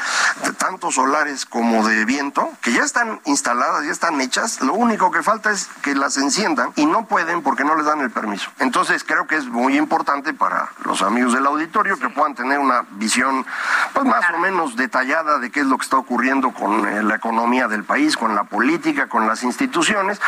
tanto 0.58 0.90
solares 0.90 1.46
como 1.46 1.86
de 1.86 2.04
viento, 2.04 2.50
que 2.62 2.72
ya 2.72 2.82
están 2.82 3.20
instaladas, 3.24 3.84
ya 3.84 3.92
están 3.92 4.20
hechas. 4.20 4.60
Lo 4.60 4.74
único 4.74 5.10
que 5.10 5.22
falta 5.22 5.50
es 5.50 5.68
que 5.82 5.94
las 5.94 6.16
enciendan 6.16 6.72
y 6.76 6.86
no 6.86 7.06
pueden 7.06 7.42
porque 7.42 7.64
no 7.64 7.74
les 7.74 7.86
dan 7.86 8.00
el 8.00 8.10
permiso. 8.10 8.50
Entonces 8.58 9.04
creo 9.04 9.26
que 9.26 9.36
es 9.36 9.46
muy 9.46 9.76
importante 9.76 10.34
para 10.34 10.70
los 10.84 11.02
amigos 11.02 11.32
del 11.32 11.46
auditorio 11.46 11.98
que 11.98 12.08
puedan 12.08 12.34
tener 12.34 12.58
una 12.58 12.86
visión 12.92 13.44
pues 13.92 14.06
más 14.06 14.24
o 14.34 14.38
menos 14.38 14.76
detallada 14.76 15.35
de 15.38 15.50
qué 15.50 15.60
es 15.60 15.66
lo 15.66 15.78
que 15.78 15.84
está 15.84 15.96
ocurriendo 15.96 16.52
con 16.52 16.86
eh, 16.86 17.02
la 17.02 17.16
economía 17.16 17.68
del 17.68 17.84
país, 17.84 18.16
con 18.16 18.34
la 18.34 18.44
política, 18.44 19.08
con 19.08 19.26
las 19.26 19.42
instituciones, 19.42 20.20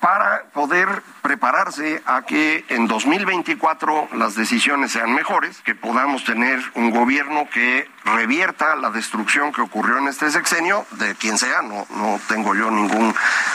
para 0.00 0.44
poder 0.52 1.02
prepararse 1.22 2.02
a 2.06 2.22
que 2.22 2.64
en 2.68 2.86
2024 2.86 4.08
las 4.14 4.34
decisiones 4.34 4.92
sean 4.92 5.14
mejores, 5.14 5.60
que 5.62 5.74
podamos 5.74 6.24
tener 6.24 6.60
un 6.74 6.90
gobierno 6.90 7.48
que 7.52 7.88
revierta 8.04 8.76
la 8.76 8.90
destrucción 8.90 9.52
que 9.52 9.62
ocurrió 9.62 9.98
en 9.98 10.08
este 10.08 10.30
sexenio, 10.30 10.86
de 10.92 11.14
quien 11.14 11.38
sea, 11.38 11.62
no, 11.62 11.86
no 11.90 12.20
tengo 12.28 12.54
yo 12.54 12.70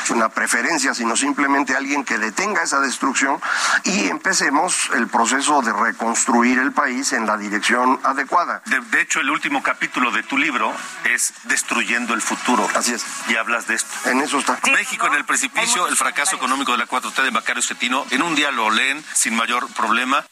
ninguna 0.09 0.29
preferencia, 0.29 0.93
sino 0.93 1.15
simplemente 1.15 1.75
alguien 1.75 2.03
que 2.03 2.17
detenga 2.17 2.63
esa 2.63 2.79
destrucción 2.79 3.39
y 3.83 4.07
empecemos 4.07 4.89
el 4.95 5.07
proceso 5.07 5.61
de 5.61 5.71
reconstruir 5.71 6.59
el 6.59 6.71
país 6.71 7.13
en 7.13 7.25
la 7.25 7.37
dirección 7.37 7.99
adecuada. 8.03 8.61
De, 8.65 9.01
hecho, 9.01 9.19
el 9.19 9.29
último 9.29 9.61
capítulo 9.61 10.11
de 10.11 10.23
tu 10.23 10.37
libro 10.37 10.73
es 11.03 11.33
Destruyendo 11.43 12.13
el 12.13 12.21
futuro. 12.21 12.67
Así 12.75 12.93
es. 12.93 13.05
Y 13.27 13.35
hablas 13.35 13.67
de 13.67 13.75
esto. 13.75 14.09
En 14.09 14.21
eso 14.21 14.39
está. 14.39 14.59
México 14.71 15.07
en 15.07 15.13
el 15.13 15.25
precipicio, 15.25 15.87
el 15.87 15.95
fracaso 15.95 16.35
económico 16.35 16.71
de 16.71 16.79
la 16.79 16.87
4T 16.87 17.23
de 17.23 17.31
Macario 17.31 17.61
Cetino. 17.61 18.05
En 18.11 18.21
un 18.21 18.35
día 18.35 18.51
lo 18.51 18.69
leen 18.69 19.03
sin 19.13 19.35
mayor 19.35 19.67
problema. 19.73 20.25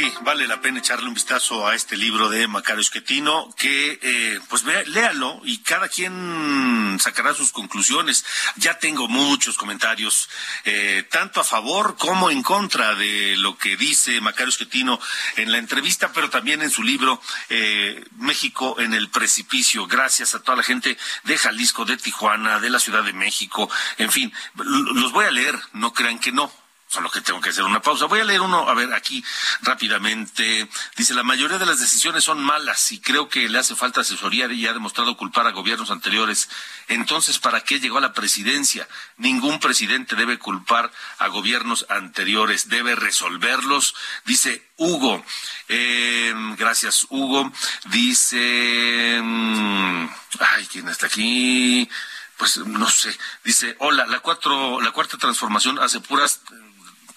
Sí, 0.00 0.10
vale 0.22 0.46
la 0.46 0.62
pena 0.62 0.78
echarle 0.78 1.08
un 1.08 1.12
vistazo 1.12 1.68
a 1.68 1.74
este 1.74 1.94
libro 1.94 2.30
de 2.30 2.48
Macario 2.48 2.80
Esquetino, 2.80 3.54
que 3.54 3.98
eh, 4.00 4.40
pues 4.48 4.64
léalo 4.64 5.42
y 5.44 5.58
cada 5.58 5.88
quien 5.88 6.96
sacará 6.98 7.34
sus 7.34 7.52
conclusiones. 7.52 8.24
Ya 8.56 8.78
tengo 8.78 9.08
muchos 9.08 9.58
comentarios, 9.58 10.30
eh, 10.64 11.06
tanto 11.10 11.38
a 11.38 11.44
favor 11.44 11.98
como 11.98 12.30
en 12.30 12.42
contra 12.42 12.94
de 12.94 13.36
lo 13.36 13.58
que 13.58 13.76
dice 13.76 14.22
Macario 14.22 14.48
Esquetino 14.48 14.98
en 15.36 15.52
la 15.52 15.58
entrevista, 15.58 16.10
pero 16.14 16.30
también 16.30 16.62
en 16.62 16.70
su 16.70 16.82
libro 16.82 17.20
eh, 17.50 18.02
México 18.16 18.80
en 18.80 18.94
el 18.94 19.10
precipicio. 19.10 19.86
Gracias 19.86 20.34
a 20.34 20.40
toda 20.40 20.56
la 20.56 20.62
gente 20.62 20.96
de 21.24 21.36
Jalisco, 21.36 21.84
de 21.84 21.98
Tijuana, 21.98 22.58
de 22.58 22.70
la 22.70 22.78
Ciudad 22.78 23.04
de 23.04 23.12
México, 23.12 23.68
en 23.98 24.10
fin, 24.10 24.32
los 24.54 25.12
voy 25.12 25.26
a 25.26 25.30
leer, 25.30 25.60
no 25.74 25.92
crean 25.92 26.18
que 26.18 26.32
no 26.32 26.50
Solo 26.90 27.08
que 27.08 27.20
tengo 27.20 27.40
que 27.40 27.50
hacer 27.50 27.62
una 27.62 27.80
pausa. 27.80 28.06
Voy 28.06 28.18
a 28.18 28.24
leer 28.24 28.40
uno, 28.40 28.68
a 28.68 28.74
ver, 28.74 28.92
aquí 28.92 29.22
rápidamente. 29.62 30.68
Dice, 30.96 31.14
la 31.14 31.22
mayoría 31.22 31.56
de 31.56 31.64
las 31.64 31.78
decisiones 31.78 32.24
son 32.24 32.42
malas 32.42 32.90
y 32.90 33.00
creo 33.00 33.28
que 33.28 33.48
le 33.48 33.60
hace 33.60 33.76
falta 33.76 34.00
asesoría 34.00 34.52
y 34.52 34.66
ha 34.66 34.72
demostrado 34.72 35.16
culpar 35.16 35.46
a 35.46 35.52
gobiernos 35.52 35.92
anteriores. 35.92 36.48
Entonces, 36.88 37.38
¿para 37.38 37.60
qué 37.60 37.78
llegó 37.78 37.98
a 37.98 38.00
la 38.00 38.12
presidencia? 38.12 38.88
Ningún 39.18 39.60
presidente 39.60 40.16
debe 40.16 40.40
culpar 40.40 40.90
a 41.18 41.28
gobiernos 41.28 41.86
anteriores, 41.90 42.68
debe 42.68 42.96
resolverlos. 42.96 43.94
Dice 44.24 44.68
Hugo. 44.76 45.24
Eh, 45.68 46.34
gracias, 46.58 47.06
Hugo. 47.08 47.52
Dice, 47.84 49.20
mm, 49.22 50.08
ay, 50.40 50.66
¿quién 50.72 50.88
está 50.88 51.06
aquí? 51.06 51.88
Pues 52.36 52.56
no 52.56 52.90
sé. 52.90 53.16
Dice, 53.44 53.76
hola, 53.78 54.06
la 54.06 54.18
cuatro, 54.18 54.80
la 54.80 54.90
cuarta 54.90 55.18
transformación 55.18 55.78
hace 55.78 56.00
puras 56.00 56.40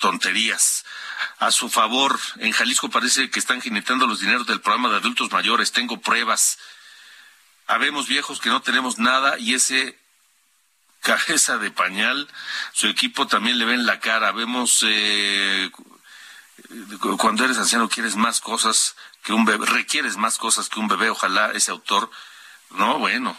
tonterías. 0.04 0.84
A 1.40 1.50
su 1.50 1.70
favor, 1.70 2.20
en 2.40 2.52
Jalisco 2.52 2.90
parece 2.90 3.30
que 3.30 3.40
están 3.40 3.62
jinetando 3.62 4.06
los 4.06 4.20
dineros 4.20 4.46
del 4.46 4.60
programa 4.60 4.90
de 4.90 4.98
adultos 4.98 5.32
mayores. 5.32 5.72
Tengo 5.72 6.02
pruebas. 6.02 6.60
Habemos 7.68 8.10
viejos 8.10 8.42
que 8.42 8.50
no 8.50 8.62
tenemos 8.62 9.00
nada 9.00 9.40
y 9.40 9.54
ese 9.54 9.98
cabeza 11.00 11.58
de 11.58 11.72
pañal. 11.72 12.28
Su 12.74 12.88
equipo 12.88 13.28
también 13.28 13.58
le 13.58 13.64
ven 13.64 13.86
la 13.86 14.02
cara. 14.02 14.34
Vemos 14.34 14.84
eh, 14.86 15.72
cuando 17.18 17.46
eres 17.46 17.58
anciano 17.58 17.88
quieres 17.88 18.18
más 18.18 18.42
cosas 18.42 18.98
que 19.24 19.32
un 19.32 19.46
bebé, 19.46 19.66
requieres 19.66 20.18
más 20.18 20.38
cosas 20.38 20.68
que 20.68 20.82
un 20.82 20.90
bebé. 20.90 21.10
Ojalá 21.12 21.54
ese 21.54 21.72
autor, 21.72 22.12
no, 22.72 23.00
bueno, 23.00 23.38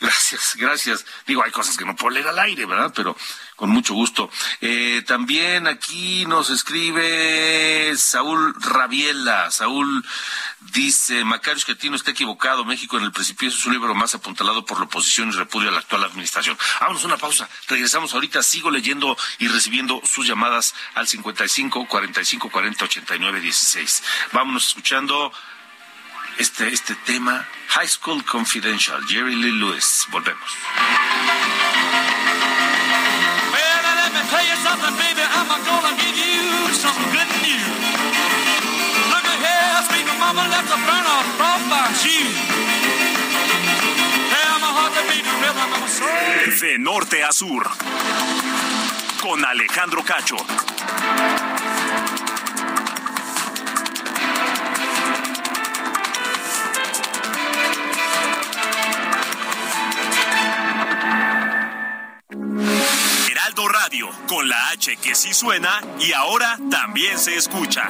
Gracias, 0.00 0.56
gracias. 0.56 1.04
Digo, 1.26 1.44
hay 1.44 1.50
cosas 1.50 1.76
que 1.76 1.84
no 1.84 1.94
puedo 1.94 2.14
leer 2.14 2.28
al 2.28 2.38
aire, 2.38 2.64
¿verdad? 2.64 2.90
Pero 2.96 3.14
con 3.54 3.68
mucho 3.68 3.92
gusto. 3.92 4.30
Eh, 4.62 5.04
también 5.06 5.66
aquí 5.66 6.24
nos 6.24 6.48
escribe 6.48 7.92
Saúl 7.98 8.54
Rabiela. 8.58 9.50
Saúl 9.50 10.02
dice, 10.72 11.22
Macario 11.24 11.58
Esquetino 11.58 11.96
está 11.96 12.12
equivocado. 12.12 12.64
México 12.64 12.96
en 12.96 13.04
el 13.04 13.12
precipicio 13.12 13.58
es 13.58 13.66
un 13.66 13.74
libro 13.74 13.94
más 13.94 14.14
apuntalado 14.14 14.64
por 14.64 14.78
la 14.78 14.86
oposición 14.86 15.28
y 15.28 15.32
repudio 15.32 15.68
a 15.68 15.72
la 15.72 15.80
actual 15.80 16.04
administración. 16.04 16.56
Vámonos 16.80 17.04
una 17.04 17.18
pausa. 17.18 17.50
Regresamos 17.68 18.14
ahorita. 18.14 18.42
Sigo 18.42 18.70
leyendo 18.70 19.18
y 19.38 19.48
recibiendo 19.48 20.00
sus 20.04 20.26
llamadas 20.26 20.74
al 20.94 21.06
55 21.06 21.86
45 21.88 22.48
40 22.48 22.84
89 22.86 23.40
16. 23.42 24.02
Vámonos 24.32 24.68
escuchando 24.68 25.30
este, 26.38 26.68
este 26.68 26.94
tema, 27.06 27.46
High 27.68 27.88
School 27.88 28.24
Confidential, 28.24 29.02
Jerry 29.08 29.34
Lee 29.34 29.52
Lewis. 29.52 30.06
Volvemos. 30.10 30.50
Burn 40.86 41.06
off 41.06 41.66
my. 41.68 41.80
De 46.60 46.78
norte 46.78 47.24
a 47.24 47.32
sur. 47.32 47.68
Con 49.20 49.44
Alejandro 49.44 50.04
Cacho. 50.04 50.36
Heraldo 63.50 63.68
Radio, 63.68 64.08
con 64.28 64.48
la 64.48 64.70
H 64.72 64.96
que 65.02 65.14
sí 65.14 65.32
suena 65.34 65.80
y 65.98 66.12
ahora 66.12 66.56
también 66.70 67.18
se 67.18 67.34
escucha. 67.34 67.88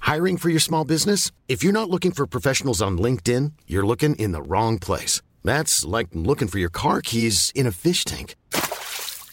Hiring 0.00 0.38
for 0.38 0.48
your 0.48 0.60
small 0.60 0.84
business? 0.84 1.30
If 1.48 1.62
you're 1.62 1.72
not 1.74 1.90
looking 1.90 2.12
for 2.12 2.26
professionals 2.26 2.80
on 2.80 2.96
LinkedIn, 2.96 3.52
you're 3.66 3.86
looking 3.86 4.14
in 4.14 4.32
the 4.32 4.40
wrong 4.40 4.78
place. 4.78 5.20
That's 5.44 5.84
like 5.84 6.08
looking 6.14 6.48
for 6.48 6.58
your 6.58 6.70
car 6.70 7.02
keys 7.02 7.52
in 7.54 7.66
a 7.66 7.72
fish 7.72 8.04
tank. 8.06 8.34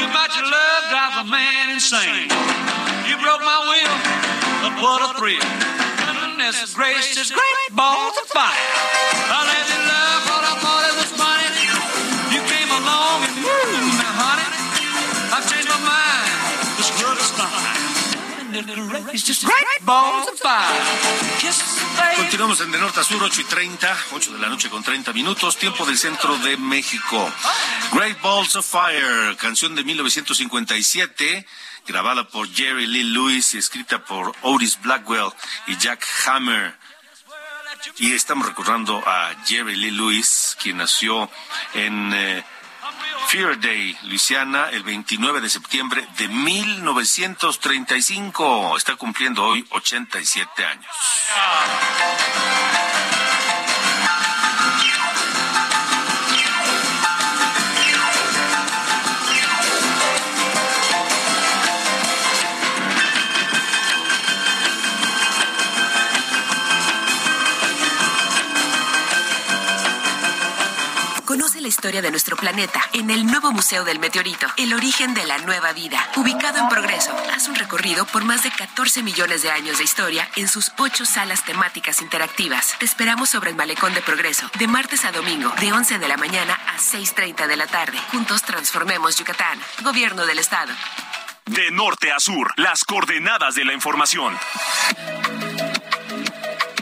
Too 0.00 0.08
much 0.16 0.32
love 0.40 0.82
drives 0.88 1.16
a 1.20 1.24
man 1.28 1.76
insane. 1.76 2.32
You 3.04 3.20
broke 3.20 3.44
my 3.44 3.60
will, 3.68 3.96
but 4.64 4.72
what 4.80 5.04
a 5.04 5.12
thrill. 5.20 5.44
Goodness 6.08 6.72
gracious, 6.72 7.30
great 7.30 7.76
balls 7.76 8.16
of 8.16 8.26
fire. 8.28 8.48
I 9.28 9.44
let 9.44 9.68
you 9.68 9.80
love 9.92 10.49
Continuamos 22.16 22.60
en 22.60 22.72
De 22.72 22.78
Norte 22.78 23.00
a 23.00 23.04
Sur, 23.04 23.22
8 23.22 23.40
y 23.40 23.44
30, 23.44 23.96
8 24.12 24.32
de 24.32 24.38
la 24.38 24.48
noche 24.48 24.68
con 24.68 24.82
30 24.82 25.12
minutos, 25.12 25.56
tiempo 25.56 25.86
del 25.86 25.96
centro 25.96 26.36
de 26.38 26.56
México. 26.56 27.32
Great 27.92 28.20
Balls 28.20 28.56
of 28.56 28.66
Fire, 28.66 29.36
canción 29.36 29.74
de 29.74 29.84
1957, 29.84 31.46
grabada 31.86 32.28
por 32.28 32.52
Jerry 32.52 32.86
Lee 32.86 33.04
Lewis 33.04 33.54
y 33.54 33.58
escrita 33.58 34.04
por 34.04 34.34
Otis 34.42 34.80
Blackwell 34.80 35.30
y 35.66 35.76
Jack 35.76 36.06
Hammer. 36.26 36.76
Y 37.98 38.12
estamos 38.12 38.46
recordando 38.46 39.02
a 39.06 39.34
Jerry 39.46 39.76
Lee 39.76 39.90
Lewis, 39.90 40.56
quien 40.60 40.76
nació 40.76 41.30
en 41.74 42.12
eh, 42.12 42.44
Day, 43.32 43.96
Luisiana, 44.08 44.70
el 44.70 44.82
29 44.82 45.40
de 45.40 45.48
septiembre 45.48 46.04
de 46.18 46.26
1935. 46.26 48.76
Está 48.76 48.96
cumpliendo 48.96 49.44
hoy 49.44 49.64
87 49.70 50.64
años. 50.64 50.90
Historia 71.70 72.02
de 72.02 72.10
nuestro 72.10 72.36
planeta 72.36 72.82
en 72.92 73.10
el 73.10 73.24
nuevo 73.24 73.52
Museo 73.52 73.84
del 73.84 74.00
Meteorito, 74.00 74.46
el 74.56 74.74
origen 74.74 75.14
de 75.14 75.24
la 75.24 75.38
nueva 75.38 75.72
vida. 75.72 76.04
Ubicado 76.16 76.58
en 76.58 76.68
Progreso, 76.68 77.16
haz 77.32 77.46
un 77.46 77.54
recorrido 77.54 78.06
por 78.06 78.24
más 78.24 78.42
de 78.42 78.50
14 78.50 79.04
millones 79.04 79.42
de 79.42 79.52
años 79.52 79.78
de 79.78 79.84
historia 79.84 80.28
en 80.34 80.48
sus 80.48 80.72
ocho 80.78 81.06
salas 81.06 81.44
temáticas 81.44 82.02
interactivas. 82.02 82.74
Te 82.80 82.84
esperamos 82.84 83.30
sobre 83.30 83.50
el 83.50 83.56
Malecón 83.56 83.94
de 83.94 84.02
Progreso, 84.02 84.50
de 84.58 84.66
martes 84.66 85.04
a 85.04 85.12
domingo, 85.12 85.52
de 85.60 85.72
11 85.72 86.00
de 86.00 86.08
la 86.08 86.16
mañana 86.16 86.58
a 86.74 86.76
6.30 86.76 87.46
de 87.46 87.56
la 87.56 87.68
tarde. 87.68 87.98
Juntos 88.10 88.42
transformemos 88.42 89.16
Yucatán. 89.16 89.60
Gobierno 89.84 90.26
del 90.26 90.40
Estado. 90.40 90.72
De 91.46 91.70
norte 91.70 92.10
a 92.10 92.18
sur, 92.18 92.52
las 92.56 92.84
coordenadas 92.84 93.54
de 93.54 93.64
la 93.64 93.74
información. 93.74 94.36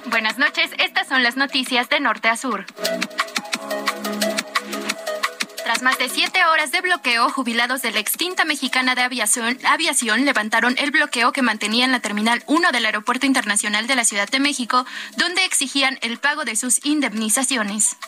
Buenas 0.06 0.38
noches, 0.38 0.70
estas 0.78 1.08
son 1.08 1.22
las 1.22 1.36
noticias 1.36 1.90
de 1.90 2.00
norte 2.00 2.28
a 2.28 2.36
sur. 2.38 2.64
Tras 5.68 5.82
más 5.82 5.98
de 5.98 6.08
siete 6.08 6.42
horas 6.46 6.72
de 6.72 6.80
bloqueo, 6.80 7.28
jubilados 7.28 7.82
de 7.82 7.90
la 7.90 7.98
extinta 7.98 8.46
mexicana 8.46 8.94
de 8.94 9.02
aviación, 9.02 9.58
aviación 9.66 10.24
levantaron 10.24 10.74
el 10.78 10.90
bloqueo 10.90 11.30
que 11.30 11.42
mantenían 11.42 11.92
la 11.92 12.00
Terminal 12.00 12.42
1 12.46 12.72
del 12.72 12.86
Aeropuerto 12.86 13.26
Internacional 13.26 13.86
de 13.86 13.94
la 13.94 14.06
Ciudad 14.06 14.30
de 14.30 14.40
México, 14.40 14.86
donde 15.18 15.44
exigían 15.44 15.98
el 16.00 16.16
pago 16.16 16.46
de 16.46 16.56
sus 16.56 16.82
indemnizaciones. 16.86 17.98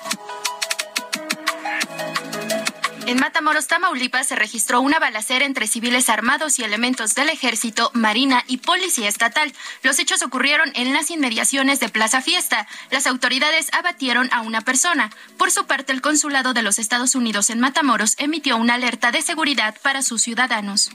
En 3.11 3.19
Matamoros, 3.19 3.67
Tamaulipas, 3.67 4.29
se 4.29 4.37
registró 4.37 4.81
una 4.81 5.01
balacera 5.01 5.45
entre 5.45 5.67
civiles 5.67 6.09
armados 6.09 6.61
y 6.61 6.63
elementos 6.63 7.17
del 7.17 7.29
ejército, 7.29 7.91
marina 7.93 8.45
y 8.47 8.59
policía 8.59 9.09
estatal. 9.09 9.53
Los 9.83 9.99
hechos 9.99 10.23
ocurrieron 10.23 10.71
en 10.77 10.93
las 10.93 11.11
inmediaciones 11.11 11.81
de 11.81 11.89
Plaza 11.89 12.23
Fiesta. 12.23 12.69
Las 12.93 13.09
autoridades 13.09 13.67
abatieron 13.73 14.33
a 14.33 14.43
una 14.43 14.61
persona. 14.61 15.11
Por 15.39 15.51
su 15.51 15.67
parte, 15.67 15.93
el 15.93 16.03
consulado 16.03 16.55
de 16.55 16.63
los 16.63 16.79
Estados 16.79 17.17
Unidos 17.17 17.51
en 17.51 17.59
Matamoros 17.59 18.15
emitió 18.17 18.57
una 18.57 18.75
alerta 18.75 19.11
de 19.11 19.23
seguridad 19.23 19.75
para 19.83 20.03
sus 20.03 20.23
ciudadanos. 20.23 20.93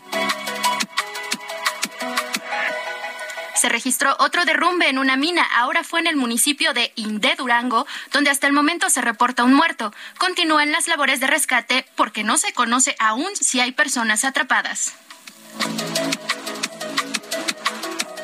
Se 3.65 3.69
registró 3.69 4.15
otro 4.19 4.45
derrumbe 4.45 4.89
en 4.89 4.99
una 4.99 5.17
mina, 5.17 5.43
ahora 5.56 5.84
fue 5.84 5.99
en 5.99 6.06
el 6.06 6.15
municipio 6.15 6.71
de 6.75 6.91
Inde, 6.93 7.34
Durango, 7.36 7.88
donde 8.13 8.30
hasta 8.30 8.45
el 8.45 8.54
momento 8.54 8.91
se 8.91 9.01
reporta 9.01 9.43
un 9.43 9.56
muerto. 9.56 9.91
Continúan 10.19 10.71
las 10.71 10.88
labores 10.88 11.19
de 11.19 11.25
rescate 11.25 11.84
porque 11.95 12.23
no 12.23 12.38
se 12.38 12.54
conoce 12.54 12.95
aún 12.99 13.25
si 13.34 13.62
hay 13.62 13.71
personas 13.71 14.23
atrapadas. 14.23 14.93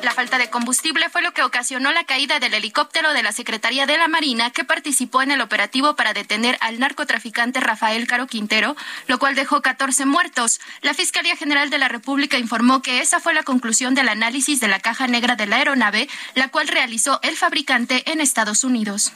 La 0.03 0.13
falta 0.13 0.39
de 0.39 0.49
combustible 0.49 1.09
fue 1.09 1.21
lo 1.21 1.31
que 1.31 1.43
ocasionó 1.43 1.91
la 1.91 2.05
caída 2.05 2.39
del 2.39 2.55
helicóptero 2.55 3.13
de 3.13 3.21
la 3.21 3.31
Secretaría 3.31 3.85
de 3.85 3.97
la 3.97 4.07
Marina 4.07 4.49
que 4.49 4.63
participó 4.63 5.21
en 5.21 5.29
el 5.29 5.41
operativo 5.41 5.95
para 5.95 6.13
detener 6.13 6.57
al 6.61 6.79
narcotraficante 6.79 7.59
Rafael 7.59 8.07
Caro 8.07 8.25
Quintero, 8.25 8.75
lo 9.07 9.19
cual 9.19 9.35
dejó 9.35 9.61
14 9.61 10.05
muertos. 10.05 10.59
La 10.81 10.95
Fiscalía 10.95 11.35
General 11.35 11.69
de 11.69 11.77
la 11.77 11.87
República 11.87 12.39
informó 12.39 12.81
que 12.81 13.01
esa 13.01 13.19
fue 13.19 13.35
la 13.35 13.43
conclusión 13.43 13.93
del 13.93 14.09
análisis 14.09 14.59
de 14.59 14.67
la 14.67 14.79
caja 14.79 15.07
negra 15.07 15.35
de 15.35 15.45
la 15.45 15.57
aeronave, 15.57 16.09
la 16.33 16.47
cual 16.47 16.67
realizó 16.67 17.19
el 17.21 17.37
fabricante 17.37 18.09
en 18.11 18.21
Estados 18.21 18.63
Unidos. 18.63 19.13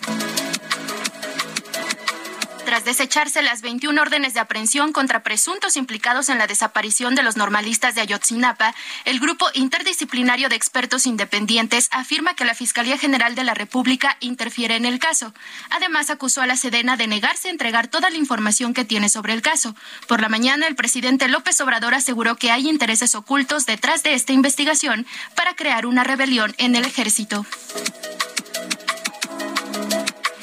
Tras 2.75 2.83
desecharse 2.83 3.41
las 3.41 3.61
21 3.61 4.01
órdenes 4.01 4.33
de 4.33 4.41
aprehensión 4.41 4.91
contra 4.91 5.23
presuntos 5.23 5.77
implicados 5.77 6.27
en 6.27 6.37
la 6.37 6.45
desaparición 6.45 7.15
de 7.15 7.23
los 7.23 7.37
normalistas 7.37 7.95
de 7.95 8.01
Ayotzinapa, 8.01 8.75
el 9.05 9.21
grupo 9.21 9.45
interdisciplinario 9.53 10.49
de 10.49 10.57
expertos 10.57 11.05
independientes 11.05 11.87
afirma 11.93 12.33
que 12.33 12.43
la 12.43 12.53
Fiscalía 12.53 12.97
General 12.97 13.33
de 13.33 13.45
la 13.45 13.53
República 13.53 14.17
interfiere 14.19 14.75
en 14.75 14.83
el 14.83 14.99
caso. 14.99 15.33
Además, 15.69 16.09
acusó 16.09 16.41
a 16.41 16.47
la 16.47 16.57
Sedena 16.57 16.97
de 16.97 17.07
negarse 17.07 17.47
a 17.47 17.51
entregar 17.51 17.87
toda 17.87 18.09
la 18.09 18.17
información 18.17 18.73
que 18.73 18.83
tiene 18.83 19.07
sobre 19.07 19.31
el 19.31 19.41
caso. 19.41 19.73
Por 20.09 20.19
la 20.19 20.27
mañana, 20.27 20.67
el 20.67 20.75
presidente 20.75 21.29
López 21.29 21.61
Obrador 21.61 21.93
aseguró 21.93 22.35
que 22.35 22.51
hay 22.51 22.67
intereses 22.67 23.15
ocultos 23.15 23.65
detrás 23.65 24.03
de 24.03 24.15
esta 24.15 24.33
investigación 24.33 25.07
para 25.33 25.55
crear 25.55 25.85
una 25.85 26.03
rebelión 26.03 26.53
en 26.57 26.75
el 26.75 26.83
ejército. 26.83 27.45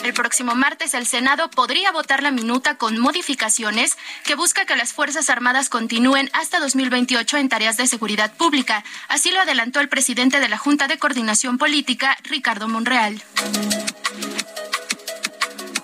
El 0.02 0.14
próximo 0.14 0.54
martes 0.56 0.94
el 0.94 1.06
Senado 1.06 1.48
podría 1.48 1.92
votar 1.92 2.22
la 2.22 2.32
minuta 2.32 2.76
con 2.76 2.98
modificaciones 2.98 3.96
que 4.24 4.34
busca 4.34 4.64
que 4.64 4.74
las 4.74 4.92
Fuerzas 4.92 5.30
Armadas 5.30 5.68
continúen 5.68 6.28
hasta 6.32 6.58
2028 6.58 7.36
en 7.36 7.48
tareas 7.48 7.76
de 7.76 7.86
seguridad 7.86 8.34
pública. 8.34 8.82
Así 9.08 9.30
lo 9.30 9.40
adelantó 9.40 9.80
el 9.80 9.88
presidente 9.88 10.40
de 10.40 10.48
la 10.48 10.58
Junta 10.58 10.88
de 10.88 10.98
Coordinación 10.98 11.56
Política, 11.56 12.16
Ricardo 12.24 12.66
Monreal. 12.66 13.22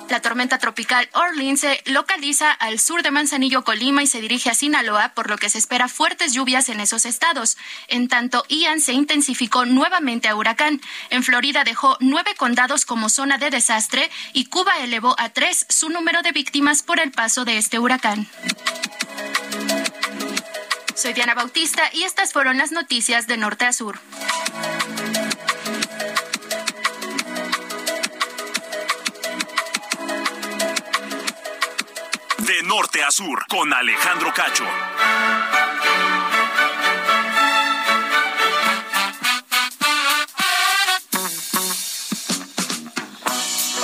La 0.09 0.23
tormenta 0.23 0.59
tropical 0.59 1.09
Orlin 1.13 1.59
se 1.59 1.83
localiza 1.85 2.51
al 2.51 2.81
sur 2.81 3.03
de 3.03 3.11
Manzanillo, 3.11 3.63
Colima 3.63 4.03
y 4.03 4.07
se 4.07 4.23
dirige 4.23 4.49
a 4.49 4.55
Sinaloa, 4.55 5.11
por 5.11 5.29
lo 5.29 5.37
que 5.37 5.51
se 5.51 5.59
espera 5.59 5.87
fuertes 5.87 6.33
lluvias 6.33 6.71
en 6.71 6.81
esos 6.81 7.05
estados. 7.05 7.59
En 7.89 8.09
tanto, 8.09 8.45
Ian 8.49 8.81
se 8.81 8.95
intensificó 8.95 9.67
nuevamente 9.67 10.29
a 10.29 10.35
huracán. 10.35 10.81
En 11.11 11.23
Florida 11.23 11.63
dejó 11.63 11.99
nueve 12.01 12.35
condados 12.37 12.87
como 12.87 13.11
zona 13.11 13.37
de 13.37 13.51
desastre 13.51 14.11
y 14.33 14.47
Cuba 14.47 14.73
elevó 14.81 15.15
a 15.19 15.29
tres 15.29 15.67
su 15.69 15.91
número 15.91 16.23
de 16.23 16.33
víctimas 16.33 16.83
por 16.83 17.01
el 17.01 17.13
paso 17.13 17.45
de 17.45 17.59
este 17.59 17.79
huracán. 17.79 18.29
Soy 20.95 21.13
Diana 21.13 21.35
Bautista 21.35 21.83
y 21.93 22.05
estas 22.05 22.33
fueron 22.33 22.57
las 22.57 22.73
noticias 22.73 23.27
de 23.27 23.37
norte 23.37 23.67
a 23.67 23.73
sur. 23.73 24.01
Norte 32.69 33.03
a 33.03 33.11
sur, 33.11 33.47
con 33.49 33.73
Alejandro 33.73 34.31
Cacho. 34.35 34.65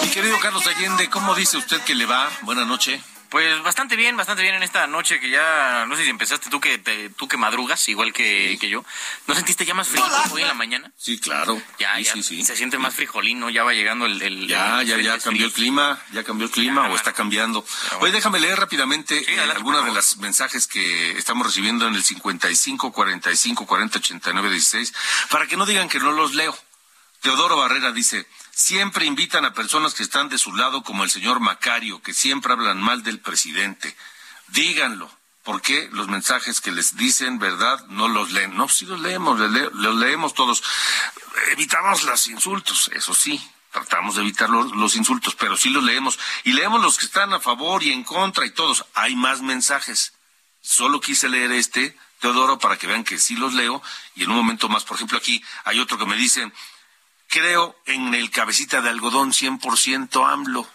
Mi 0.03 0.09
querido 0.11 0.39
Carlos 0.39 0.67
Allende, 0.67 1.09
¿cómo 1.09 1.35
dice 1.35 1.57
usted 1.57 1.81
que 1.81 1.95
le 1.95 2.05
va? 2.05 2.29
Buenas 2.43 2.67
noches. 2.67 3.14
Pues 3.35 3.61
bastante 3.65 3.97
bien, 3.97 4.17
bastante 4.17 4.43
bien 4.45 4.55
en 4.55 4.63
esta 4.63 4.87
noche 4.87 5.19
que 5.19 5.29
ya, 5.29 5.87
no 5.89 5.97
sé 5.97 6.05
si 6.05 6.11
empezaste 6.11 6.49
tú 6.51 6.61
que 6.61 6.79
te- 6.79 7.09
tú 7.11 7.27
que 7.27 7.37
madrugas, 7.37 7.89
igual 7.89 8.13
que, 8.13 8.57
que 8.61 8.69
yo. 8.69 8.85
¿No 9.27 9.35
sentiste 9.35 9.65
ya 9.67 9.75
más 9.75 9.89
frío 9.89 10.05
hoy 10.31 10.43
en 10.43 10.47
la 10.47 10.55
mañana? 10.55 10.93
Sí, 10.97 11.19
claro. 11.19 11.61
Ya, 11.81 11.97
Sí, 11.97 12.05
ya 12.05 12.13
sí, 12.23 12.45
se 12.45 12.55
siente 12.57 12.79
más 12.79 12.95
frijolino, 12.95 13.51
ya 13.51 13.65
va 13.65 13.73
llegando 13.73 14.07
el... 14.07 14.23
el- 14.23 14.47
Ya, 14.47 14.83
el- 14.83 14.87
ya, 14.87 14.99
ya 15.01 15.19
cambió 15.19 15.47
el 15.47 15.53
clima, 15.53 16.01
ya 16.13 16.23
cambió 16.23 16.47
el 16.47 16.53
clima 16.53 16.89
o 16.89 16.95
está 16.95 17.13
cambiando. 17.13 17.67
Oye, 17.99 18.13
déjame 18.13 18.39
leer 18.39 18.57
rápidamente 18.57 19.19
eh, 19.29 19.41
algunos 19.41 19.85
de 19.85 19.91
los 19.93 20.17
mensajes 20.19 20.69
que 20.69 21.19
estamos 21.19 21.45
recibiendo 21.45 21.89
en 21.89 21.97
el 21.97 22.05
55 22.05 22.93
45 22.93 23.67
40 23.67 23.99
89 23.99 24.49
16 24.49 24.95
para 25.31 25.49
que 25.49 25.57
no 25.57 25.67
digan 25.67 25.89
que 25.89 25.99
no 25.99 26.13
los 26.13 26.35
leo. 26.35 26.57
Teodoro 27.21 27.57
Barrera 27.57 27.91
dice, 27.91 28.29
siempre 28.55 29.05
invitan 29.07 29.45
a 29.45 29.53
personas 29.53 29.95
que 29.95 30.03
están 30.03 30.29
de 30.29 30.39
su 30.39 30.55
lado 30.55 30.83
como 30.83 31.05
el 31.05 31.11
señor 31.11 31.41
Macario, 31.41 32.01
que 32.03 32.15
siempre 32.15 32.53
hablan 32.53 32.81
mal 32.81 33.03
del 33.03 33.21
presidente. 33.21 33.97
Díganlo. 34.49 35.11
¿Por 35.43 35.61
qué 35.61 35.91
los 35.93 36.09
mensajes 36.09 36.63
que 36.63 36.73
les 36.73 36.97
dicen 36.97 37.39
verdad 37.39 37.85
no 37.89 38.09
los 38.09 38.33
leen? 38.33 38.57
No, 38.57 38.67
sí 38.69 38.87
los 38.87 38.99
leemos, 39.01 39.39
los, 39.39 39.51
le- 39.51 39.69
los 39.75 39.95
leemos 39.97 40.33
todos. 40.33 40.63
Evitamos 41.53 42.03
los 42.05 42.27
insultos, 42.29 42.91
eso 42.95 43.13
sí, 43.15 43.39
tratamos 43.71 44.15
de 44.15 44.23
evitar 44.23 44.49
los, 44.49 44.73
los 44.73 44.97
insultos, 44.97 45.35
pero 45.35 45.57
sí 45.59 45.69
los 45.69 45.85
leemos. 45.85 46.19
Y 46.45 46.53
leemos 46.53 46.81
los 46.81 46.97
que 46.97 47.05
están 47.05 47.35
a 47.35 47.41
favor 47.41 47.83
y 47.83 47.93
en 47.93 48.05
contra 48.05 48.47
y 48.47 48.53
todos. 48.53 48.87
Hay 48.95 49.17
más 49.17 49.43
mensajes. 49.43 50.15
Solo 50.63 50.99
quise 51.01 51.29
leer 51.29 51.53
este, 51.53 51.95
Teodoro, 52.21 52.59
para 52.59 52.79
que 52.79 52.87
vean 52.87 53.05
que 53.05 53.19
sí 53.19 53.37
los 53.37 53.53
leo. 53.53 53.83
Y 54.15 54.23
en 54.23 54.31
un 54.31 54.37
momento 54.39 54.71
más, 54.71 54.85
por 54.85 54.97
ejemplo, 54.97 55.19
aquí 55.19 55.45
hay 55.65 55.79
otro 55.79 55.99
que 55.99 56.07
me 56.07 56.17
dice, 56.17 56.51
creo 57.29 57.77
en 57.87 58.15
el 58.15 58.31
cabecita 58.31 58.81
de 58.81 58.91
algodón 58.91 59.33
100% 59.33 60.33
AMLO. 60.33 60.67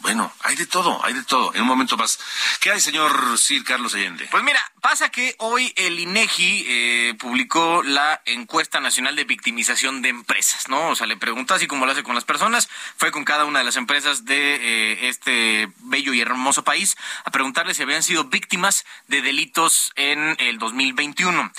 Bueno, 0.00 0.32
hay 0.46 0.54
de 0.54 0.66
todo, 0.66 1.04
hay 1.04 1.12
de 1.12 1.24
todo. 1.24 1.52
En 1.54 1.62
un 1.62 1.66
momento 1.66 1.96
más. 1.96 2.18
¿Qué 2.60 2.70
hay, 2.70 2.80
señor 2.80 3.36
Sir 3.36 3.64
Carlos 3.64 3.94
Allende? 3.94 4.28
Pues 4.30 4.44
mira, 4.44 4.60
pasa 4.80 5.08
que 5.08 5.34
hoy 5.38 5.72
el 5.76 5.98
INEGI 5.98 6.64
eh, 6.68 7.14
publicó 7.18 7.82
la 7.82 8.22
encuesta 8.24 8.80
nacional 8.80 9.16
de 9.16 9.24
victimización 9.24 10.02
de 10.02 10.10
empresas, 10.10 10.68
¿no? 10.68 10.90
O 10.90 10.96
sea, 10.96 11.08
le 11.08 11.16
preguntó 11.16 11.54
así 11.54 11.66
como 11.66 11.84
lo 11.84 11.92
hace 11.92 12.04
con 12.04 12.14
las 12.14 12.24
personas, 12.24 12.68
fue 12.96 13.10
con 13.10 13.24
cada 13.24 13.44
una 13.44 13.58
de 13.58 13.64
las 13.64 13.76
empresas 13.76 14.24
de 14.24 14.54
eh, 14.54 15.08
este 15.08 15.68
bello 15.78 16.14
y 16.14 16.20
hermoso 16.20 16.62
país 16.62 16.96
a 17.24 17.30
preguntarle 17.32 17.74
si 17.74 17.82
habían 17.82 18.04
sido 18.04 18.24
víctimas 18.24 18.84
de 19.08 19.22
delitos 19.22 19.92
en 19.96 20.36
el 20.38 20.58
2021. 20.58 21.50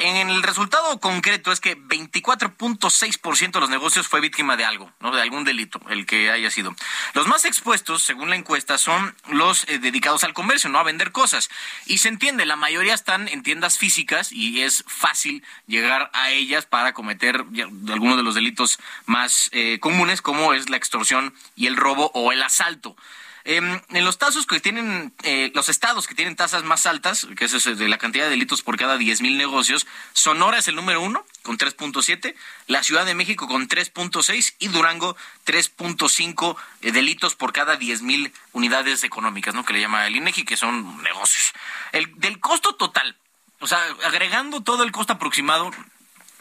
En 0.00 0.30
el 0.30 0.42
resultado 0.42 0.98
concreto 0.98 1.52
es 1.52 1.60
que 1.60 1.76
24.6% 1.76 3.52
de 3.52 3.60
los 3.60 3.68
negocios 3.68 4.08
fue 4.08 4.22
víctima 4.22 4.56
de 4.56 4.64
algo, 4.64 4.90
¿no? 4.98 5.14
De 5.14 5.20
algún 5.20 5.44
delito, 5.44 5.78
el 5.90 6.06
que 6.06 6.30
haya 6.30 6.50
sido. 6.50 6.74
Los 7.12 7.26
más 7.26 7.44
expuestos, 7.44 8.02
según 8.02 8.29
la 8.30 8.36
encuesta, 8.36 8.78
son 8.78 9.14
los 9.28 9.68
eh, 9.68 9.78
dedicados 9.78 10.24
al 10.24 10.32
comercio, 10.32 10.70
no 10.70 10.78
a 10.78 10.82
vender 10.82 11.12
cosas. 11.12 11.50
Y 11.86 11.98
se 11.98 12.08
entiende, 12.08 12.46
la 12.46 12.56
mayoría 12.56 12.94
están 12.94 13.28
en 13.28 13.42
tiendas 13.42 13.78
físicas 13.78 14.32
y 14.32 14.62
es 14.62 14.84
fácil 14.86 15.44
llegar 15.66 16.10
a 16.14 16.30
ellas 16.30 16.66
para 16.66 16.92
cometer 16.92 17.44
algunos 17.88 18.16
de 18.16 18.22
los 18.22 18.34
delitos 18.34 18.78
más 19.06 19.50
eh, 19.52 19.78
comunes, 19.80 20.22
como 20.22 20.54
es 20.54 20.70
la 20.70 20.76
extorsión 20.76 21.34
y 21.56 21.66
el 21.66 21.76
robo 21.76 22.10
o 22.14 22.32
el 22.32 22.42
asalto. 22.42 22.96
Em, 23.44 23.80
en 23.90 24.04
los 24.04 24.16
casos 24.16 24.46
que 24.46 24.60
tienen, 24.60 25.12
eh, 25.22 25.50
los 25.54 25.68
estados 25.68 26.06
que 26.06 26.14
tienen 26.14 26.36
tasas 26.36 26.62
más 26.62 26.84
altas, 26.86 27.26
que 27.36 27.46
es 27.46 27.64
de 27.78 27.88
la 27.88 27.98
cantidad 27.98 28.24
de 28.24 28.30
delitos 28.30 28.62
por 28.62 28.76
cada 28.76 28.98
10 28.98 29.22
mil 29.22 29.38
negocios, 29.38 29.86
Sonora 30.12 30.58
es 30.58 30.68
el 30.68 30.76
número 30.76 31.00
uno, 31.00 31.24
con 31.42 31.56
3.7, 31.56 32.34
la 32.66 32.82
Ciudad 32.82 33.06
de 33.06 33.14
México 33.14 33.48
con 33.48 33.66
3.6 33.68 34.54
y 34.58 34.68
Durango 34.68 35.16
3.5 35.46 36.56
eh, 36.82 36.92
delitos 36.92 37.34
por 37.34 37.52
cada 37.52 37.76
10 37.76 38.02
mil 38.02 38.32
unidades 38.52 39.04
económicas, 39.04 39.54
¿no? 39.54 39.64
Que 39.64 39.72
le 39.72 39.80
llama 39.80 40.06
el 40.06 40.16
INEGI, 40.16 40.44
que 40.44 40.56
son 40.56 41.02
negocios. 41.02 41.52
El, 41.92 42.18
del 42.20 42.40
costo 42.40 42.74
total, 42.74 43.16
o 43.60 43.66
sea, 43.66 43.78
agregando 44.04 44.62
todo 44.62 44.82
el 44.84 44.92
costo 44.92 45.12
aproximado 45.14 45.70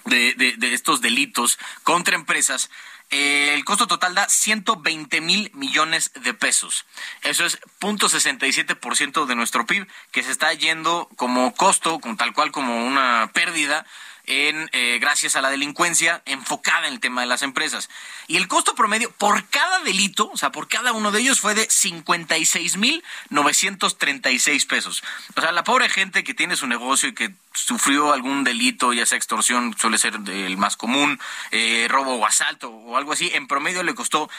de, 0.06 0.34
de- 0.36 0.56
de 0.58 0.74
estos 0.74 1.02
delitos 1.02 1.60
contra 1.84 2.16
empresas, 2.16 2.70
el 3.10 3.66
costo 3.66 3.88
total 3.88 4.16
da 4.16 4.30
120 4.30 5.22
mil 5.22 5.52
millones 5.54 6.12
de 6.22 6.34
pesos. 6.34 6.86
Eso 7.24 7.46
es 7.46 7.60
0.67% 7.80 9.26
de 9.26 9.36
nuestro 9.36 9.66
PIB 9.66 9.88
que 10.12 10.24
se 10.24 10.32
está 10.32 10.54
yendo 10.54 11.10
como 11.16 11.54
costo, 11.56 12.00
con 12.00 12.18
tal 12.18 12.34
cual 12.34 12.52
como 12.52 12.86
una 12.86 13.32
pérdida 13.34 13.86
en 14.30 14.70
eh, 14.74 15.00
gracias 15.02 15.36
a 15.36 15.42
la 15.42 15.50
delincuencia 15.50 16.22
enfocada 16.26 16.86
en 16.88 16.94
el 16.94 17.00
tema 17.00 17.22
de 17.22 17.28
las 17.28 17.42
empresas. 17.42 17.90
Y 18.28 18.38
el 18.38 18.48
costo 18.48 18.76
promedio 18.76 19.10
por 19.12 19.50
cada 19.50 19.80
delito, 19.80 20.30
o 20.32 20.38
sea, 20.38 20.52
por 20.52 20.68
cada 20.68 20.94
uno 20.94 21.12
de 21.12 21.22
ellos 21.22 21.40
fue 21.40 21.56
de 21.56 21.68
56.936 21.68 24.68
pesos. 24.68 25.04
O 25.36 25.42
sea, 25.42 25.52
la 25.52 25.64
pobre 25.64 25.90
gente 25.90 26.24
que 26.24 26.36
tiene 26.36 26.56
su 26.56 26.68
negocio 26.68 27.10
y 27.10 27.16
que 27.16 27.34
sufrió 27.54 28.14
algún 28.14 28.44
delito, 28.44 28.94
ya 28.94 29.08
sea 29.08 29.18
extorsión, 29.18 29.76
suele 29.78 29.98
ser 29.98 30.14
el 30.28 30.58
más 30.58 30.78
común, 30.78 31.20
eh, 31.50 31.88
robo 31.90 32.14
o 32.14 32.24
asalto 32.26 32.70
o 32.70 32.98
algo 32.98 33.14
así, 33.14 33.32
en 33.34 33.48
promedio 33.48 33.82
le 33.82 33.96
costó 33.96 34.30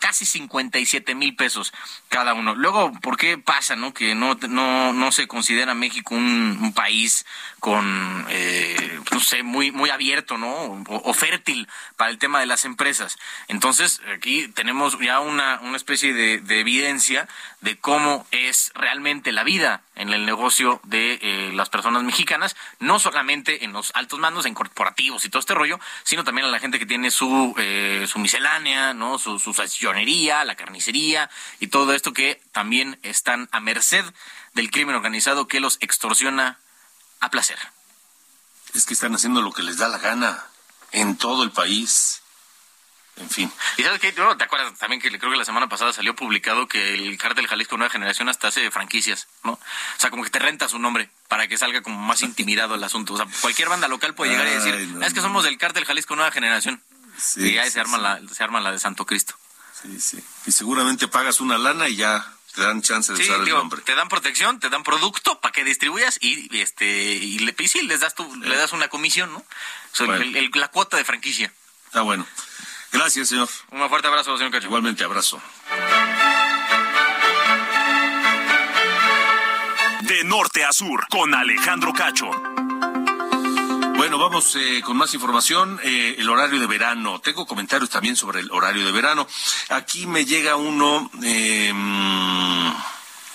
casi 0.00 0.24
57 0.24 1.14
mil 1.14 1.36
pesos 1.36 1.74
cada 2.08 2.32
uno. 2.32 2.54
Luego, 2.54 2.92
¿por 3.00 3.18
qué 3.18 3.36
pasa, 3.36 3.76
no? 3.76 3.92
Que 3.92 4.14
no, 4.14 4.36
no, 4.48 4.94
no 4.94 5.12
se 5.12 5.28
considera 5.28 5.74
México 5.74 6.14
un, 6.14 6.58
un 6.62 6.72
país 6.72 7.26
con, 7.60 8.24
eh, 8.30 9.00
pues, 9.18 9.44
muy, 9.44 9.70
muy 9.72 9.90
abierto, 9.90 10.38
¿no? 10.38 10.84
O, 10.88 11.14
fértil 11.14 11.68
para 11.96 12.10
el 12.10 12.18
tema 12.18 12.40
de 12.40 12.46
las 12.46 12.64
empresas. 12.64 13.18
Entonces, 13.48 14.00
aquí 14.14 14.48
tenemos 14.48 14.98
ya 15.00 15.20
una, 15.20 15.60
una 15.62 15.76
especie 15.76 16.12
de, 16.12 16.40
de 16.40 16.60
evidencia 16.60 17.28
de 17.60 17.76
cómo 17.76 18.26
es 18.30 18.70
realmente 18.74 19.32
la 19.32 19.42
vida 19.42 19.82
en 19.96 20.10
el 20.10 20.24
negocio 20.24 20.80
de 20.84 21.18
eh, 21.20 21.50
las 21.54 21.68
personas 21.68 22.04
mexicanas, 22.04 22.56
no 22.78 23.00
solamente 23.00 23.64
en 23.64 23.72
los 23.72 23.90
altos 23.94 24.20
mandos, 24.20 24.46
en 24.46 24.54
corporativos 24.54 25.24
y 25.24 25.28
todo 25.28 25.40
este 25.40 25.54
rollo, 25.54 25.80
sino 26.04 26.22
también 26.22 26.46
a 26.46 26.50
la 26.50 26.60
gente 26.60 26.78
que 26.78 26.86
tiene 26.86 27.10
su, 27.10 27.54
eh, 27.58 28.06
su 28.08 28.20
miscelánea, 28.20 28.94
¿no? 28.94 29.18
su, 29.18 29.38
su 29.38 29.52
la 30.44 30.54
carnicería 30.54 31.30
y 31.58 31.68
todo 31.68 31.92
esto 31.94 32.12
que 32.12 32.40
también 32.52 32.98
están 33.02 33.48
a 33.52 33.60
merced 33.60 34.04
del 34.54 34.70
crimen 34.70 34.94
organizado 34.94 35.48
que 35.48 35.60
los 35.60 35.78
extorsiona 35.80 36.58
a 37.20 37.30
placer. 37.30 37.58
Es 38.74 38.86
que 38.86 38.94
están 38.94 39.14
haciendo 39.14 39.42
lo 39.42 39.52
que 39.52 39.62
les 39.62 39.78
da 39.78 39.88
la 39.88 39.98
gana 39.98 40.44
en 40.92 41.16
todo 41.16 41.42
el 41.42 41.50
país 41.50 42.22
en 43.20 43.30
fin. 43.30 43.52
Y 43.76 43.82
sabes 43.82 44.00
qué, 44.00 44.12
te 44.12 44.22
acuerdas 44.22 44.78
también 44.78 45.00
que 45.00 45.10
creo 45.18 45.30
que 45.32 45.38
la 45.38 45.44
semana 45.44 45.68
pasada 45.68 45.92
salió 45.92 46.14
publicado 46.14 46.68
que 46.68 46.94
el 46.94 47.18
cártel 47.18 47.46
Jalisco 47.46 47.76
Nueva 47.76 47.90
Generación 47.90 48.28
hasta 48.28 48.48
hace 48.48 48.70
franquicias, 48.70 49.26
¿no? 49.42 49.52
O 49.52 49.60
sea, 49.96 50.10
como 50.10 50.22
que 50.22 50.30
te 50.30 50.38
renta 50.38 50.68
su 50.68 50.78
nombre 50.78 51.10
para 51.26 51.48
que 51.48 51.58
salga 51.58 51.82
como 51.82 51.98
más 51.98 52.22
intimidado 52.22 52.74
el 52.74 52.84
asunto. 52.84 53.14
O 53.14 53.16
sea, 53.16 53.26
cualquier 53.40 53.68
banda 53.68 53.88
local 53.88 54.14
puede 54.14 54.32
llegar 54.32 54.46
y 54.46 54.50
decir, 54.50 54.74
es 55.02 55.14
que 55.14 55.20
somos 55.20 55.44
del 55.44 55.58
cártel 55.58 55.84
Jalisco 55.84 56.14
Nueva 56.14 56.30
Generación. 56.30 56.80
y 57.36 57.58
ahí 57.58 57.70
se 57.70 57.80
arma 57.80 57.98
la 57.98 58.20
se 58.32 58.44
arma 58.44 58.60
la 58.60 58.72
de 58.72 58.78
Santo 58.78 59.04
Cristo. 59.04 59.34
Sí, 59.82 60.00
sí. 60.00 60.22
Y 60.46 60.52
seguramente 60.52 61.08
pagas 61.08 61.40
una 61.40 61.58
lana 61.58 61.88
y 61.88 61.96
ya 61.96 62.34
te 62.54 62.62
dan 62.62 62.82
chance 62.82 63.12
de 63.12 63.22
usar 63.22 63.40
el 63.40 63.48
nombre. 63.48 63.80
Te 63.82 63.94
dan 63.94 64.08
protección, 64.08 64.58
te 64.60 64.68
dan 64.68 64.82
producto 64.82 65.40
para 65.40 65.52
que 65.52 65.64
distribuyas 65.64 66.18
y 66.20 66.48
este 66.58 66.86
y 66.86 67.38
le 67.40 67.54
y 67.58 67.82
les 67.82 68.00
das 68.00 68.14
tu, 68.14 68.34
le 68.36 68.56
das 68.56 68.72
una 68.72 68.88
comisión, 68.88 69.32
¿no? 69.32 69.44
la 70.54 70.68
cuota 70.68 70.96
de 70.96 71.04
franquicia. 71.04 71.52
Está 71.86 72.02
bueno. 72.02 72.26
Gracias, 72.92 73.28
señor. 73.28 73.48
Un 73.70 73.88
fuerte 73.88 74.08
abrazo, 74.08 74.36
señor 74.36 74.52
Cacho. 74.52 74.66
Igualmente, 74.66 75.04
abrazo. 75.04 75.40
De 80.02 80.24
norte 80.24 80.64
a 80.64 80.72
sur, 80.72 81.06
con 81.08 81.34
Alejandro 81.34 81.92
Cacho. 81.92 82.30
Bueno, 83.98 84.16
vamos 84.16 84.54
eh, 84.54 84.80
con 84.84 84.96
más 84.96 85.12
información. 85.12 85.80
Eh, 85.82 86.14
el 86.18 86.28
horario 86.28 86.60
de 86.60 86.68
verano. 86.68 87.20
Tengo 87.20 87.44
comentarios 87.46 87.90
también 87.90 88.14
sobre 88.14 88.38
el 88.38 88.50
horario 88.52 88.86
de 88.86 88.92
verano. 88.92 89.26
Aquí 89.70 90.06
me 90.06 90.24
llega 90.24 90.54
uno, 90.54 91.10
eh, 91.24 91.72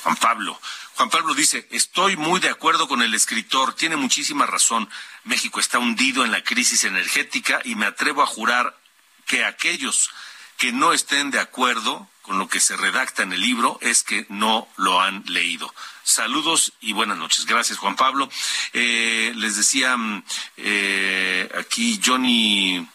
Juan 0.04 0.16
Pablo. 0.18 0.60
Juan 0.95 1.10
Pablo 1.10 1.34
dice, 1.34 1.68
estoy 1.72 2.18
muy 2.18 2.39
de 2.39 2.49
acuerdo 2.49 2.88
con 2.88 3.01
el 3.01 3.14
escritor, 3.14 3.74
tiene 3.74 3.95
muchísima 3.95 4.45
razón. 4.45 4.89
México 5.24 5.60
está 5.60 5.80
hundido 5.80 6.26
en 6.26 6.32
la 6.32 6.43
crisis 6.43 6.84
energética 6.84 7.62
y 7.64 7.76
me 7.76 7.86
atrevo 7.86 8.22
a 8.22 8.28
jurar 8.28 8.78
que 9.26 9.45
aquellos 9.45 10.12
que 10.58 10.72
no 10.72 10.93
estén 10.93 11.32
de 11.32 11.39
acuerdo 11.39 12.08
con 12.22 12.38
lo 12.38 12.47
que 12.47 12.60
se 12.60 12.78
redacta 12.78 13.24
en 13.24 13.34
el 13.34 13.41
libro 13.41 13.78
es 13.82 14.04
que 14.04 14.26
no 14.30 14.68
lo 14.78 15.01
han 15.01 15.24
leído. 15.28 15.74
Saludos 16.04 16.74
y 16.82 16.93
buenas 16.93 17.18
noches. 17.18 17.45
Gracias, 17.45 17.80
Juan 17.80 17.95
Pablo. 17.95 18.30
Eh, 18.74 19.32
les 19.36 19.56
decía 19.56 19.95
mm, 19.95 20.24
eh, 20.58 21.49
aquí 21.58 21.99
Johnny 22.04 22.86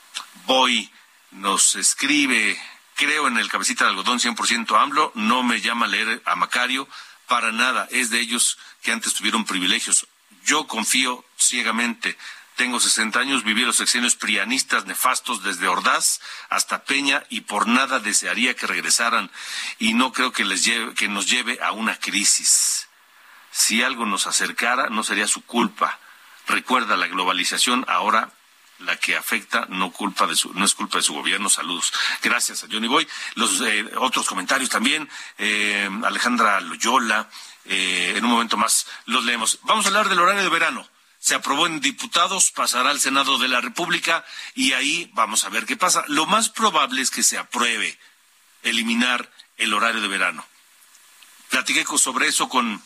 Boy 0.46 0.90
nos 1.30 1.74
escribe, 1.74 2.58
creo 2.98 3.28
en 3.28 3.38
el 3.38 3.48
cabecita 3.48 3.84
de 3.84 3.90
algodón 3.90 4.18
100% 4.18 4.78
AMLO, 4.78 5.12
no 5.14 5.42
me 5.42 5.62
llama 5.62 5.86
a 5.86 5.88
leer 5.88 6.20
a 6.26 6.36
Macario, 6.36 6.86
para 7.28 7.52
nada, 7.52 7.88
es 7.90 8.10
de 8.10 8.20
ellos 8.20 8.58
que 8.82 8.92
antes 8.92 9.14
tuvieron 9.14 9.44
privilegios. 9.44 10.06
Yo 10.44 10.66
confío 10.66 11.24
ciegamente 11.38 12.18
tengo 12.58 12.80
60 12.80 13.20
años, 13.20 13.44
viví 13.44 13.62
los 13.62 13.76
sexenios 13.76 14.16
prianistas 14.16 14.84
nefastos 14.84 15.44
desde 15.44 15.68
Ordaz 15.68 16.20
hasta 16.50 16.82
Peña 16.82 17.22
y 17.28 17.42
por 17.42 17.68
nada 17.68 18.00
desearía 18.00 18.56
que 18.56 18.66
regresaran 18.66 19.30
y 19.78 19.94
no 19.94 20.12
creo 20.12 20.32
que, 20.32 20.44
les 20.44 20.64
lleve, 20.64 20.92
que 20.94 21.06
nos 21.06 21.30
lleve 21.30 21.60
a 21.62 21.70
una 21.70 22.00
crisis. 22.00 22.88
Si 23.52 23.84
algo 23.84 24.06
nos 24.06 24.26
acercara, 24.26 24.88
no 24.88 25.04
sería 25.04 25.28
su 25.28 25.44
culpa. 25.44 26.00
Recuerda, 26.48 26.96
la 26.96 27.06
globalización 27.06 27.84
ahora 27.86 28.32
la 28.80 28.96
que 28.96 29.16
afecta 29.16 29.66
no 29.68 29.90
culpa 29.90 30.26
de 30.26 30.36
su, 30.36 30.52
no 30.54 30.64
es 30.64 30.74
culpa 30.74 30.98
de 30.98 31.02
su 31.02 31.14
gobierno. 31.14 31.48
Saludos. 31.48 31.92
Gracias 32.22 32.64
a 32.64 32.68
Johnny 32.70 32.88
Boy. 32.88 33.06
Los 33.34 33.60
eh, 33.60 33.84
otros 33.96 34.26
comentarios 34.26 34.70
también. 34.70 35.08
Eh, 35.38 35.88
Alejandra 36.04 36.60
Loyola. 36.60 37.28
Eh, 37.64 38.14
en 38.16 38.24
un 38.24 38.30
momento 38.30 38.56
más 38.56 38.86
los 39.06 39.24
leemos. 39.24 39.58
Vamos 39.62 39.84
a 39.84 39.88
hablar 39.88 40.08
del 40.08 40.20
horario 40.20 40.42
de 40.42 40.48
verano 40.48 40.88
se 41.20 41.34
aprobó 41.34 41.66
en 41.66 41.80
diputados, 41.80 42.52
pasará 42.52 42.90
al 42.90 43.00
Senado 43.00 43.38
de 43.38 43.48
la 43.48 43.60
República 43.60 44.24
y 44.54 44.72
ahí 44.72 45.10
vamos 45.14 45.44
a 45.44 45.48
ver 45.48 45.66
qué 45.66 45.76
pasa. 45.76 46.04
Lo 46.06 46.26
más 46.26 46.48
probable 46.48 47.02
es 47.02 47.10
que 47.10 47.24
se 47.24 47.36
apruebe 47.36 47.98
eliminar 48.62 49.30
el 49.56 49.74
horario 49.74 50.00
de 50.00 50.08
verano. 50.08 50.46
Platiqué 51.50 51.84
sobre 51.98 52.28
eso 52.28 52.48
con 52.48 52.82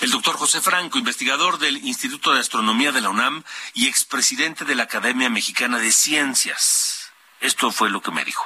el 0.00 0.10
doctor 0.10 0.36
José 0.36 0.60
Franco, 0.60 0.98
investigador 0.98 1.58
del 1.58 1.78
Instituto 1.78 2.32
de 2.32 2.40
Astronomía 2.40 2.92
de 2.92 3.00
la 3.00 3.10
UNAM 3.10 3.42
y 3.74 3.88
expresidente 3.88 4.64
de 4.64 4.74
la 4.74 4.84
Academia 4.84 5.28
Mexicana 5.28 5.78
de 5.78 5.90
Ciencias. 5.90 7.12
Esto 7.40 7.70
fue 7.72 7.90
lo 7.90 8.00
que 8.00 8.12
me 8.12 8.24
dijo. 8.24 8.44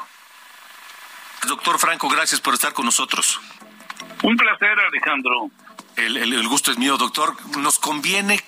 Doctor 1.47 1.79
Franco, 1.79 2.09
gracias 2.09 2.41
por 2.41 2.55
estar 2.55 2.73
con 2.73 2.87
nosotros. 2.87 3.41
Un 4.23 4.37
placer, 4.37 4.79
Alejandro. 4.79 5.51
El, 5.97 6.17
el, 6.17 6.49
gusto 6.49 6.71
es 6.71 6.79
mío, 6.79 6.97
doctor. 6.97 7.37
¿Nos 7.59 7.79
conviene 7.79 8.41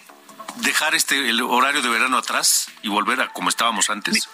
dejar 0.56 0.94
este 0.94 1.28
el 1.28 1.42
horario 1.42 1.82
de 1.82 1.88
verano 1.88 2.16
atrás 2.16 2.70
y 2.82 2.88
volver 2.88 3.20
a 3.20 3.28
como 3.28 3.48
estábamos 3.48 3.90
antes? 3.90 4.28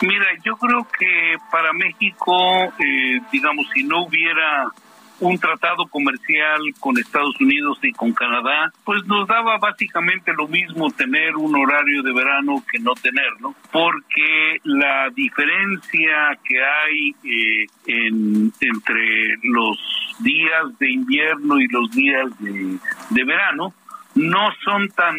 Mira, 0.00 0.26
yo 0.44 0.56
creo 0.56 0.86
que 0.98 1.36
para 1.50 1.72
México, 1.72 2.72
eh, 2.78 3.20
digamos, 3.32 3.66
si 3.74 3.82
no 3.84 4.04
hubiera 4.04 4.72
un 5.20 5.38
tratado 5.38 5.86
comercial 5.86 6.60
con 6.80 6.98
Estados 6.98 7.40
Unidos 7.40 7.78
y 7.82 7.92
con 7.92 8.12
Canadá, 8.12 8.72
pues 8.84 9.04
nos 9.06 9.26
daba 9.28 9.58
básicamente 9.58 10.32
lo 10.36 10.48
mismo 10.48 10.90
tener 10.90 11.36
un 11.36 11.54
horario 11.54 12.02
de 12.02 12.12
verano 12.12 12.62
que 12.70 12.78
no 12.80 12.92
tenerlo, 12.94 13.54
porque 13.72 14.58
la 14.64 15.10
diferencia 15.10 16.38
que 16.42 16.64
hay 16.64 17.14
eh, 17.24 17.66
en, 17.86 18.52
entre 18.60 19.36
los 19.42 19.78
días 20.20 20.78
de 20.78 20.90
invierno 20.90 21.60
y 21.60 21.68
los 21.68 21.90
días 21.90 22.38
de, 22.40 22.78
de 23.10 23.24
verano 23.24 23.72
no 24.14 24.50
son 24.64 24.88
tan 24.90 25.16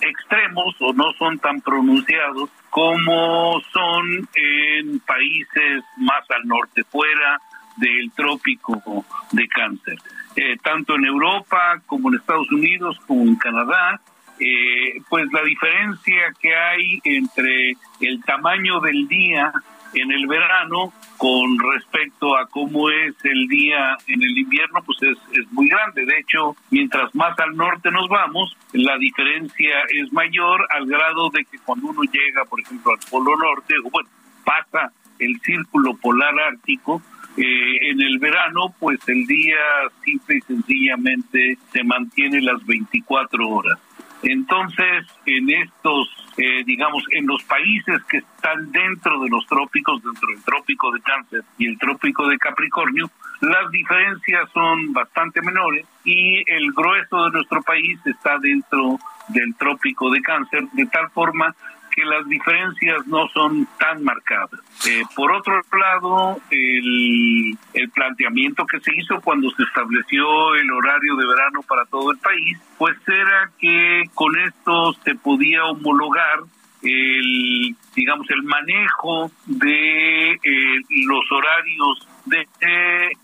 extremos 0.00 0.74
o 0.80 0.92
no 0.92 1.12
son 1.18 1.38
tan 1.38 1.60
pronunciados 1.60 2.50
como 2.70 3.60
son 3.72 4.28
en 4.34 4.98
países 5.00 5.84
más 5.98 6.28
al 6.30 6.46
norte, 6.46 6.82
fuera 6.84 7.40
del 7.76 8.10
trópico 8.12 9.04
de 9.32 9.48
cáncer. 9.48 9.98
Eh, 10.36 10.56
tanto 10.62 10.96
en 10.96 11.04
Europa 11.04 11.80
como 11.86 12.08
en 12.08 12.16
Estados 12.16 12.50
Unidos 12.50 12.98
como 13.06 13.22
en 13.22 13.36
Canadá, 13.36 14.00
eh, 14.40 15.00
pues 15.08 15.32
la 15.32 15.42
diferencia 15.42 16.32
que 16.40 16.54
hay 16.54 17.00
entre 17.04 17.76
el 18.00 18.22
tamaño 18.24 18.80
del 18.80 19.06
día 19.06 19.52
en 19.94 20.10
el 20.10 20.26
verano 20.26 20.92
con 21.16 21.58
respecto 21.58 22.36
a 22.36 22.46
cómo 22.48 22.90
es 22.90 23.14
el 23.24 23.46
día 23.46 23.96
en 24.08 24.22
el 24.22 24.36
invierno, 24.36 24.82
pues 24.84 24.98
es, 25.02 25.18
es 25.38 25.50
muy 25.52 25.68
grande. 25.68 26.04
De 26.04 26.18
hecho, 26.18 26.56
mientras 26.70 27.14
más 27.14 27.38
al 27.38 27.56
norte 27.56 27.90
nos 27.90 28.08
vamos, 28.08 28.56
la 28.72 28.98
diferencia 28.98 29.82
es 29.88 30.12
mayor 30.12 30.66
al 30.70 30.86
grado 30.86 31.30
de 31.30 31.44
que 31.44 31.58
cuando 31.60 31.88
uno 31.88 32.02
llega, 32.02 32.44
por 32.44 32.60
ejemplo, 32.60 32.92
al 32.92 32.98
Polo 33.08 33.36
Norte, 33.36 33.74
o 33.84 33.90
bueno, 33.90 34.08
pasa 34.44 34.92
el 35.18 35.40
círculo 35.40 35.96
polar 35.96 36.34
ártico, 36.40 37.00
eh, 37.36 37.90
en 37.90 38.00
el 38.00 38.18
verano, 38.18 38.74
pues 38.78 39.00
el 39.08 39.26
día 39.26 39.56
simple 40.04 40.36
y 40.36 40.40
sencillamente 40.42 41.58
se 41.72 41.82
mantiene 41.82 42.40
las 42.40 42.64
24 42.64 43.48
horas. 43.48 43.78
Entonces, 44.22 45.06
en 45.26 45.50
estos, 45.50 46.08
eh, 46.38 46.64
digamos, 46.64 47.04
en 47.10 47.26
los 47.26 47.42
países 47.44 48.02
que 48.04 48.18
están 48.18 48.72
dentro 48.72 49.20
de 49.20 49.28
los 49.28 49.46
trópicos, 49.46 50.02
dentro 50.02 50.28
del 50.28 50.42
trópico 50.42 50.90
de 50.92 51.00
Cáncer 51.02 51.42
y 51.58 51.66
el 51.66 51.78
trópico 51.78 52.26
de 52.28 52.38
Capricornio, 52.38 53.10
las 53.42 53.70
diferencias 53.70 54.48
son 54.52 54.92
bastante 54.94 55.42
menores 55.42 55.86
y 56.04 56.42
el 56.50 56.72
grueso 56.72 57.24
de 57.24 57.32
nuestro 57.32 57.62
país 57.62 57.98
está 58.06 58.38
dentro 58.38 58.98
del 59.28 59.54
trópico 59.56 60.10
de 60.10 60.22
Cáncer, 60.22 60.64
de 60.72 60.86
tal 60.86 61.10
forma 61.10 61.54
que 61.94 62.04
las 62.04 62.26
diferencias 62.28 63.06
no 63.06 63.28
son 63.28 63.66
tan 63.78 64.02
marcadas. 64.02 64.60
Eh, 64.88 65.02
por 65.14 65.32
otro 65.32 65.60
lado, 65.78 66.40
el, 66.50 67.58
planteamiento 67.94 68.66
que 68.66 68.80
se 68.80 68.94
hizo 68.96 69.20
cuando 69.20 69.50
se 69.50 69.62
estableció 69.62 70.54
el 70.56 70.70
horario 70.72 71.14
de 71.16 71.26
verano 71.26 71.62
para 71.62 71.84
todo 71.86 72.10
el 72.10 72.18
país, 72.18 72.58
pues 72.76 72.96
era 73.06 73.50
que 73.58 74.04
con 74.14 74.36
esto 74.38 74.94
se 75.04 75.14
podía 75.14 75.64
homologar 75.64 76.40
el 76.82 77.76
digamos 77.94 78.28
el 78.30 78.42
manejo 78.42 79.30
de 79.46 80.32
eh, 80.32 80.80
los 81.06 81.30
horarios 81.30 82.08
de 82.26 82.46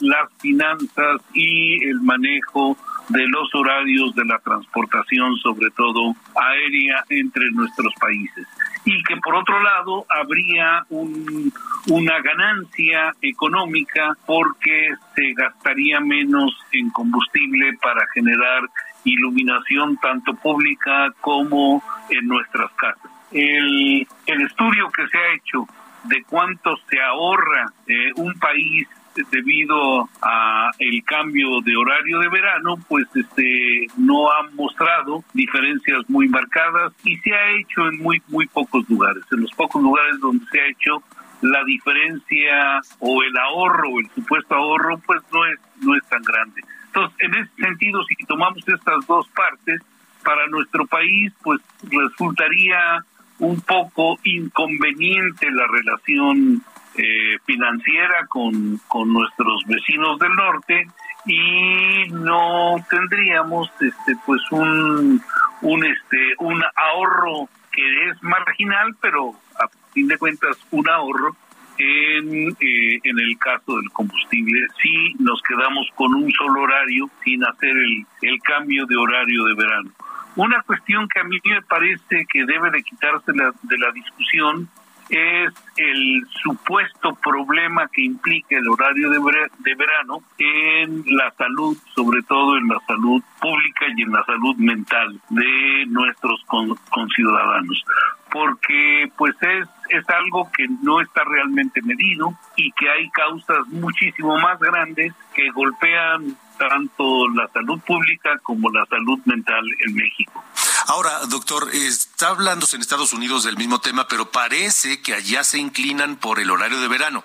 las 0.00 0.32
finanzas 0.40 1.20
y 1.34 1.84
el 1.84 2.00
manejo 2.00 2.76
de 3.10 3.26
los 3.26 3.52
horarios 3.54 4.14
de 4.14 4.24
la 4.24 4.38
transportación, 4.38 5.36
sobre 5.38 5.70
todo 5.72 6.14
aérea, 6.34 7.04
entre 7.08 7.50
nuestros 7.50 7.92
países. 8.00 8.46
Y 8.84 9.02
que 9.02 9.16
por 9.18 9.34
otro 9.34 9.60
lado 9.62 10.06
habría 10.08 10.84
una 10.88 12.20
ganancia 12.20 13.12
económica 13.20 14.16
porque 14.26 14.90
se 15.14 15.32
gastaría 15.34 16.00
menos 16.00 16.56
en 16.72 16.90
combustible 16.90 17.76
para 17.82 18.06
generar 18.14 18.62
iluminación 19.04 19.96
tanto 19.98 20.34
pública 20.34 21.12
como 21.20 21.82
en 22.08 22.26
nuestras 22.26 22.70
casas. 22.72 23.10
El, 23.32 24.06
el 24.26 24.42
estudio 24.42 24.90
que 24.90 25.06
se 25.08 25.18
ha 25.18 25.34
hecho 25.34 25.66
de 26.04 26.22
cuánto 26.24 26.76
se 26.88 27.00
ahorra 27.00 27.72
eh, 27.86 28.12
un 28.16 28.34
país 28.38 28.88
debido 29.30 30.08
a 30.22 30.70
el 30.78 31.02
cambio 31.04 31.60
de 31.62 31.76
horario 31.76 32.18
de 32.20 32.28
verano, 32.28 32.76
pues 32.88 33.06
este 33.14 33.86
no 33.96 34.30
ha 34.30 34.48
mostrado 34.54 35.24
diferencias 35.32 36.08
muy 36.08 36.28
marcadas 36.28 36.92
y 37.04 37.16
se 37.18 37.34
ha 37.34 37.50
hecho 37.52 37.88
en 37.88 37.98
muy 37.98 38.22
muy 38.28 38.46
pocos 38.46 38.88
lugares. 38.88 39.24
En 39.32 39.40
los 39.40 39.52
pocos 39.52 39.82
lugares 39.82 40.20
donde 40.20 40.44
se 40.46 40.60
ha 40.60 40.66
hecho 40.68 41.02
la 41.42 41.64
diferencia 41.64 42.80
o 42.98 43.22
el 43.22 43.36
ahorro 43.36 43.98
el 43.98 44.10
supuesto 44.10 44.54
ahorro 44.54 44.98
pues 45.06 45.22
no 45.32 45.46
es 45.46 45.58
no 45.82 45.96
es 45.96 46.04
tan 46.08 46.22
grande. 46.22 46.62
Entonces, 46.86 47.16
en 47.20 47.34
ese 47.34 47.50
sentido, 47.56 48.02
si 48.04 48.16
tomamos 48.26 48.66
estas 48.66 49.06
dos 49.06 49.28
partes, 49.28 49.80
para 50.24 50.46
nuestro 50.48 50.86
país, 50.86 51.32
pues 51.42 51.60
resultaría 51.82 53.04
un 53.38 53.60
poco 53.62 54.18
inconveniente 54.24 55.50
la 55.50 55.66
relación 55.66 56.62
eh, 57.00 57.38
financiera 57.46 58.26
con, 58.28 58.78
con 58.86 59.10
nuestros 59.10 59.64
vecinos 59.66 60.18
del 60.18 60.34
norte 60.34 60.86
y 61.24 62.10
no 62.10 62.76
tendríamos 62.90 63.70
este 63.80 64.16
pues 64.26 64.42
un 64.50 65.22
un 65.62 65.84
este 65.84 66.34
un 66.38 66.62
ahorro 66.76 67.48
que 67.72 68.10
es 68.10 68.22
marginal 68.22 68.94
pero 69.00 69.32
a 69.58 69.68
fin 69.94 70.08
de 70.08 70.18
cuentas 70.18 70.58
un 70.72 70.88
ahorro 70.90 71.34
en, 71.78 72.48
eh, 72.60 73.00
en 73.02 73.18
el 73.18 73.38
caso 73.38 73.76
del 73.76 73.90
combustible. 73.92 74.66
Si 74.82 75.14
nos 75.18 75.40
quedamos 75.48 75.88
con 75.94 76.14
un 76.14 76.30
solo 76.32 76.60
horario 76.60 77.08
sin 77.24 77.42
hacer 77.44 77.70
el, 77.70 78.06
el 78.20 78.38
cambio 78.42 78.84
de 78.84 78.96
horario 78.96 79.44
de 79.46 79.54
verano. 79.54 79.90
Una 80.36 80.60
cuestión 80.62 81.08
que 81.08 81.20
a 81.20 81.24
mí 81.24 81.38
me 81.44 81.62
parece 81.62 82.26
que 82.30 82.44
debe 82.44 82.70
de 82.70 82.82
quitarse 82.82 83.32
de 83.32 83.78
la 83.78 83.90
discusión 83.92 84.68
es 85.10 85.52
el 85.76 86.26
supuesto 86.42 87.14
problema 87.16 87.88
que 87.88 88.02
implica 88.02 88.56
el 88.56 88.68
horario 88.68 89.10
de, 89.10 89.18
de, 89.58 89.74
verano 89.74 90.22
en 90.38 91.04
la 91.06 91.32
salud, 91.36 91.76
sobre 91.94 92.22
todo 92.22 92.56
en 92.56 92.68
la 92.68 92.78
salud 92.86 93.22
pública 93.40 93.86
y 93.96 94.02
en 94.02 94.12
la 94.12 94.24
salud 94.24 94.56
mental 94.56 95.20
de 95.30 95.86
nuestros 95.88 96.44
conciudadanos. 96.90 97.84
Porque 98.30 99.10
pues 99.16 99.34
es, 99.40 99.68
es 99.88 100.08
algo 100.08 100.48
que 100.56 100.68
no 100.82 101.00
está 101.00 101.24
realmente 101.24 101.82
medido 101.82 102.32
y 102.56 102.70
que 102.72 102.88
hay 102.88 103.10
causas 103.10 103.66
muchísimo 103.68 104.38
más 104.38 104.60
grandes 104.60 105.12
que 105.34 105.50
golpean 105.50 106.36
tanto 106.56 107.28
la 107.30 107.48
salud 107.48 107.80
pública 107.80 108.38
como 108.42 108.70
la 108.70 108.84
salud 108.86 109.18
mental 109.24 109.64
en 109.86 109.94
México. 109.94 110.44
Ahora, 110.86 111.20
doctor, 111.28 111.68
está 111.72 112.28
hablándose 112.28 112.76
en 112.76 112.82
Estados 112.82 113.12
Unidos 113.12 113.44
del 113.44 113.56
mismo 113.56 113.80
tema, 113.80 114.06
pero 114.08 114.30
parece 114.30 115.00
que 115.02 115.14
allá 115.14 115.44
se 115.44 115.58
inclinan 115.58 116.16
por 116.16 116.40
el 116.40 116.50
horario 116.50 116.80
de 116.80 116.88
verano, 116.88 117.24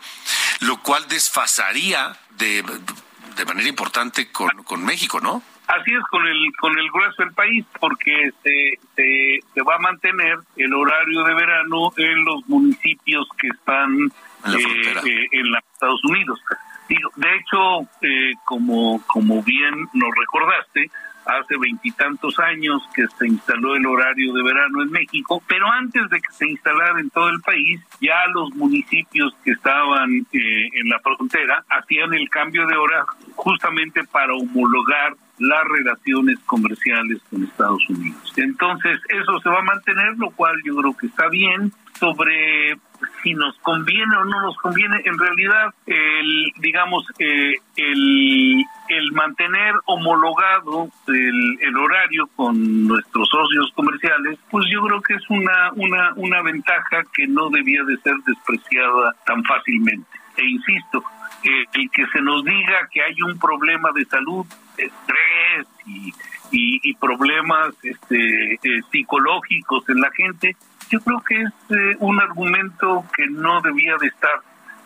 lo 0.61 0.81
cual 0.81 1.07
desfasaría 1.07 2.17
de, 2.37 2.63
de 3.35 3.45
manera 3.45 3.67
importante 3.67 4.31
con, 4.31 4.63
con 4.63 4.83
México, 4.83 5.19
¿no? 5.19 5.41
Así 5.67 5.91
es 5.91 6.03
con 6.11 6.27
el 6.27 6.51
con 6.59 6.77
el 6.77 6.91
grueso 6.91 7.23
del 7.23 7.33
país, 7.33 7.65
porque 7.79 8.31
se, 8.43 8.79
se, 8.95 9.39
se, 9.51 9.61
va 9.63 9.75
a 9.75 9.79
mantener 9.79 10.37
el 10.57 10.71
horario 10.71 11.23
de 11.23 11.33
verano 11.33 11.91
en 11.97 12.23
los 12.23 12.47
municipios 12.47 13.27
que 13.35 13.47
están 13.47 13.91
en, 13.91 14.11
la 14.43 14.57
eh, 14.59 15.09
eh, 15.09 15.27
en 15.31 15.55
Estados 15.55 16.03
Unidos 16.03 16.39
de 16.87 17.35
hecho, 17.37 17.81
eh, 18.01 18.33
como, 18.45 19.01
como 19.07 19.41
bien 19.43 19.89
nos 19.93 20.09
recordaste, 20.15 20.91
hace 21.25 21.57
veintitantos 21.57 22.37
años 22.39 22.81
que 22.93 23.05
se 23.17 23.27
instaló 23.27 23.75
el 23.75 23.85
horario 23.85 24.33
de 24.33 24.43
verano 24.43 24.83
en 24.83 24.91
México, 24.91 25.41
pero 25.47 25.67
antes 25.71 26.09
de 26.09 26.21
que 26.21 26.31
se 26.31 26.47
instalara 26.49 26.99
en 26.99 27.09
todo 27.09 27.29
el 27.29 27.41
país, 27.41 27.81
ya 27.99 28.25
los 28.33 28.53
municipios 28.55 29.35
que 29.43 29.51
estaban 29.51 30.11
eh, 30.31 30.69
en 30.73 30.89
la 30.89 30.99
frontera 30.99 31.63
hacían 31.69 32.13
el 32.13 32.29
cambio 32.29 32.65
de 32.67 32.77
hora 32.77 33.05
justamente 33.35 34.03
para 34.03 34.33
homologar 34.33 35.15
las 35.39 35.63
relaciones 35.65 36.39
comerciales 36.45 37.21
con 37.29 37.43
Estados 37.43 37.89
Unidos. 37.89 38.33
Entonces, 38.37 38.99
eso 39.09 39.39
se 39.39 39.49
va 39.49 39.59
a 39.59 39.63
mantener, 39.63 40.17
lo 40.17 40.31
cual 40.31 40.55
yo 40.63 40.75
creo 40.77 40.95
que 40.95 41.07
está 41.07 41.27
bien. 41.29 41.71
Sobre 41.99 42.77
si 43.21 43.33
nos 43.33 43.57
conviene 43.59 44.15
o 44.17 44.25
no 44.25 44.41
nos 44.41 44.57
conviene, 44.57 45.01
en 45.05 45.17
realidad, 45.17 45.73
el, 45.85 46.51
digamos, 46.59 47.05
eh, 47.19 47.55
el, 47.77 48.63
el 48.89 49.11
mantener 49.13 49.73
homologado 49.85 50.89
el, 51.07 51.57
el, 51.61 51.77
horario 51.77 52.27
con 52.35 52.87
nuestros 52.87 53.27
socios 53.29 53.71
comerciales, 53.75 54.39
pues 54.49 54.65
yo 54.71 54.81
creo 54.83 55.01
que 55.01 55.13
es 55.15 55.29
una, 55.29 55.71
una, 55.75 56.13
una 56.15 56.41
ventaja 56.41 57.03
que 57.13 57.27
no 57.27 57.49
debía 57.49 57.83
de 57.83 57.97
ser 57.97 58.15
despreciada 58.25 59.15
tan 59.25 59.43
fácilmente. 59.43 60.07
E 60.37 60.45
insisto, 60.45 61.03
eh, 61.43 61.65
el 61.73 61.89
que 61.91 62.05
se 62.07 62.21
nos 62.21 62.43
diga 62.43 62.89
que 62.91 63.01
hay 63.01 63.21
un 63.21 63.37
problema 63.39 63.91
de 63.93 64.05
salud, 64.05 64.45
estrés 64.77 65.67
y, 65.85 66.13
y, 66.51 66.93
problemas 66.95 67.73
este, 67.83 68.53
eh, 68.53 68.81
psicológicos 68.91 69.87
en 69.89 70.01
la 70.01 70.11
gente, 70.11 70.55
yo 70.89 70.99
creo 70.99 71.21
que 71.21 71.41
es 71.41 71.51
eh, 71.69 71.95
un 71.99 72.19
argumento 72.19 73.05
que 73.15 73.27
no 73.27 73.61
debía 73.61 73.95
de 73.99 74.07
estar 74.07 74.41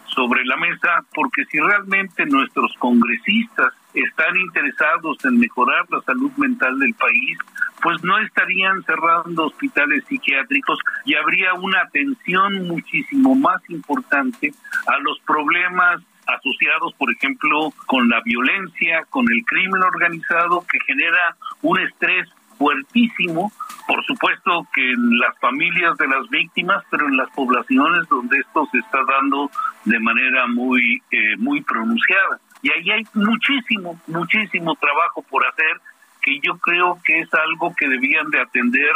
sobre 0.07 0.43
la 0.45 0.57
mesa, 0.57 1.05
porque 1.13 1.45
si 1.45 1.59
realmente 1.59 2.25
nuestros 2.25 2.73
congresistas 2.79 3.73
están 3.93 4.35
interesados 4.37 5.17
en 5.25 5.39
mejorar 5.39 5.85
la 5.89 6.01
salud 6.01 6.31
mental 6.37 6.79
del 6.79 6.93
país, 6.95 7.37
pues 7.81 8.03
no 8.03 8.17
estarían 8.19 8.83
cerrando 8.83 9.45
hospitales 9.45 10.03
psiquiátricos 10.07 10.79
y 11.05 11.15
habría 11.15 11.53
una 11.53 11.81
atención 11.81 12.67
muchísimo 12.67 13.35
más 13.35 13.61
importante 13.69 14.51
a 14.87 14.97
los 14.99 15.19
problemas 15.21 16.01
asociados, 16.27 16.93
por 16.93 17.11
ejemplo, 17.11 17.73
con 17.85 18.07
la 18.09 18.21
violencia, 18.21 19.05
con 19.09 19.25
el 19.31 19.43
crimen 19.45 19.81
organizado, 19.81 20.65
que 20.69 20.79
genera 20.85 21.35
un 21.61 21.79
estrés 21.79 22.27
fuertísimo, 22.59 23.51
por 23.87 24.05
supuesto 24.05 24.67
que 24.73 24.91
en 24.91 25.17
las 25.17 25.35
familias 25.39 25.97
de 25.97 26.07
las 26.07 26.29
víctimas, 26.29 26.83
pero 26.91 27.07
en 27.07 27.17
las 27.17 27.29
poblaciones 27.31 28.07
donde 28.09 28.37
esto 28.37 28.67
se 28.71 28.77
está 28.77 28.99
dando 29.03 29.49
de 29.85 29.99
manera 29.99 30.45
muy, 30.45 31.01
eh, 31.09 31.37
muy 31.37 31.61
pronunciada. 31.61 32.39
Y 32.61 32.69
ahí 32.71 32.91
hay 32.91 33.03
muchísimo, 33.13 33.99
muchísimo 34.05 34.75
trabajo 34.75 35.23
por 35.23 35.43
hacer 35.47 35.81
que 36.21 36.39
yo 36.41 36.57
creo 36.57 36.99
que 37.03 37.21
es 37.21 37.33
algo 37.33 37.73
que 37.75 37.87
debían 37.87 38.29
de 38.29 38.41
atender 38.41 38.91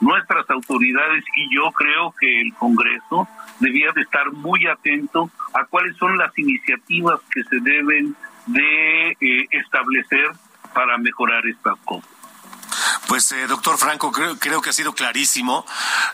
nuestras 0.00 0.48
autoridades 0.48 1.24
y 1.36 1.54
yo 1.54 1.72
creo 1.72 2.14
que 2.18 2.40
el 2.40 2.54
Congreso 2.54 3.28
debía 3.58 3.90
de 3.92 4.02
estar 4.02 4.32
muy 4.32 4.64
atento 4.66 5.28
a 5.54 5.64
cuáles 5.64 5.96
son 5.96 6.16
las 6.16 6.36
iniciativas 6.38 7.20
que 7.32 7.42
se 7.42 7.58
deben 7.60 8.14
de 8.46 9.10
eh, 9.10 9.46
establecer 9.50 10.30
para 10.72 10.96
mejorar 10.98 11.44
estas 11.46 11.76
cosas. 11.80 12.17
Pues, 13.08 13.32
eh, 13.32 13.46
doctor 13.46 13.78
Franco, 13.78 14.12
creo, 14.12 14.38
creo, 14.38 14.60
que 14.60 14.68
ha 14.68 14.72
sido 14.74 14.92
clarísimo. 14.94 15.64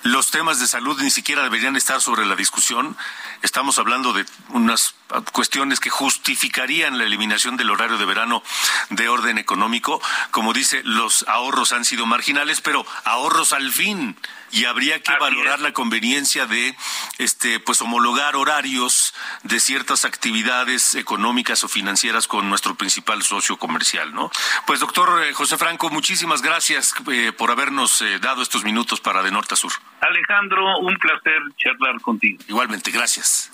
Los 0.05 0.30
temas 0.30 0.61
de 0.61 0.68
salud 0.68 0.97
ni 1.03 1.11
siquiera 1.11 1.42
deberían 1.42 1.74
estar 1.74 2.01
sobre 2.01 2.24
la 2.24 2.36
discusión. 2.36 2.97
Estamos 3.42 3.80
hablando 3.80 4.12
de 4.12 4.24
unas 4.51 4.95
cuestiones 5.32 5.80
que 5.80 5.90
justificarían 5.90 6.97
la 6.97 7.03
eliminación 7.03 7.57
del 7.57 7.70
horario 7.70 7.99
de 7.99 8.05
verano 8.05 8.45
de 8.90 9.09
orden 9.09 9.38
económico. 9.38 10.01
Como 10.30 10.53
dice, 10.53 10.82
los 10.84 11.24
ahorros 11.26 11.72
han 11.72 11.84
sido 11.84 12.07
marginales, 12.07 12.61
pero 12.61 12.86
ahorros 13.03 13.53
al 13.53 13.72
fin 13.72 14.16
y 14.55 14.67
habría 14.67 15.03
que 15.03 15.13
valorar 15.19 15.61
la 15.61 15.73
conveniencia 15.73 16.47
de 16.47 16.77
este 17.19 17.59
pues 17.59 17.83
homologar 17.83 18.37
horarios 18.37 19.13
de 19.43 19.59
ciertas 19.59 20.05
actividades 20.05 20.95
económicas 20.95 21.65
o 21.65 21.69
financieras 21.69 22.29
con 22.29 22.49
nuestro 22.49 22.77
principal 22.77 23.23
socio 23.23 23.57
comercial, 23.57 24.15
¿no? 24.15 24.31
Pues 24.67 24.79
doctor 24.79 25.25
eh, 25.25 25.33
José 25.33 25.59
Franco, 25.59 25.91
muchísimas 25.91 26.41
gracias 26.41 26.95
eh, 27.11 27.33
por 27.37 27.51
habernos 27.51 28.01
eh, 28.01 28.21
dado 28.21 28.43
estos 28.43 28.63
minutos 28.63 29.01
para 29.01 29.23
de 29.23 29.33
norte 29.33 29.55
a 29.55 29.57
sur. 29.57 29.73
Alejandro, 30.01 30.79
un 30.79 30.97
placer 30.99 31.41
charlar 31.57 32.01
contigo. 32.01 32.39
Igualmente, 32.47 32.93
gracias. 32.93 33.51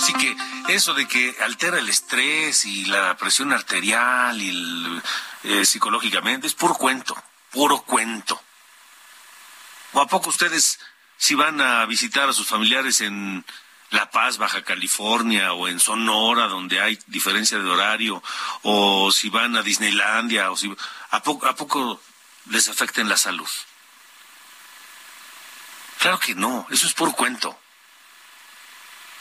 Así 0.00 0.14
que 0.14 0.34
eso 0.74 0.94
de 0.94 1.06
que 1.06 1.36
altera 1.40 1.78
el 1.78 1.88
estrés 1.88 2.64
y 2.64 2.84
la 2.86 3.16
presión 3.16 3.52
arterial 3.52 4.40
y 4.40 5.02
eh, 5.44 5.64
psicológicamente 5.64 6.46
es 6.46 6.54
puro 6.54 6.74
cuento, 6.74 7.16
puro 7.50 7.82
cuento. 7.82 8.40
¿O 9.92 10.00
a 10.00 10.06
poco 10.06 10.30
ustedes 10.30 10.78
si 11.16 11.34
van 11.34 11.60
a 11.60 11.84
visitar 11.86 12.28
a 12.28 12.32
sus 12.32 12.46
familiares 12.46 13.00
en 13.00 13.44
La 13.90 14.10
Paz, 14.10 14.38
Baja 14.38 14.62
California, 14.62 15.52
o 15.52 15.68
en 15.68 15.80
Sonora, 15.80 16.46
donde 16.46 16.80
hay 16.80 16.98
diferencia 17.06 17.58
de 17.58 17.68
horario, 17.68 18.22
o 18.62 19.10
si 19.12 19.28
van 19.28 19.56
a 19.56 19.62
Disneylandia, 19.62 20.50
o 20.50 20.56
si 20.56 20.74
a 21.10 21.22
poco, 21.22 21.46
a 21.46 21.54
poco 21.54 22.00
les 22.46 22.68
afecta 22.68 23.00
en 23.00 23.08
la 23.08 23.16
salud. 23.16 23.48
Claro 25.98 26.18
que 26.18 26.34
no, 26.34 26.66
eso 26.70 26.86
es 26.86 26.94
por 26.94 27.14
cuento. 27.14 27.58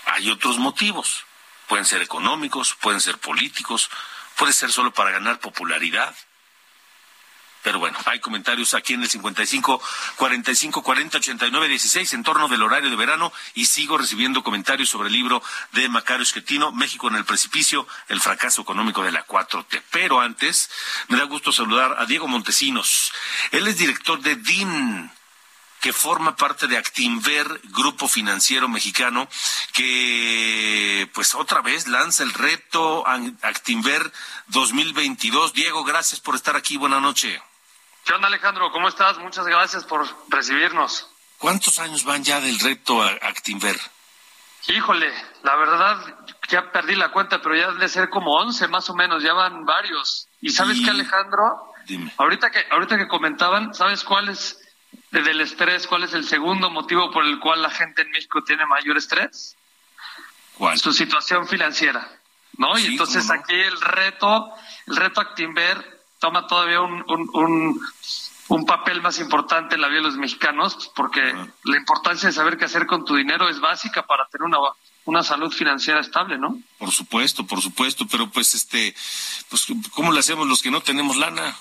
Hay 0.06 0.30
otros 0.30 0.58
motivos. 0.58 1.26
Pueden 1.70 1.86
ser 1.86 2.02
económicos, 2.02 2.76
pueden 2.82 3.00
ser 3.00 3.20
políticos, 3.20 3.90
puede 4.36 4.52
ser 4.52 4.72
solo 4.72 4.92
para 4.92 5.12
ganar 5.12 5.40
popularidad. 5.40 6.14
Pero 7.62 7.78
bueno, 7.78 7.98
hay 8.06 8.20
comentarios 8.20 8.74
aquí 8.74 8.94
en 8.94 9.04
el 9.04 9.10
55 9.10 9.82
45 10.16 10.82
40 10.82 11.18
89 11.18 11.68
16 11.68 12.14
en 12.14 12.24
torno 12.24 12.48
del 12.48 12.64
horario 12.64 12.90
de 12.90 12.96
verano 12.96 13.32
y 13.54 13.66
sigo 13.66 13.98
recibiendo 13.98 14.44
comentarios 14.44 14.90
sobre 14.90 15.10
el 15.10 15.14
libro 15.14 15.44
de 15.74 15.90
Macario 15.90 16.24
Esquetino, 16.24 16.72
México 16.72 17.08
en 17.08 17.18
el 17.18 17.26
precipicio, 17.26 17.88
el 18.08 18.22
fracaso 18.22 18.62
económico 18.62 19.04
de 19.04 19.12
la 19.12 19.28
4T. 19.28 19.84
Pero 19.92 20.22
antes, 20.22 20.72
me 21.10 21.18
da 21.18 21.26
gusto 21.26 21.52
saludar 21.52 21.98
a 22.00 22.06
Diego 22.06 22.28
Montesinos. 22.28 23.12
Él 23.52 23.68
es 23.68 23.78
director 23.78 24.20
de 24.22 24.36
DIN, 24.38 25.12
que 25.82 25.94
forma 25.94 26.36
parte 26.36 26.68
de 26.68 26.78
Actinver, 26.78 27.62
grupo 27.66 28.08
financiero 28.08 28.68
mexicano, 28.68 29.28
que 29.74 31.10
pues 31.14 31.36
otra 31.36 31.62
vez 31.62 31.88
lanza 31.88 32.24
el 32.24 32.34
reto 32.34 33.06
Actinver 33.42 34.12
2022. 34.48 35.54
Diego, 35.54 35.84
gracias 35.84 36.20
por 36.20 36.36
estar 36.36 36.56
aquí. 36.56 36.78
Buenas 36.78 37.02
noches. 37.02 37.42
¿Qué 38.04 38.14
onda 38.14 38.28
Alejandro? 38.28 38.72
¿Cómo 38.72 38.88
estás? 38.88 39.18
Muchas 39.20 39.46
gracias 39.46 39.84
por 39.86 40.08
recibirnos. 40.30 41.08
¿Cuántos 41.38 41.80
años 41.80 42.04
van 42.04 42.24
ya 42.24 42.42
del 42.42 42.60
reto 42.60 43.02
Actinver? 43.02 43.80
Híjole, 44.68 45.12
la 45.44 45.56
verdad 45.56 46.16
ya 46.50 46.72
perdí 46.72 46.96
la 46.96 47.12
cuenta, 47.12 47.42
pero 47.42 47.56
ya 47.56 47.72
debe 47.72 47.88
ser 47.88 48.10
como 48.10 48.36
11 48.36 48.68
más 48.68 48.90
o 48.90 48.96
menos, 48.96 49.24
ya 49.24 49.34
van 49.34 49.66
varios. 49.66 50.28
¿Y 50.42 50.50
sabes 50.50 50.80
qué 50.84 50.90
Alejandro? 50.90 51.74
Dime. 51.86 52.14
Ahorita 52.18 52.52
que 52.52 52.66
ahorita 52.70 52.98
que 52.98 53.08
comentaban, 53.08 53.74
¿sabes 53.74 54.04
cuál 54.04 54.30
es 54.30 54.60
del 55.12 55.42
estrés, 55.42 55.88
cuál 55.88 56.04
es 56.04 56.14
el 56.14 56.26
segundo 56.26 56.70
motivo 56.70 57.12
por 57.12 57.26
el 57.26 57.40
cual 57.40 57.62
la 57.62 57.70
gente 57.70 58.04
en 58.04 58.12
México 58.12 58.44
tiene 58.44 58.66
mayor 58.66 58.98
estrés? 58.98 59.56
¿Cuál? 60.58 60.78
Su 60.78 60.94
situación 60.94 61.48
financiera, 61.48 62.10
¿no? 62.58 62.78
y 62.78 62.86
entonces 62.86 63.30
aquí 63.32 63.56
el 63.56 63.80
reto, 63.80 64.52
el 64.88 64.96
reto 64.98 65.22
Actinver 65.22 66.02
toma 66.20 66.48
todavía 66.48 66.82
un, 66.82 67.04
un, 67.08 67.82
un, 68.50 68.66
papel 68.66 69.02
más 69.02 69.20
importante 69.20 69.76
en 69.76 69.82
la 69.82 69.88
vida 69.88 70.00
de 70.00 70.08
los 70.08 70.18
mexicanos, 70.18 70.92
porque 70.96 71.34
la 71.64 71.78
importancia 71.78 72.28
de 72.28 72.34
saber 72.34 72.58
qué 72.58 72.66
hacer 72.66 72.86
con 72.86 73.06
tu 73.06 73.16
dinero 73.16 73.48
es 73.48 73.62
básica 73.62 74.06
para 74.06 74.28
tener 74.28 74.46
una, 74.46 74.58
una 75.06 75.24
salud 75.24 75.52
financiera 75.52 76.02
estable, 76.02 76.38
¿no? 76.38 76.62
Por 76.78 76.92
supuesto, 76.92 77.48
por 77.48 77.62
supuesto, 77.62 78.06
pero 78.06 78.30
pues 78.30 78.54
este, 78.54 78.94
pues 79.50 79.66
¿cómo 79.92 80.12
le 80.12 80.20
hacemos 80.20 80.46
los 80.48 80.62
que 80.62 80.72
no 80.72 80.82
tenemos 80.82 81.16
lana? 81.16 81.56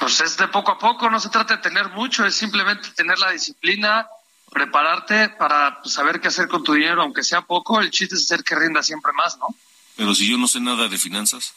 Pues 0.00 0.20
es 0.22 0.36
de 0.36 0.48
poco 0.48 0.72
a 0.72 0.78
poco, 0.78 1.10
no 1.10 1.20
se 1.20 1.28
trata 1.28 1.56
de 1.56 1.62
tener 1.62 1.90
mucho, 1.90 2.24
es 2.24 2.34
simplemente 2.34 2.88
tener 2.96 3.18
la 3.18 3.30
disciplina, 3.30 4.08
prepararte 4.50 5.28
para 5.28 5.80
saber 5.84 6.20
qué 6.20 6.28
hacer 6.28 6.48
con 6.48 6.64
tu 6.64 6.72
dinero, 6.72 7.02
aunque 7.02 7.22
sea 7.22 7.42
poco, 7.42 7.80
el 7.80 7.90
chiste 7.90 8.14
es 8.14 8.24
hacer 8.24 8.42
que 8.42 8.56
rinda 8.56 8.82
siempre 8.82 9.12
más, 9.12 9.38
¿no? 9.38 9.54
Pero 9.96 10.14
si 10.14 10.28
yo 10.28 10.38
no 10.38 10.48
sé 10.48 10.60
nada 10.60 10.88
de 10.88 10.98
finanzas. 10.98 11.52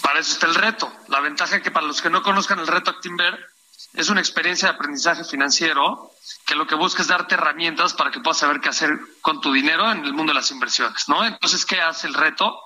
Para 0.00 0.20
eso 0.20 0.32
está 0.32 0.46
el 0.46 0.54
reto. 0.54 0.92
La 1.08 1.20
ventaja 1.20 1.56
es 1.56 1.62
que 1.62 1.72
para 1.72 1.86
los 1.86 2.00
que 2.00 2.08
no 2.08 2.22
conozcan 2.22 2.60
el 2.60 2.68
reto 2.68 2.90
Actinver, 2.90 3.50
es 3.94 4.08
una 4.08 4.20
experiencia 4.20 4.68
de 4.68 4.74
aprendizaje 4.74 5.24
financiero 5.24 6.12
que 6.46 6.54
lo 6.54 6.66
que 6.66 6.76
busca 6.76 7.02
es 7.02 7.08
darte 7.08 7.34
herramientas 7.34 7.94
para 7.94 8.10
que 8.10 8.20
puedas 8.20 8.38
saber 8.38 8.60
qué 8.60 8.68
hacer 8.68 8.90
con 9.20 9.40
tu 9.40 9.52
dinero 9.52 9.90
en 9.90 10.04
el 10.04 10.12
mundo 10.12 10.32
de 10.32 10.38
las 10.38 10.50
inversiones, 10.52 11.08
¿no? 11.08 11.24
Entonces, 11.24 11.66
¿qué 11.66 11.80
hace 11.80 12.06
el 12.06 12.14
reto? 12.14 12.56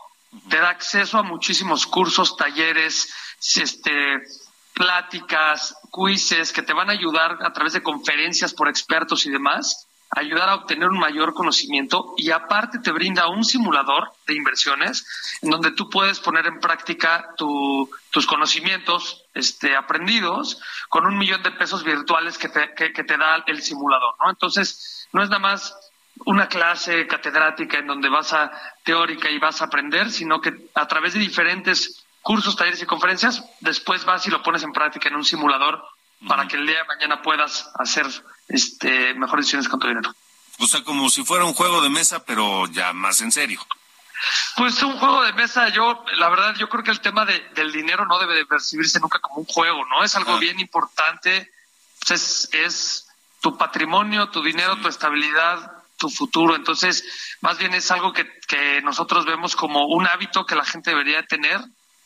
Te 0.51 0.59
da 0.59 0.69
acceso 0.69 1.19
a 1.19 1.23
muchísimos 1.23 1.87
cursos, 1.87 2.37
talleres, 2.37 3.09
este, 3.57 4.23
pláticas, 4.75 5.77
quizzes 5.93 6.53
que 6.53 6.63
te 6.63 6.73
van 6.73 6.91
a 6.91 6.93
ayudar 6.93 7.39
a 7.43 7.53
través 7.53 7.73
de 7.73 7.83
conferencias 7.83 8.53
por 8.53 8.69
expertos 8.69 9.25
y 9.25 9.31
demás, 9.31 9.89
ayudar 10.11 10.49
a 10.49 10.55
obtener 10.57 10.89
un 10.89 10.99
mayor 10.99 11.33
conocimiento 11.33 12.15
y 12.17 12.31
aparte 12.31 12.79
te 12.79 12.93
brinda 12.93 13.29
un 13.29 13.45
simulador 13.45 14.13
de 14.27 14.35
inversiones 14.35 15.07
en 15.43 15.51
donde 15.51 15.73
tú 15.73 15.89
puedes 15.91 16.21
poner 16.21 16.47
en 16.47 16.61
práctica 16.61 17.31
tus 17.37 18.27
conocimientos 18.27 19.25
este, 19.33 19.77
aprendidos 19.77 20.61
con 20.89 21.07
un 21.07 21.19
millón 21.19 21.43
de 21.43 21.51
pesos 21.53 21.85
virtuales 21.85 22.39
que 22.39 22.49
te, 22.49 22.75
que, 22.75 22.91
te 22.91 23.17
da 23.17 23.43
el 23.47 23.63
simulador, 23.63 24.15
¿no? 24.23 24.31
Entonces, 24.31 25.09
no 25.13 25.23
es 25.23 25.29
nada 25.29 25.41
más 25.41 25.75
una 26.27 26.49
clase 26.49 27.09
catedrática 27.09 27.79
en 27.79 27.89
donde 27.89 28.09
vas 28.09 28.33
a 28.33 28.53
teórica 28.85 29.31
y 29.31 29.39
vas 29.39 29.61
a 29.63 29.65
aprender, 29.65 30.11
sino 30.11 30.41
que 30.41 30.69
a 30.75 30.87
través 30.87 31.15
de 31.15 31.21
diferentes 31.21 32.04
cursos, 32.25 32.57
talleres 32.57 32.83
y 32.83 32.87
conferencias, 32.87 33.45
después 33.61 34.05
vas 34.05 34.27
y 34.27 34.31
lo 34.31 34.43
pones 34.43 34.63
en 34.63 34.73
práctica 34.73 35.09
en 35.09 35.15
un 35.15 35.25
simulador 35.25 35.85
para 36.27 36.49
que 36.49 36.57
el 36.57 36.67
día 36.67 36.79
de 36.79 36.85
mañana 36.85 37.23
puedas 37.23 37.71
hacer 37.79 38.07
este, 38.49 39.13
mejores 39.15 39.45
decisiones 39.45 39.69
con 39.69 39.79
tu 39.79 39.87
dinero. 39.87 40.11
O 40.59 40.67
sea, 40.67 40.83
como 40.83 41.11
si 41.11 41.23
fuera 41.23 41.45
un 41.45 41.53
juego 41.53 41.83
de 41.83 41.91
mesa, 41.91 42.25
pero 42.25 42.67
ya 42.69 42.95
más 42.95 43.21
en 43.21 43.31
serio. 43.31 43.61
Pues 44.57 44.83
un 44.83 44.97
juego 44.99 45.23
de 45.23 45.35
mesa, 45.35 45.69
yo, 45.69 46.03
la 46.17 46.31
verdad, 46.31 46.55
yo 46.57 46.69
creo 46.71 46.83
que 46.83 46.93
el 46.93 47.01
tema 47.01 47.27
de, 47.27 47.39
del 47.55 47.71
dinero 47.73 48.07
no 48.07 48.19
debe 48.19 48.35
de 48.35 48.47
percibirse 48.47 49.01
nunca 49.01 49.19
como 49.19 49.41
un 49.41 49.45
juego, 49.45 49.85
¿no? 49.85 50.03
Es 50.03 50.17
algo 50.17 50.39
bien 50.39 50.59
importante, 50.61 51.53
pues 52.01 52.11
es, 52.13 52.49
es 52.55 53.09
tu 53.43 53.59
patrimonio, 53.59 54.31
tu 54.31 54.43
dinero, 54.43 54.77
tu 54.77 54.89
estabilidad, 54.89 55.85
tu 55.99 56.09
futuro. 56.09 56.57
Entonces, 56.57 57.05
más 57.43 57.59
bien 57.59 57.75
es 57.75 57.91
algo 57.91 58.15
que, 58.15 58.25
que 58.49 58.81
nosotros 58.81 59.27
vemos 59.27 59.57
como 59.57 59.87
un 59.89 60.07
hábito 60.07 60.47
que 60.47 60.57
la 60.57 60.65
gente 60.65 60.91
debería 60.91 61.23
tener, 61.25 61.61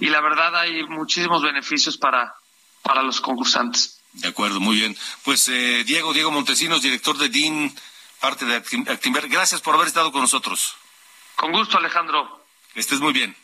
y 0.00 0.08
la 0.08 0.20
verdad 0.20 0.56
hay 0.56 0.84
muchísimos 0.84 1.42
beneficios 1.42 1.98
para, 1.98 2.34
para 2.82 3.02
los 3.02 3.20
concursantes. 3.20 4.00
De 4.12 4.28
acuerdo, 4.28 4.60
muy 4.60 4.76
bien. 4.76 4.96
Pues 5.24 5.48
eh, 5.48 5.82
Diego, 5.84 6.12
Diego 6.12 6.30
Montesinos, 6.30 6.80
director 6.80 7.18
de 7.18 7.28
DIN, 7.28 7.74
parte 8.20 8.44
de 8.44 8.56
Actinver, 8.56 9.28
gracias 9.28 9.60
por 9.60 9.74
haber 9.74 9.88
estado 9.88 10.12
con 10.12 10.22
nosotros. 10.22 10.76
Con 11.36 11.52
gusto, 11.52 11.78
Alejandro. 11.78 12.46
Estés 12.74 13.00
muy 13.00 13.12
bien. 13.12 13.36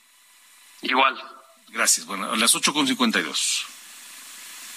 Igual. 0.83 1.39
Gracias. 1.73 2.07
Bueno, 2.07 2.33
a 2.33 2.37
las 2.37 2.55
8.52. 2.55 3.64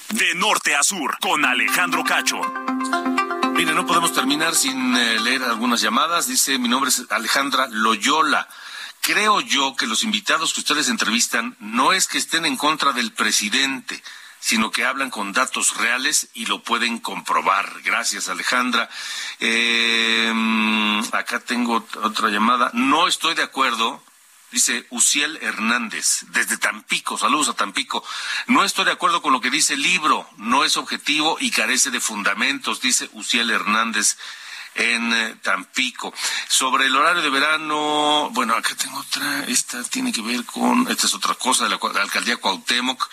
De 0.10 0.36
norte 0.36 0.76
a 0.76 0.84
sur, 0.84 1.18
con 1.20 1.44
Alejandro 1.44 2.04
Cacho. 2.04 2.40
Mire, 3.56 3.74
no 3.74 3.86
podemos 3.86 4.14
terminar 4.14 4.54
sin 4.54 4.96
eh, 4.96 5.20
leer 5.20 5.44
algunas 5.44 5.82
llamadas. 5.82 6.28
Dice, 6.28 6.60
mi 6.60 6.70
nombre 6.70 6.90
es 6.90 7.04
Alejandra 7.10 7.68
Loyola. 7.72 8.48
Creo 9.02 9.42
yo 9.42 9.76
que 9.76 9.88
los 9.88 10.04
invitados 10.04 10.54
que 10.54 10.60
ustedes 10.60 10.88
entrevistan 10.88 11.56
no 11.60 11.94
es 11.94 12.08
que 12.08 12.20
estén 12.20 12.46
en 12.46 12.58
contra 12.58 12.94
del 12.94 13.12
presidente, 13.12 14.02
sino 14.40 14.72
que 14.72 14.86
hablan 14.86 15.10
con 15.10 15.34
datos 15.34 15.76
reales 15.78 16.30
y 16.34 16.46
lo 16.46 16.62
pueden 16.62 17.00
comprobar. 17.00 17.82
Gracias, 17.84 18.30
Alejandra. 18.30 18.90
Eh, 19.40 20.32
acá 21.12 21.40
tengo 21.40 21.88
otra 22.04 22.30
llamada. 22.30 22.70
No 22.74 23.08
estoy 23.08 23.34
de 23.34 23.44
acuerdo. 23.44 24.04
Dice 24.54 24.86
Uciel 24.92 25.40
Hernández, 25.42 26.26
desde 26.30 26.60
Tampico, 26.60 27.18
saludos 27.18 27.50
a 27.50 27.54
Tampico. 27.56 28.06
No 28.46 28.64
estoy 28.64 28.86
de 28.86 28.92
acuerdo 28.92 29.24
con 29.24 29.34
lo 29.34 29.42
que 29.42 29.50
dice 29.50 29.74
el 29.74 29.82
libro, 29.82 30.30
no 30.38 30.64
es 30.64 30.78
objetivo 30.78 31.38
y 31.40 31.50
carece 31.50 31.90
de 31.90 32.00
fundamentos, 32.00 32.80
dice 32.80 33.10
Uciel 33.14 33.50
Hernández 33.50 34.16
en 34.76 35.12
eh, 35.12 35.36
Tampico. 35.42 36.14
Sobre 36.48 36.86
el 36.86 36.96
horario 36.96 37.24
de 37.24 37.32
verano, 37.32 38.30
bueno, 38.34 38.54
acá 38.54 38.76
tengo 38.76 39.00
otra, 39.00 39.46
esta 39.46 39.84
tiene 39.86 40.14
que 40.14 40.22
ver 40.22 40.46
con, 40.46 40.88
esta 40.88 41.08
es 41.08 41.16
otra 41.16 41.34
cosa, 41.34 41.64
de 41.64 41.72
la, 41.72 41.80
alcaldía 42.00 42.38
Cuauhtémoc. 42.38 43.10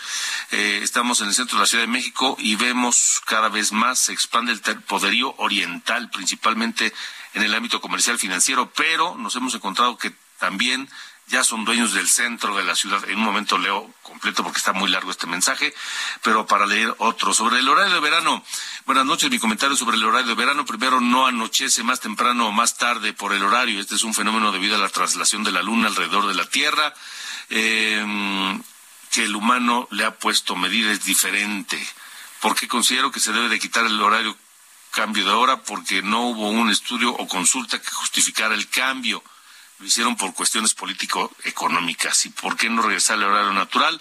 Eh, 0.50 0.80
estamos 0.82 1.22
en 1.22 1.28
el 1.28 1.34
centro 1.34 1.56
de 1.56 1.62
la 1.62 1.66
Ciudad 1.66 1.84
de 1.84 1.90
México 1.90 2.36
y 2.38 2.56
vemos 2.56 3.22
cada 3.24 3.48
vez 3.48 3.72
más 3.72 3.98
se 3.98 4.12
expande 4.12 4.52
el 4.52 4.60
poderío 4.82 5.34
oriental, 5.38 6.10
principalmente 6.10 6.92
en 7.32 7.44
el 7.44 7.54
ámbito 7.54 7.80
comercial 7.80 8.18
financiero, 8.18 8.70
pero 8.76 9.14
nos 9.16 9.34
hemos 9.36 9.54
encontrado 9.54 9.96
que 9.96 10.12
también 10.38 10.88
ya 11.30 11.44
son 11.44 11.64
dueños 11.64 11.92
del 11.92 12.08
centro 12.08 12.56
de 12.56 12.64
la 12.64 12.74
ciudad. 12.74 13.08
En 13.08 13.18
un 13.18 13.24
momento 13.24 13.56
leo 13.56 13.94
completo 14.02 14.42
porque 14.42 14.58
está 14.58 14.72
muy 14.72 14.90
largo 14.90 15.12
este 15.12 15.28
mensaje, 15.28 15.72
pero 16.22 16.46
para 16.46 16.66
leer 16.66 16.94
otro. 16.98 17.32
Sobre 17.32 17.60
el 17.60 17.68
horario 17.68 17.94
de 17.94 18.00
verano, 18.00 18.44
buenas 18.84 19.06
noches, 19.06 19.30
mi 19.30 19.38
comentario 19.38 19.76
sobre 19.76 19.96
el 19.96 20.04
horario 20.04 20.26
de 20.26 20.34
verano. 20.34 20.66
Primero, 20.66 21.00
no 21.00 21.26
anochece 21.26 21.84
más 21.84 22.00
temprano 22.00 22.48
o 22.48 22.52
más 22.52 22.76
tarde 22.76 23.12
por 23.12 23.32
el 23.32 23.44
horario. 23.44 23.80
Este 23.80 23.94
es 23.94 24.02
un 24.02 24.12
fenómeno 24.12 24.50
debido 24.50 24.74
a 24.74 24.78
la 24.78 24.88
traslación 24.88 25.44
de 25.44 25.52
la 25.52 25.62
luna 25.62 25.86
alrededor 25.86 26.26
de 26.26 26.34
la 26.34 26.46
Tierra. 26.46 26.92
Em, 27.48 28.62
que 29.10 29.24
el 29.24 29.34
humano 29.34 29.88
le 29.90 30.04
ha 30.04 30.16
puesto 30.18 30.56
medida 30.56 30.92
es 30.92 31.04
diferente. 31.04 31.78
porque 32.40 32.68
considero 32.68 33.10
que 33.10 33.20
se 33.20 33.32
debe 33.32 33.50
de 33.50 33.58
quitar 33.58 33.84
el 33.84 34.00
horario 34.00 34.34
cambio 34.92 35.26
de 35.26 35.30
hora? 35.30 35.62
Porque 35.62 36.00
no 36.00 36.22
hubo 36.28 36.48
un 36.48 36.70
estudio 36.70 37.12
o 37.12 37.28
consulta 37.28 37.78
que 37.80 37.90
justificara 37.90 38.54
el 38.54 38.66
cambio 38.70 39.22
lo 39.80 39.86
hicieron 39.86 40.16
por 40.16 40.34
cuestiones 40.34 40.74
político-económicas. 40.74 42.26
¿Y 42.26 42.30
por 42.30 42.56
qué 42.56 42.68
no 42.68 42.82
regresar 42.82 43.16
al 43.16 43.24
horario 43.24 43.52
natural? 43.52 44.00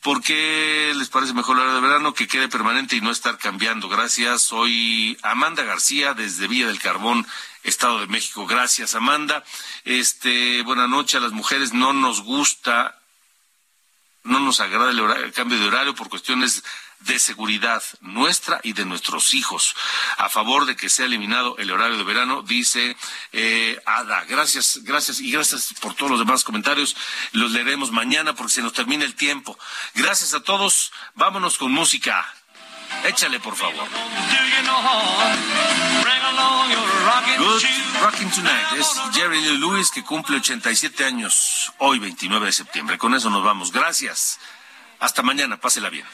¿Por 0.00 0.22
qué 0.22 0.92
les 0.94 1.08
parece 1.08 1.34
mejor 1.34 1.56
el 1.56 1.62
horario 1.62 1.80
de 1.80 1.88
verano 1.88 2.14
que 2.14 2.28
quede 2.28 2.48
permanente 2.48 2.94
y 2.94 3.00
no 3.00 3.10
estar 3.10 3.36
cambiando? 3.36 3.88
Gracias. 3.88 4.42
Soy 4.42 5.18
Amanda 5.22 5.64
García 5.64 6.14
desde 6.14 6.46
Villa 6.46 6.68
del 6.68 6.80
Carbón, 6.80 7.26
Estado 7.64 7.98
de 7.98 8.06
México. 8.06 8.46
Gracias, 8.46 8.94
Amanda. 8.94 9.42
Este, 9.84 10.62
buenas 10.62 10.88
noches 10.88 11.16
a 11.16 11.20
las 11.20 11.32
mujeres. 11.32 11.72
No 11.72 11.92
nos 11.92 12.22
gusta, 12.22 13.02
no 14.22 14.38
nos 14.38 14.60
agrada 14.60 14.92
el, 14.92 15.00
el 15.00 15.32
cambio 15.32 15.58
de 15.58 15.66
horario 15.66 15.96
por 15.96 16.08
cuestiones 16.08 16.62
de 17.00 17.18
seguridad 17.18 17.82
nuestra 18.00 18.60
y 18.62 18.72
de 18.72 18.84
nuestros 18.84 19.34
hijos. 19.34 19.74
A 20.16 20.28
favor 20.28 20.66
de 20.66 20.76
que 20.76 20.88
sea 20.88 21.06
eliminado 21.06 21.56
el 21.58 21.70
horario 21.70 21.96
de 21.96 22.04
verano, 22.04 22.42
dice 22.42 22.96
eh, 23.32 23.80
Ada. 23.86 24.24
Gracias, 24.24 24.80
gracias 24.82 25.20
y 25.20 25.30
gracias 25.30 25.74
por 25.80 25.94
todos 25.94 26.10
los 26.10 26.20
demás 26.20 26.44
comentarios. 26.44 26.96
Los 27.32 27.52
leeremos 27.52 27.90
mañana 27.90 28.34
porque 28.34 28.54
se 28.54 28.62
nos 28.62 28.72
termina 28.72 29.04
el 29.04 29.14
tiempo. 29.14 29.58
Gracias 29.94 30.34
a 30.34 30.40
todos. 30.40 30.92
Vámonos 31.14 31.58
con 31.58 31.72
música. 31.72 32.34
Échale, 33.04 33.38
por 33.40 33.54
favor. 33.54 33.86
Good 37.38 37.62
Rocking 38.02 38.30
Tonight 38.30 38.72
es 38.78 38.86
Jerry 39.12 39.40
Lee 39.40 39.58
Lewis 39.58 39.90
que 39.90 40.02
cumple 40.02 40.38
87 40.38 41.04
años 41.04 41.72
hoy 41.78 41.98
29 41.98 42.46
de 42.46 42.52
septiembre. 42.52 42.98
Con 42.98 43.14
eso 43.14 43.30
nos 43.30 43.44
vamos. 43.44 43.72
Gracias. 43.72 44.38
Hasta 45.00 45.22
mañana, 45.22 45.56
pásela 45.56 45.90
bien. 45.90 46.06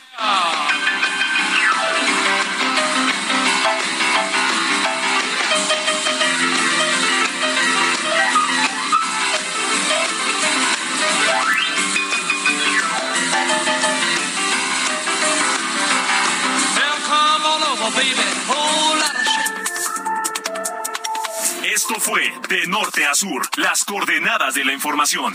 Esto 21.75 22.01
fue 22.01 22.33
De 22.49 22.67
Norte 22.67 23.05
a 23.05 23.15
Sur, 23.15 23.47
las 23.57 23.85
coordenadas 23.85 24.55
de 24.55 24.65
la 24.65 24.73
información. 24.73 25.35